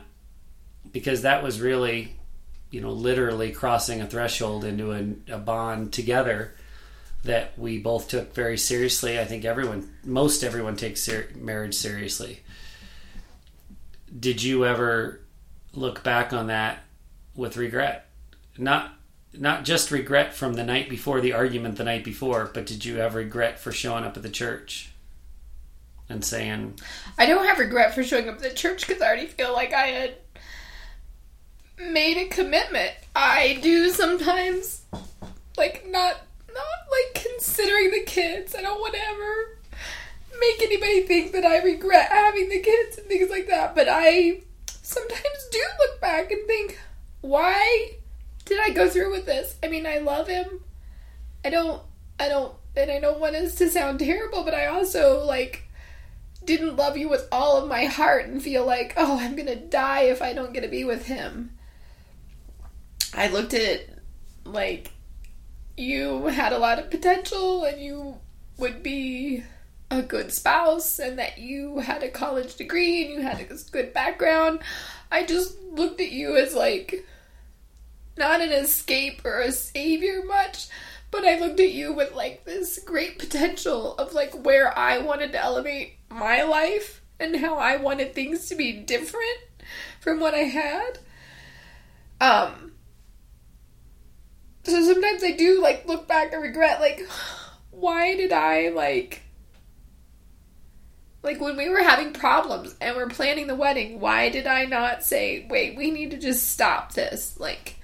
Because 0.92 1.24
that 1.24 1.44
was 1.44 1.60
really 1.60 2.16
you 2.70 2.82
know 2.82 2.92
literally 2.92 3.52
crossing 3.52 4.02
a 4.02 4.08
threshold 4.08 4.64
into 4.64 4.92
a, 4.92 5.34
a 5.36 5.38
bond 5.38 5.94
together 5.94 6.54
that 7.24 7.58
we 7.58 7.80
both 7.80 8.10
took 8.10 8.34
very 8.34 8.58
seriously. 8.58 9.20
I 9.20 9.26
think 9.26 9.46
everyone 9.46 9.92
most 10.04 10.44
everyone 10.44 10.76
takes 10.76 11.02
ser- 11.02 11.30
marriage 11.36 11.76
seriously 11.76 12.42
did 14.18 14.42
you 14.42 14.66
ever 14.66 15.20
look 15.74 16.04
back 16.04 16.34
on 16.34 16.48
that 16.48 16.84
with 17.36 17.58
regret 17.58 18.10
not 18.58 18.94
not 19.34 19.66
just 19.66 19.92
regret 19.92 20.34
from 20.34 20.54
the 20.54 20.64
night 20.64 20.90
before 20.90 21.22
the 21.22 21.34
argument 21.34 21.78
the 21.78 21.84
night 21.84 22.04
before, 22.04 22.52
but 22.54 22.66
did 22.66 22.86
you 22.86 22.98
have 22.98 23.16
regret 23.16 23.60
for 23.60 23.72
showing 23.72 24.04
up 24.04 24.16
at 24.16 24.24
the 24.24 24.30
church 24.30 24.92
and 26.08 26.24
saying? 26.24 26.80
I 27.18 27.26
don't 27.26 27.46
have 27.46 27.60
regret 27.60 27.96
for 27.96 28.04
showing 28.04 28.30
up 28.30 28.36
at 28.36 28.42
the 28.42 28.52
church 28.52 28.86
because 28.86 29.02
I 29.02 29.08
already 29.08 29.28
feel 29.28 29.54
like 29.54 29.74
I 29.74 29.88
had 29.88 30.16
made 31.80 32.18
a 32.18 32.28
commitment. 32.28 32.92
I 33.16 33.60
do 33.62 33.90
sometimes, 33.90 34.84
like 35.58 35.88
not 35.90 36.22
not 36.48 36.66
like 36.92 37.26
considering 37.32 37.92
the 37.92 38.04
kids. 38.06 38.56
I 38.56 38.62
don't 38.62 38.80
want 38.80 38.94
to 38.94 39.02
ever 39.02 39.58
make 40.44 40.62
anybody 40.62 41.02
think 41.02 41.32
that 41.32 41.46
I 41.46 41.64
regret 41.64 42.10
having 42.10 42.50
the 42.50 42.60
kids 42.60 42.98
and 42.98 43.08
things 43.08 43.30
like 43.30 43.48
that. 43.48 43.76
But 43.76 43.88
I 43.90 44.42
sometimes 44.68 45.48
do 45.52 45.64
look 45.80 46.02
back 46.02 46.32
and 46.32 46.46
think, 46.48 46.80
why 47.22 47.94
did 48.46 48.60
I 48.60 48.72
go 48.72 48.90
through 48.90 49.12
with 49.12 49.26
this? 49.26 49.56
I 49.64 49.68
mean, 49.68 49.86
I 49.86 50.00
love 50.00 50.28
him. 50.28 50.62
I 51.46 51.50
don't, 51.50 51.82
I 52.20 52.28
don't, 52.30 52.54
and 52.76 52.92
I 52.92 53.00
don't 53.00 53.20
want 53.20 53.34
this 53.34 53.56
to 53.56 53.70
sound 53.70 54.00
terrible, 54.00 54.44
but 54.44 54.54
I 54.54 54.66
also, 54.68 55.24
like, 55.24 55.68
didn't 56.44 56.76
love 56.76 56.98
you 56.98 57.08
with 57.08 57.28
all 57.32 57.58
of 57.58 57.70
my 57.70 57.86
heart 57.86 58.26
and 58.26 58.42
feel 58.42 58.66
like, 58.66 58.94
oh, 58.98 59.20
I'm 59.20 59.36
gonna 59.36 59.56
die 59.56 60.04
if 60.04 60.22
I 60.22 60.34
don't 60.34 60.54
get 60.54 60.62
to 60.62 60.68
be 60.68 60.84
with 60.84 61.06
him. 61.06 61.58
I 63.14 63.28
looked 63.28 63.54
at, 63.54 63.82
like, 64.44 64.92
you 65.78 66.28
had 66.28 66.52
a 66.52 66.58
lot 66.58 66.80
of 66.80 66.90
potential 66.90 67.64
and 67.64 67.82
you 67.82 68.18
would 68.58 68.84
be 68.84 69.44
a 69.94 70.02
good 70.02 70.32
spouse 70.32 71.00
and 71.00 71.18
that 71.20 71.38
you 71.38 71.80
had 71.80 72.04
a 72.04 72.10
college 72.10 72.56
degree 72.56 73.06
and 73.06 73.14
you 73.14 73.22
had 73.22 73.40
a 73.40 73.72
good 73.72 73.94
background. 73.94 74.60
I 75.12 75.26
just 75.26 75.60
looked 75.62 76.02
at 76.02 76.12
you 76.12 76.38
as 76.38 76.54
like 76.54 77.06
not 78.18 78.42
an 78.42 78.52
escape 78.52 79.24
or 79.26 79.40
a 79.40 79.52
savior 79.52 80.24
much, 80.26 80.68
but 81.12 81.26
I 81.26 81.40
looked 81.40 81.60
at 81.60 81.72
you 81.72 81.94
with 81.94 82.14
like 82.14 82.46
this 82.46 82.80
great 82.80 83.20
potential 83.20 83.96
of 83.98 84.14
like 84.14 84.46
where 84.46 84.78
I 84.78 85.00
wanted 85.00 85.32
to 85.34 85.44
elevate 85.44 85.98
my 86.10 86.44
life 86.44 87.02
and 87.20 87.36
how 87.36 87.58
I 87.58 87.78
wanted 87.78 88.14
things 88.14 88.50
to 88.50 88.56
be 88.56 88.74
different 88.74 89.40
from 90.00 90.20
what 90.20 90.34
I 90.34 90.44
had. 90.44 91.00
Um 92.20 92.72
so 94.64 94.82
sometimes 94.82 95.24
I 95.24 95.32
do 95.32 95.62
like 95.62 95.88
look 95.88 96.08
back 96.08 96.32
and 96.32 96.42
regret 96.42 96.80
like 96.80 97.06
why 97.72 98.16
did 98.16 98.32
I 98.32 98.70
like 98.70 99.23
like 101.24 101.40
when 101.40 101.58
we 101.58 101.70
were 101.70 101.82
having 101.82 102.14
problems 102.14 102.76
and 102.82 102.96
we're 102.96 103.08
planning 103.08 103.48
the 103.48 103.56
wedding, 103.56 104.00
why 104.00 104.30
did 104.30 104.46
I 104.46 104.66
not 104.66 105.04
say, 105.04 105.48
"Wait, 105.50 105.76
we 105.78 105.90
need 105.90 106.12
to 106.12 106.18
just 106.18 106.52
stop 106.52 106.94
this." 106.94 107.40
Like 107.40 107.78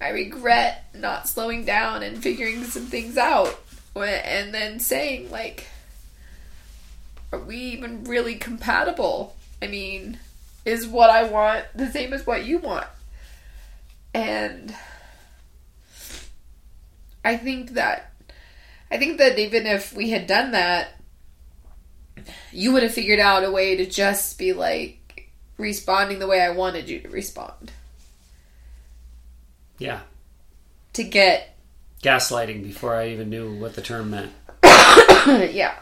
I 0.00 0.10
regret 0.10 0.84
not 0.94 1.28
slowing 1.28 1.64
down 1.64 2.02
and 2.02 2.22
figuring 2.22 2.64
some 2.64 2.86
things 2.86 3.16
out 3.16 3.58
and 3.94 4.52
then 4.52 4.78
saying 4.78 5.30
like 5.30 5.66
are 7.32 7.38
we 7.40 7.56
even 7.56 8.04
really 8.04 8.36
compatible? 8.36 9.36
I 9.60 9.66
mean, 9.66 10.18
is 10.64 10.86
what 10.86 11.10
I 11.10 11.24
want 11.24 11.64
the 11.74 11.90
same 11.90 12.12
as 12.12 12.26
what 12.26 12.44
you 12.44 12.58
want? 12.58 12.86
And 14.14 14.74
I 17.24 17.36
think 17.36 17.72
that 17.72 18.12
I 18.90 18.98
think 18.98 19.18
that 19.18 19.38
even 19.38 19.66
if 19.66 19.92
we 19.92 20.10
had 20.10 20.26
done 20.26 20.52
that, 20.52 20.95
you 22.52 22.72
would 22.72 22.82
have 22.82 22.92
figured 22.92 23.20
out 23.20 23.44
a 23.44 23.50
way 23.50 23.76
to 23.76 23.86
just 23.86 24.38
be 24.38 24.52
like 24.52 25.30
responding 25.58 26.18
the 26.18 26.26
way 26.26 26.40
I 26.40 26.50
wanted 26.50 26.88
you 26.88 27.00
to 27.00 27.08
respond. 27.08 27.72
Yeah. 29.78 30.00
To 30.94 31.04
get 31.04 31.56
gaslighting 32.02 32.62
before 32.62 32.94
I 32.94 33.08
even 33.08 33.30
knew 33.30 33.54
what 33.58 33.74
the 33.74 33.82
term 33.82 34.10
meant. 34.10 34.32
yeah. 34.64 35.74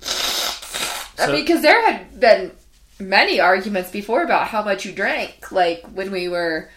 So, 0.00 1.24
I 1.24 1.32
mean, 1.32 1.42
because 1.42 1.62
there 1.62 1.80
had 1.90 2.18
been 2.18 2.52
many 2.98 3.40
arguments 3.40 3.90
before 3.90 4.22
about 4.22 4.48
how 4.48 4.62
much 4.62 4.84
you 4.84 4.92
drank. 4.92 5.52
Like 5.52 5.84
when 5.92 6.10
we 6.10 6.28
were, 6.28 6.70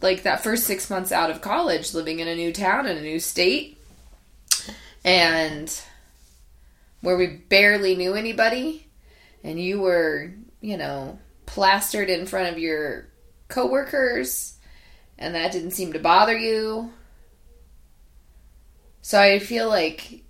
like 0.00 0.22
that 0.22 0.42
first 0.42 0.64
six 0.64 0.88
months 0.90 1.12
out 1.12 1.30
of 1.30 1.40
college, 1.40 1.94
living 1.94 2.20
in 2.20 2.28
a 2.28 2.34
new 2.34 2.52
town 2.52 2.86
in 2.86 2.96
a 2.96 3.02
new 3.02 3.20
state, 3.20 3.78
and 5.04 5.82
where 7.02 7.16
we 7.16 7.26
barely 7.26 7.94
knew 7.94 8.14
anybody, 8.14 8.86
and 9.44 9.60
you 9.60 9.80
were, 9.80 10.32
you 10.60 10.76
know, 10.76 11.18
plastered 11.44 12.08
in 12.08 12.24
front 12.26 12.48
of 12.48 12.58
your 12.58 13.08
coworkers 13.48 14.54
and 15.22 15.34
that 15.34 15.52
didn't 15.52 15.70
seem 15.70 15.92
to 15.92 15.98
bother 15.98 16.36
you. 16.36 16.90
So 19.02 19.20
I 19.20 19.38
feel 19.38 19.68
like, 19.68 20.24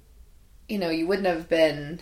you 0.69 0.79
know, 0.79 0.91
you 0.91 1.07
wouldn't 1.07 1.27
have 1.27 1.49
been, 1.49 2.01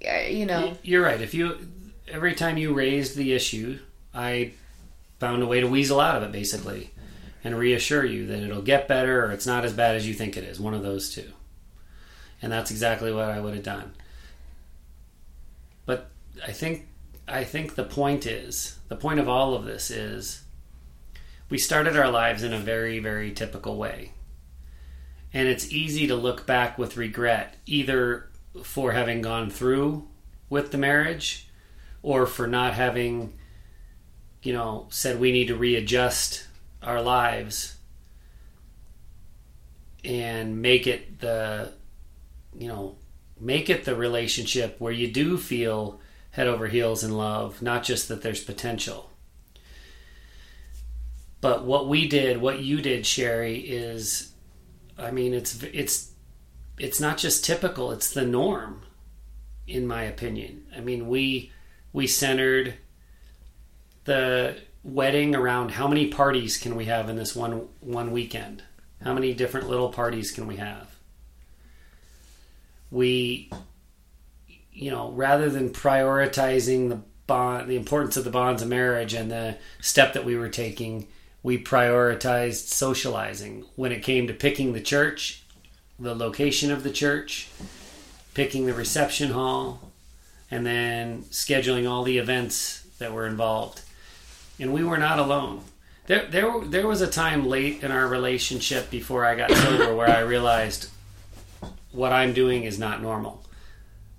you 0.00 0.46
know. 0.46 0.76
You're 0.82 1.04
right. 1.04 1.20
If 1.20 1.34
you, 1.34 1.58
every 2.08 2.34
time 2.34 2.56
you 2.56 2.74
raised 2.74 3.16
the 3.16 3.32
issue, 3.32 3.78
I 4.12 4.52
found 5.18 5.42
a 5.42 5.46
way 5.46 5.60
to 5.60 5.68
weasel 5.68 6.00
out 6.00 6.16
of 6.16 6.22
it, 6.22 6.32
basically, 6.32 6.90
and 7.44 7.58
reassure 7.58 8.04
you 8.04 8.26
that 8.26 8.42
it'll 8.42 8.62
get 8.62 8.88
better 8.88 9.26
or 9.26 9.30
it's 9.30 9.46
not 9.46 9.66
as 9.66 9.74
bad 9.74 9.94
as 9.94 10.08
you 10.08 10.14
think 10.14 10.36
it 10.36 10.44
is. 10.44 10.58
One 10.58 10.72
of 10.74 10.82
those 10.82 11.10
two. 11.10 11.30
And 12.40 12.50
that's 12.50 12.70
exactly 12.70 13.12
what 13.12 13.26
I 13.26 13.38
would 13.38 13.54
have 13.54 13.62
done. 13.62 13.92
But 15.84 16.10
I 16.44 16.52
think 16.52 16.88
I 17.28 17.44
think 17.44 17.74
the 17.74 17.84
point 17.84 18.26
is 18.26 18.78
the 18.88 18.96
point 18.96 19.20
of 19.20 19.28
all 19.28 19.54
of 19.54 19.64
this 19.64 19.90
is 19.90 20.42
we 21.50 21.58
started 21.58 21.96
our 21.96 22.10
lives 22.10 22.42
in 22.42 22.52
a 22.52 22.58
very, 22.58 22.98
very 22.98 23.32
typical 23.32 23.76
way. 23.76 24.12
And 25.32 25.48
it's 25.48 25.72
easy 25.72 26.06
to 26.06 26.14
look 26.14 26.46
back 26.46 26.78
with 26.78 26.96
regret, 26.96 27.56
either 27.66 28.30
for 28.62 28.92
having 28.92 29.20
gone 29.20 29.50
through 29.50 30.08
with 30.48 30.70
the 30.70 30.78
marriage 30.78 31.48
or 32.02 32.26
for 32.26 32.46
not 32.46 32.74
having, 32.74 33.34
you 34.42 34.52
know, 34.52 34.86
said 34.90 35.18
we 35.18 35.32
need 35.32 35.48
to 35.48 35.56
readjust 35.56 36.46
our 36.84 37.02
lives 37.02 37.76
and 40.04 40.60
make 40.60 40.86
it 40.86 41.20
the, 41.20 41.72
you 42.56 42.68
know, 42.68 42.96
make 43.40 43.70
it 43.70 43.84
the 43.84 43.96
relationship 43.96 44.76
where 44.78 44.92
you 44.92 45.10
do 45.10 45.38
feel 45.38 46.00
head 46.30 46.46
over 46.46 46.68
heels 46.68 47.02
in 47.02 47.16
love, 47.16 47.62
not 47.62 47.82
just 47.82 48.08
that 48.08 48.22
there's 48.22 48.42
potential. 48.42 49.10
But 51.40 51.64
what 51.64 51.88
we 51.88 52.08
did, 52.08 52.40
what 52.40 52.60
you 52.60 52.80
did, 52.80 53.06
Sherry, 53.06 53.58
is 53.58 54.32
I 54.98 55.10
mean, 55.10 55.34
it's 55.34 55.62
it's 55.62 56.12
it's 56.78 57.00
not 57.00 57.18
just 57.18 57.44
typical, 57.44 57.92
it's 57.92 58.12
the 58.12 58.26
norm 58.26 58.82
in 59.66 59.86
my 59.86 60.02
opinion. 60.02 60.66
I 60.76 60.80
mean, 60.80 61.08
we 61.08 61.52
we 61.92 62.06
centered 62.06 62.74
the 64.04 64.56
wedding 64.84 65.34
around 65.34 65.70
how 65.70 65.88
many 65.88 66.08
parties 66.08 66.58
can 66.58 66.76
we 66.76 66.84
have 66.84 67.08
in 67.08 67.16
this 67.16 67.34
one 67.34 67.68
one 67.80 68.12
weekend? 68.12 68.62
How 69.02 69.14
many 69.14 69.34
different 69.34 69.68
little 69.68 69.88
parties 69.88 70.30
can 70.30 70.46
we 70.46 70.56
have? 70.56 70.94
We 72.90 73.50
you 74.72 74.90
know, 74.90 75.10
rather 75.12 75.48
than 75.48 75.70
prioritizing 75.70 76.90
the 76.90 77.00
bond 77.26 77.68
the 77.68 77.76
importance 77.76 78.16
of 78.16 78.24
the 78.24 78.30
bonds 78.30 78.60
of 78.60 78.68
marriage 78.68 79.14
and 79.14 79.30
the 79.30 79.56
step 79.80 80.12
that 80.12 80.24
we 80.24 80.36
were 80.36 80.48
taking, 80.48 81.06
we 81.42 81.62
prioritized 81.62 82.68
socializing 82.68 83.64
when 83.76 83.92
it 83.92 84.02
came 84.02 84.26
to 84.26 84.34
picking 84.34 84.72
the 84.72 84.80
church, 84.80 85.44
the 85.98 86.14
location 86.14 86.70
of 86.70 86.82
the 86.82 86.90
church, 86.90 87.48
picking 88.34 88.66
the 88.66 88.74
reception 88.74 89.30
hall, 89.30 89.92
and 90.50 90.66
then 90.66 91.22
scheduling 91.24 91.88
all 91.88 92.02
the 92.02 92.18
events 92.18 92.82
that 92.98 93.12
were 93.12 93.26
involved. 93.26 93.80
And 94.58 94.72
we 94.72 94.84
were 94.84 94.98
not 94.98 95.18
alone. 95.18 95.62
There, 96.06 96.26
there, 96.26 96.60
there 96.60 96.86
was 96.86 97.00
a 97.00 97.06
time 97.06 97.46
late 97.46 97.82
in 97.82 97.90
our 97.90 98.06
relationship 98.06 98.90
before 98.90 99.24
I 99.24 99.34
got 99.34 99.50
sober 99.50 99.94
where 99.96 100.10
I 100.10 100.20
realized 100.20 100.90
what 101.92 102.12
I'm 102.12 102.32
doing 102.32 102.64
is 102.64 102.78
not 102.78 103.00
normal. 103.00 103.42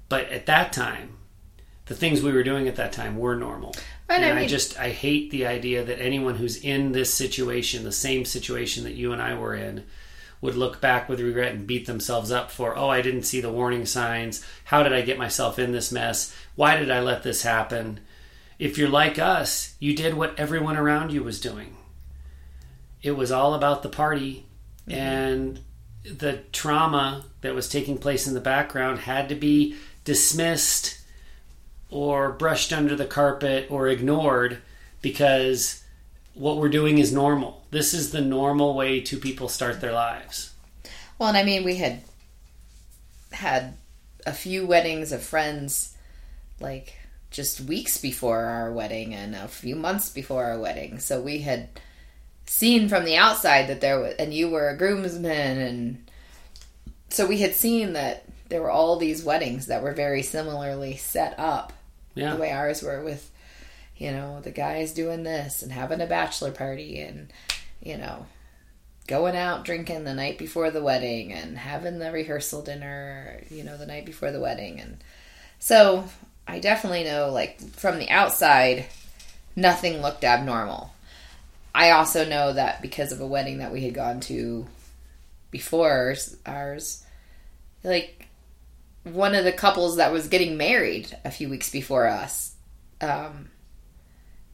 But 0.10 0.30
at 0.30 0.48
that 0.48 0.74
time, 0.74 1.18
the 1.86 1.96
things 1.96 2.22
we 2.22 2.32
were 2.32 2.44
doing 2.44 2.68
at 2.68 2.76
that 2.78 2.92
time 2.92 3.18
were 3.18 3.36
normal. 3.36 3.76
And 4.10 4.24
and 4.24 4.40
I 4.40 4.44
I, 4.44 4.48
just 4.48 4.80
I 4.80 4.90
hate 4.90 5.32
the 5.32 5.46
idea 5.46 5.84
that 5.84 6.02
anyone 6.02 6.36
who's 6.36 6.64
in 6.64 6.92
this 6.92 7.14
situation, 7.14 7.84
the 7.84 7.92
same 7.92 8.26
situation 8.26 8.84
that 8.84 8.94
you 8.94 9.12
and 9.12 9.22
I 9.22 9.36
were 9.38 9.56
in, 9.56 9.84
would 10.42 10.56
look 10.56 10.80
back 10.82 11.10
with 11.10 11.20
regret 11.20 11.54
and 11.54 11.68
beat 11.68 11.88
themselves 11.88 12.32
up 12.32 12.52
for, 12.52 12.78
oh, 12.78 12.90
I 12.90 13.02
didn't 13.02 13.24
see 13.24 13.42
the 13.42 13.52
warning 13.52 13.86
signs. 13.86 14.46
How 14.66 14.84
did 14.84 14.94
I 14.94 15.02
get 15.02 15.18
myself 15.18 15.58
in 15.58 15.72
this 15.72 15.92
mess? 15.92 16.36
Why 16.56 16.78
did 16.78 16.92
I 16.92 17.00
let 17.00 17.24
this 17.24 17.42
happen? 17.42 18.00
If 18.58 18.78
you're 18.78 18.90
like 18.90 19.20
us, 19.20 19.76
you 19.80 19.96
did 19.96 20.14
what 20.14 20.40
everyone 20.40 20.78
around 20.78 21.12
you 21.12 21.24
was 21.24 21.42
doing. 21.42 21.76
It 23.02 23.12
was 23.12 23.32
all 23.32 23.54
about 23.54 23.84
the 23.84 23.90
party 23.90 24.46
mm-hmm. 24.88 25.00
and 25.00 25.60
the 26.04 26.44
trauma 26.52 27.26
that 27.42 27.56
was 27.56 27.68
taking 27.68 27.98
place 27.98 28.28
in 28.28 28.34
the 28.34 28.40
background 28.40 29.00
had 29.00 29.30
to 29.30 29.36
be 29.36 29.76
dismissed 30.04 31.00
or 31.90 32.32
brushed 32.32 32.72
under 32.72 32.96
the 32.96 33.06
carpet 33.06 33.68
or 33.70 33.88
ignored 33.88 34.60
because 35.02 35.84
what 36.34 36.58
we're 36.58 36.70
doing 36.70 36.98
is 36.98 37.12
normal. 37.12 37.64
This 37.72 37.94
is 37.94 38.12
the 38.12 38.22
normal 38.22 38.76
way 38.76 39.02
two 39.02 39.18
people 39.18 39.50
start 39.50 39.82
their 39.82 39.94
lives. 39.94 40.54
Well, 41.18 41.30
and 41.30 41.38
I 41.38 41.44
mean, 41.44 41.64
we 41.64 41.76
had 41.78 42.02
had 43.32 43.78
a 44.26 44.34
few 44.34 44.66
weddings 44.66 45.12
of 45.12 45.24
friends, 45.24 45.96
like 46.60 46.98
just 47.36 47.60
weeks 47.60 47.98
before 47.98 48.40
our 48.46 48.72
wedding 48.72 49.14
and 49.14 49.36
a 49.36 49.48
few 49.50 49.76
months 49.76 50.10
before 50.10 50.46
our 50.46 50.58
wedding. 50.58 51.00
So 51.00 51.20
we 51.20 51.40
had 51.40 51.68
seen 52.46 52.88
from 52.88 53.04
the 53.04 53.18
outside 53.18 53.68
that 53.68 53.82
there 53.82 54.00
was, 54.00 54.14
and 54.16 54.34
you 54.34 54.50
were 54.50 54.70
a 54.70 54.78
groomsman, 54.78 55.58
and 55.60 56.10
so 57.10 57.26
we 57.28 57.40
had 57.40 57.54
seen 57.54 57.92
that 57.94 58.24
there 58.48 58.62
were 58.62 58.72
all 58.72 58.96
these 58.96 59.22
weddings 59.24 59.66
that 59.68 59.84
were 59.84 59.92
very 59.92 60.22
similarly 60.22 60.96
set 60.96 61.38
up 61.38 61.74
Yeah. 62.14 62.34
the 62.36 62.40
way 62.40 62.52
ours 62.54 62.82
were 62.82 63.04
with 63.04 63.30
you 63.98 64.12
know 64.12 64.40
the 64.42 64.52
guys 64.52 64.94
doing 64.94 65.24
this 65.24 65.62
and 65.62 65.72
having 65.72 66.00
a 66.02 66.06
bachelor 66.06 66.52
party 66.52 67.00
and 67.02 67.32
you 67.82 67.98
know 67.98 68.26
going 69.08 69.36
out 69.36 69.64
drinking 69.66 70.04
the 70.04 70.14
night 70.14 70.38
before 70.38 70.70
the 70.70 70.84
wedding 70.84 71.32
and 71.34 71.58
having 71.58 71.98
the 72.00 72.12
rehearsal 72.12 72.62
dinner 72.62 73.42
you 73.50 73.64
know 73.64 73.78
the 73.78 73.86
night 73.86 74.06
before 74.06 74.32
the 74.32 74.40
wedding 74.40 74.80
and 74.80 74.98
so 75.60 76.04
i 76.48 76.60
definitely 76.60 77.04
know 77.04 77.30
like 77.32 77.60
from 77.72 78.00
the 78.00 78.10
outside 78.10 78.86
nothing 79.56 80.02
looked 80.02 80.24
abnormal 80.24 80.94
i 81.74 81.92
also 81.92 82.28
know 82.28 82.54
that 82.54 82.82
because 82.82 83.12
of 83.12 83.22
a 83.22 83.28
wedding 83.28 83.60
that 83.60 83.72
we 83.72 83.82
had 83.82 83.94
gone 83.94 84.20
to 84.20 84.66
before 85.52 85.90
ours, 85.90 86.36
ours 86.46 87.04
like 87.84 88.28
one 89.04 89.36
of 89.36 89.44
the 89.46 89.52
couples 89.52 89.98
that 89.98 90.12
was 90.12 90.28
getting 90.28 90.58
married 90.58 91.16
a 91.24 91.32
few 91.32 91.48
weeks 91.50 91.70
before 91.70 92.08
us 92.08 92.54
um, 93.02 93.50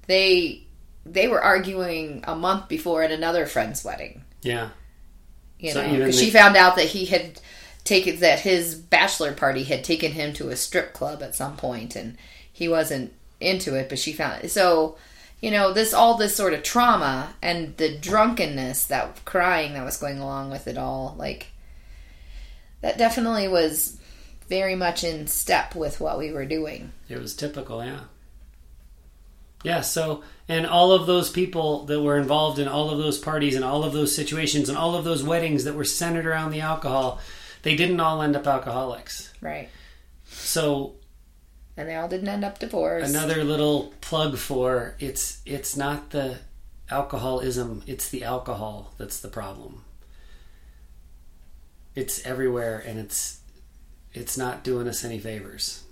they 0.08 0.64
they 1.06 1.28
were 1.28 1.42
arguing 1.42 2.24
a 2.28 2.36
month 2.36 2.68
before 2.68 3.02
at 3.04 3.12
another 3.12 3.46
friend's 3.46 3.84
wedding 3.84 4.24
Yeah. 4.42 4.70
you 5.60 5.72
So 5.72 5.82
know 5.82 5.98
because 5.98 6.20
she 6.20 6.30
found 6.32 6.56
out 6.56 6.76
that 6.76 6.86
he 6.86 7.06
had 7.06 7.40
taken 7.84 8.20
that 8.20 8.42
his 8.42 8.76
bachelor 8.76 9.34
party 9.34 9.64
had 9.64 9.84
taken 9.84 10.12
him 10.12 10.34
to 10.34 10.50
a 10.50 10.56
strip 10.56 10.94
club 10.94 11.22
at 11.24 11.36
some 11.36 11.58
point 11.58 11.96
and 11.96 12.18
he 12.52 12.68
wasn't 12.68 13.12
into 13.40 13.76
it 13.76 13.90
but 13.90 14.00
she 14.00 14.14
found 14.14 14.44
it 14.44 14.50
so 14.50 14.96
you 15.42 15.50
know 15.50 15.74
this 15.74 15.94
all 15.94 16.16
this 16.16 16.36
sort 16.36 16.54
of 16.54 16.62
trauma 16.62 17.34
and 17.42 17.76
the 17.78 17.98
drunkenness 17.98 18.86
that 18.86 19.24
crying 19.26 19.74
that 19.74 19.84
was 19.84 19.98
going 19.98 20.20
along 20.20 20.52
with 20.52 20.68
it 20.68 20.78
all 20.78 21.16
like 21.18 21.48
that 22.82 22.98
definitely 22.98 23.48
was 23.48 24.00
very 24.48 24.76
much 24.76 25.04
in 25.04 25.28
step 25.28 25.76
with 25.76 26.02
what 26.02 26.18
we 26.18 26.32
were 26.32 26.46
doing 26.46 26.92
It 27.08 27.20
was 27.20 27.36
typical, 27.36 27.84
yeah. 27.84 28.02
Yeah, 29.64 29.82
so, 29.82 30.24
and 30.48 30.66
all 30.66 30.92
of 30.92 31.06
those 31.06 31.30
people 31.30 31.86
that 31.86 32.02
were 32.02 32.18
involved 32.18 32.58
in 32.58 32.68
all 32.68 32.90
of 32.90 32.98
those 32.98 33.20
parties 33.20 33.56
and 33.56 33.64
all 33.64 33.84
of 33.84 33.94
those 33.94 34.14
situations 34.14 34.70
and 34.70 34.78
all 34.78 34.96
of 34.96 35.06
those 35.06 35.24
weddings 35.24 35.64
that 35.66 35.76
were 35.76 35.86
centered 35.86 36.26
around 36.26 36.52
the 36.52 36.62
alcohol, 36.62 37.20
they 37.64 37.76
didn't 37.76 38.00
all 38.00 38.22
end 38.22 38.36
up 38.36 38.48
alcoholics. 38.48 39.34
right 39.42 39.70
So, 40.26 40.96
and 41.78 41.88
they 41.88 41.96
all 41.96 42.08
didn't 42.08 42.30
end 42.30 42.46
up 42.46 42.60
divorced 42.60 43.10
another 43.10 43.44
little 43.44 43.94
plug 44.02 44.38
for 44.38 44.96
it's 45.00 45.42
it's 45.46 45.76
not 45.76 46.12
the 46.12 46.40
alcoholism, 46.90 47.84
it's 47.88 48.10
the 48.10 48.24
alcohol 48.24 48.94
that's 48.98 49.20
the 49.20 49.30
problem. 49.30 49.84
It's 51.96 52.26
everywhere 52.26 52.84
and 52.86 53.00
it's 53.00 53.40
it's 54.14 54.38
not 54.38 54.64
doing 54.64 54.88
us 54.88 55.04
any 55.04 55.20
favors. 55.20 55.84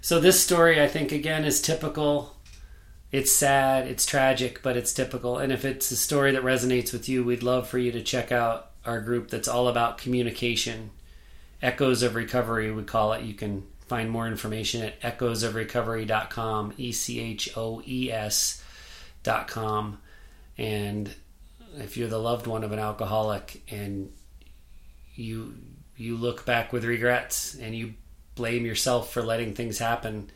So 0.00 0.20
this 0.20 0.42
story 0.42 0.80
I 0.80 0.88
think 0.88 1.12
again 1.12 1.44
is 1.44 1.60
typical. 1.60 2.34
It's 3.10 3.32
sad, 3.32 3.86
it's 3.86 4.04
tragic, 4.04 4.62
but 4.62 4.76
it's 4.76 4.92
typical. 4.92 5.38
And 5.38 5.50
if 5.50 5.64
it's 5.64 5.90
a 5.90 5.96
story 5.96 6.32
that 6.32 6.42
resonates 6.42 6.92
with 6.92 7.08
you, 7.08 7.24
we'd 7.24 7.42
love 7.42 7.66
for 7.66 7.78
you 7.78 7.90
to 7.92 8.02
check 8.02 8.30
out 8.30 8.67
our 8.84 9.00
group 9.00 9.28
that's 9.28 9.48
all 9.48 9.68
about 9.68 9.98
communication. 9.98 10.90
Echoes 11.60 12.02
of 12.02 12.14
Recovery, 12.14 12.70
we 12.70 12.84
call 12.84 13.12
it. 13.12 13.24
You 13.24 13.34
can 13.34 13.66
find 13.86 14.10
more 14.10 14.28
information 14.28 14.82
at 14.82 15.00
echoesofrecovery.com, 15.00 16.74
E 16.76 16.92
C 16.92 17.20
H 17.20 17.50
O 17.56 17.82
E 17.86 18.12
S 18.12 18.62
dot 19.22 19.48
com. 19.48 19.98
And 20.56 21.12
if 21.76 21.96
you're 21.96 22.08
the 22.08 22.18
loved 22.18 22.46
one 22.46 22.64
of 22.64 22.72
an 22.72 22.78
alcoholic 22.78 23.62
and 23.70 24.12
you 25.14 25.54
you 25.96 26.16
look 26.16 26.44
back 26.46 26.72
with 26.72 26.84
regrets 26.84 27.56
and 27.56 27.74
you 27.74 27.94
blame 28.36 28.64
yourself 28.64 29.12
for 29.12 29.22
letting 29.22 29.54
things 29.54 29.78
happen, 29.78 30.30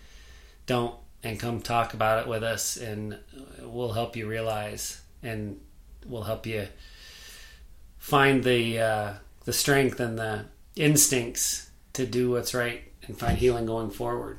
don't 0.66 0.94
and 1.22 1.38
come 1.38 1.60
talk 1.60 1.94
about 1.94 2.20
it 2.22 2.28
with 2.28 2.42
us 2.42 2.76
and 2.76 3.16
we'll 3.62 3.92
help 3.92 4.16
you 4.16 4.26
realize 4.26 5.00
and 5.22 5.60
we'll 6.06 6.24
help 6.24 6.46
you 6.46 6.66
find 8.02 8.42
the 8.42 8.80
uh, 8.80 9.12
the 9.44 9.52
strength 9.52 10.00
and 10.00 10.18
the 10.18 10.44
instincts 10.74 11.70
to 11.92 12.04
do 12.04 12.32
what's 12.32 12.52
right 12.52 12.82
and 13.06 13.16
find 13.16 13.38
healing 13.38 13.64
going 13.64 13.90
forward. 13.90 14.38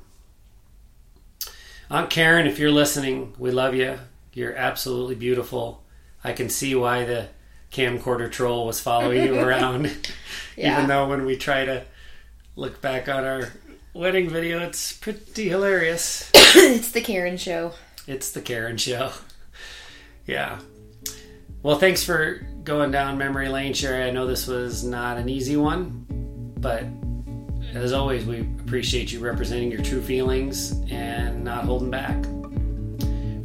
Aunt 1.90 2.10
Karen, 2.10 2.46
if 2.46 2.60
you're 2.60 2.72
listening, 2.72 3.34
we 3.40 3.52
love 3.52 3.74
you. 3.74 4.00
You're 4.34 4.56
absolutely 4.56 5.16
beautiful. 5.16 5.82
I 6.24 6.34
can 6.34 6.50
see 6.50 6.76
why 6.76 7.06
the 7.06 7.30
camcorder 7.72 8.30
troll 8.30 8.66
was 8.68 8.82
following 8.82 9.24
you 9.24 9.40
around. 9.40 10.12
Yeah. 10.58 10.74
Even 10.74 10.88
though 10.90 11.08
when 11.08 11.26
we 11.26 11.38
try 11.38 11.64
to 11.64 11.86
look 12.58 12.82
back 12.82 13.08
on 13.08 13.24
our 13.24 13.54
wedding 13.94 14.30
video, 14.30 14.60
it's 14.60 14.92
pretty 14.92 15.48
hilarious. 15.48 16.30
it's 16.36 16.92
the 16.92 17.02
karen 17.02 17.38
show 17.38 17.74
It's 18.08 18.30
the 18.32 18.42
Karen 18.42 18.76
Show. 18.78 19.12
Yeah. 20.28 20.60
Well, 21.64 21.80
thanks 21.80 22.04
for 22.04 22.46
going 22.66 22.92
down 22.92 23.18
memory 23.18 23.48
lane, 23.48 23.74
Sherry. 23.74 24.04
I 24.04 24.10
know 24.10 24.28
this 24.28 24.48
was 24.48 24.84
not 24.84 25.18
an 25.18 25.30
easy 25.30 25.56
one, 25.56 26.06
but 26.60 26.84
as 27.74 27.94
always, 27.94 28.26
we 28.26 28.42
appreciate 28.60 29.14
you 29.14 29.22
representing 29.22 29.72
your 29.72 29.82
true 29.82 30.02
feelings 30.02 30.74
and 30.92 31.42
not 31.42 31.64
holding 31.64 31.90
back. 31.90 32.22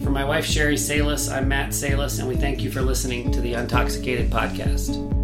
For 0.03 0.11
my 0.11 0.25
wife, 0.25 0.45
Sherry 0.45 0.77
Salis, 0.77 1.29
I'm 1.29 1.47
Matt 1.47 1.73
Salis, 1.73 2.19
and 2.19 2.27
we 2.27 2.35
thank 2.35 2.61
you 2.61 2.73
for 2.73 2.83
listening 2.83 3.31
to 3.31 3.41
the 3.41 3.53
Untoxicated 3.53 4.31
Podcast. 4.31 5.18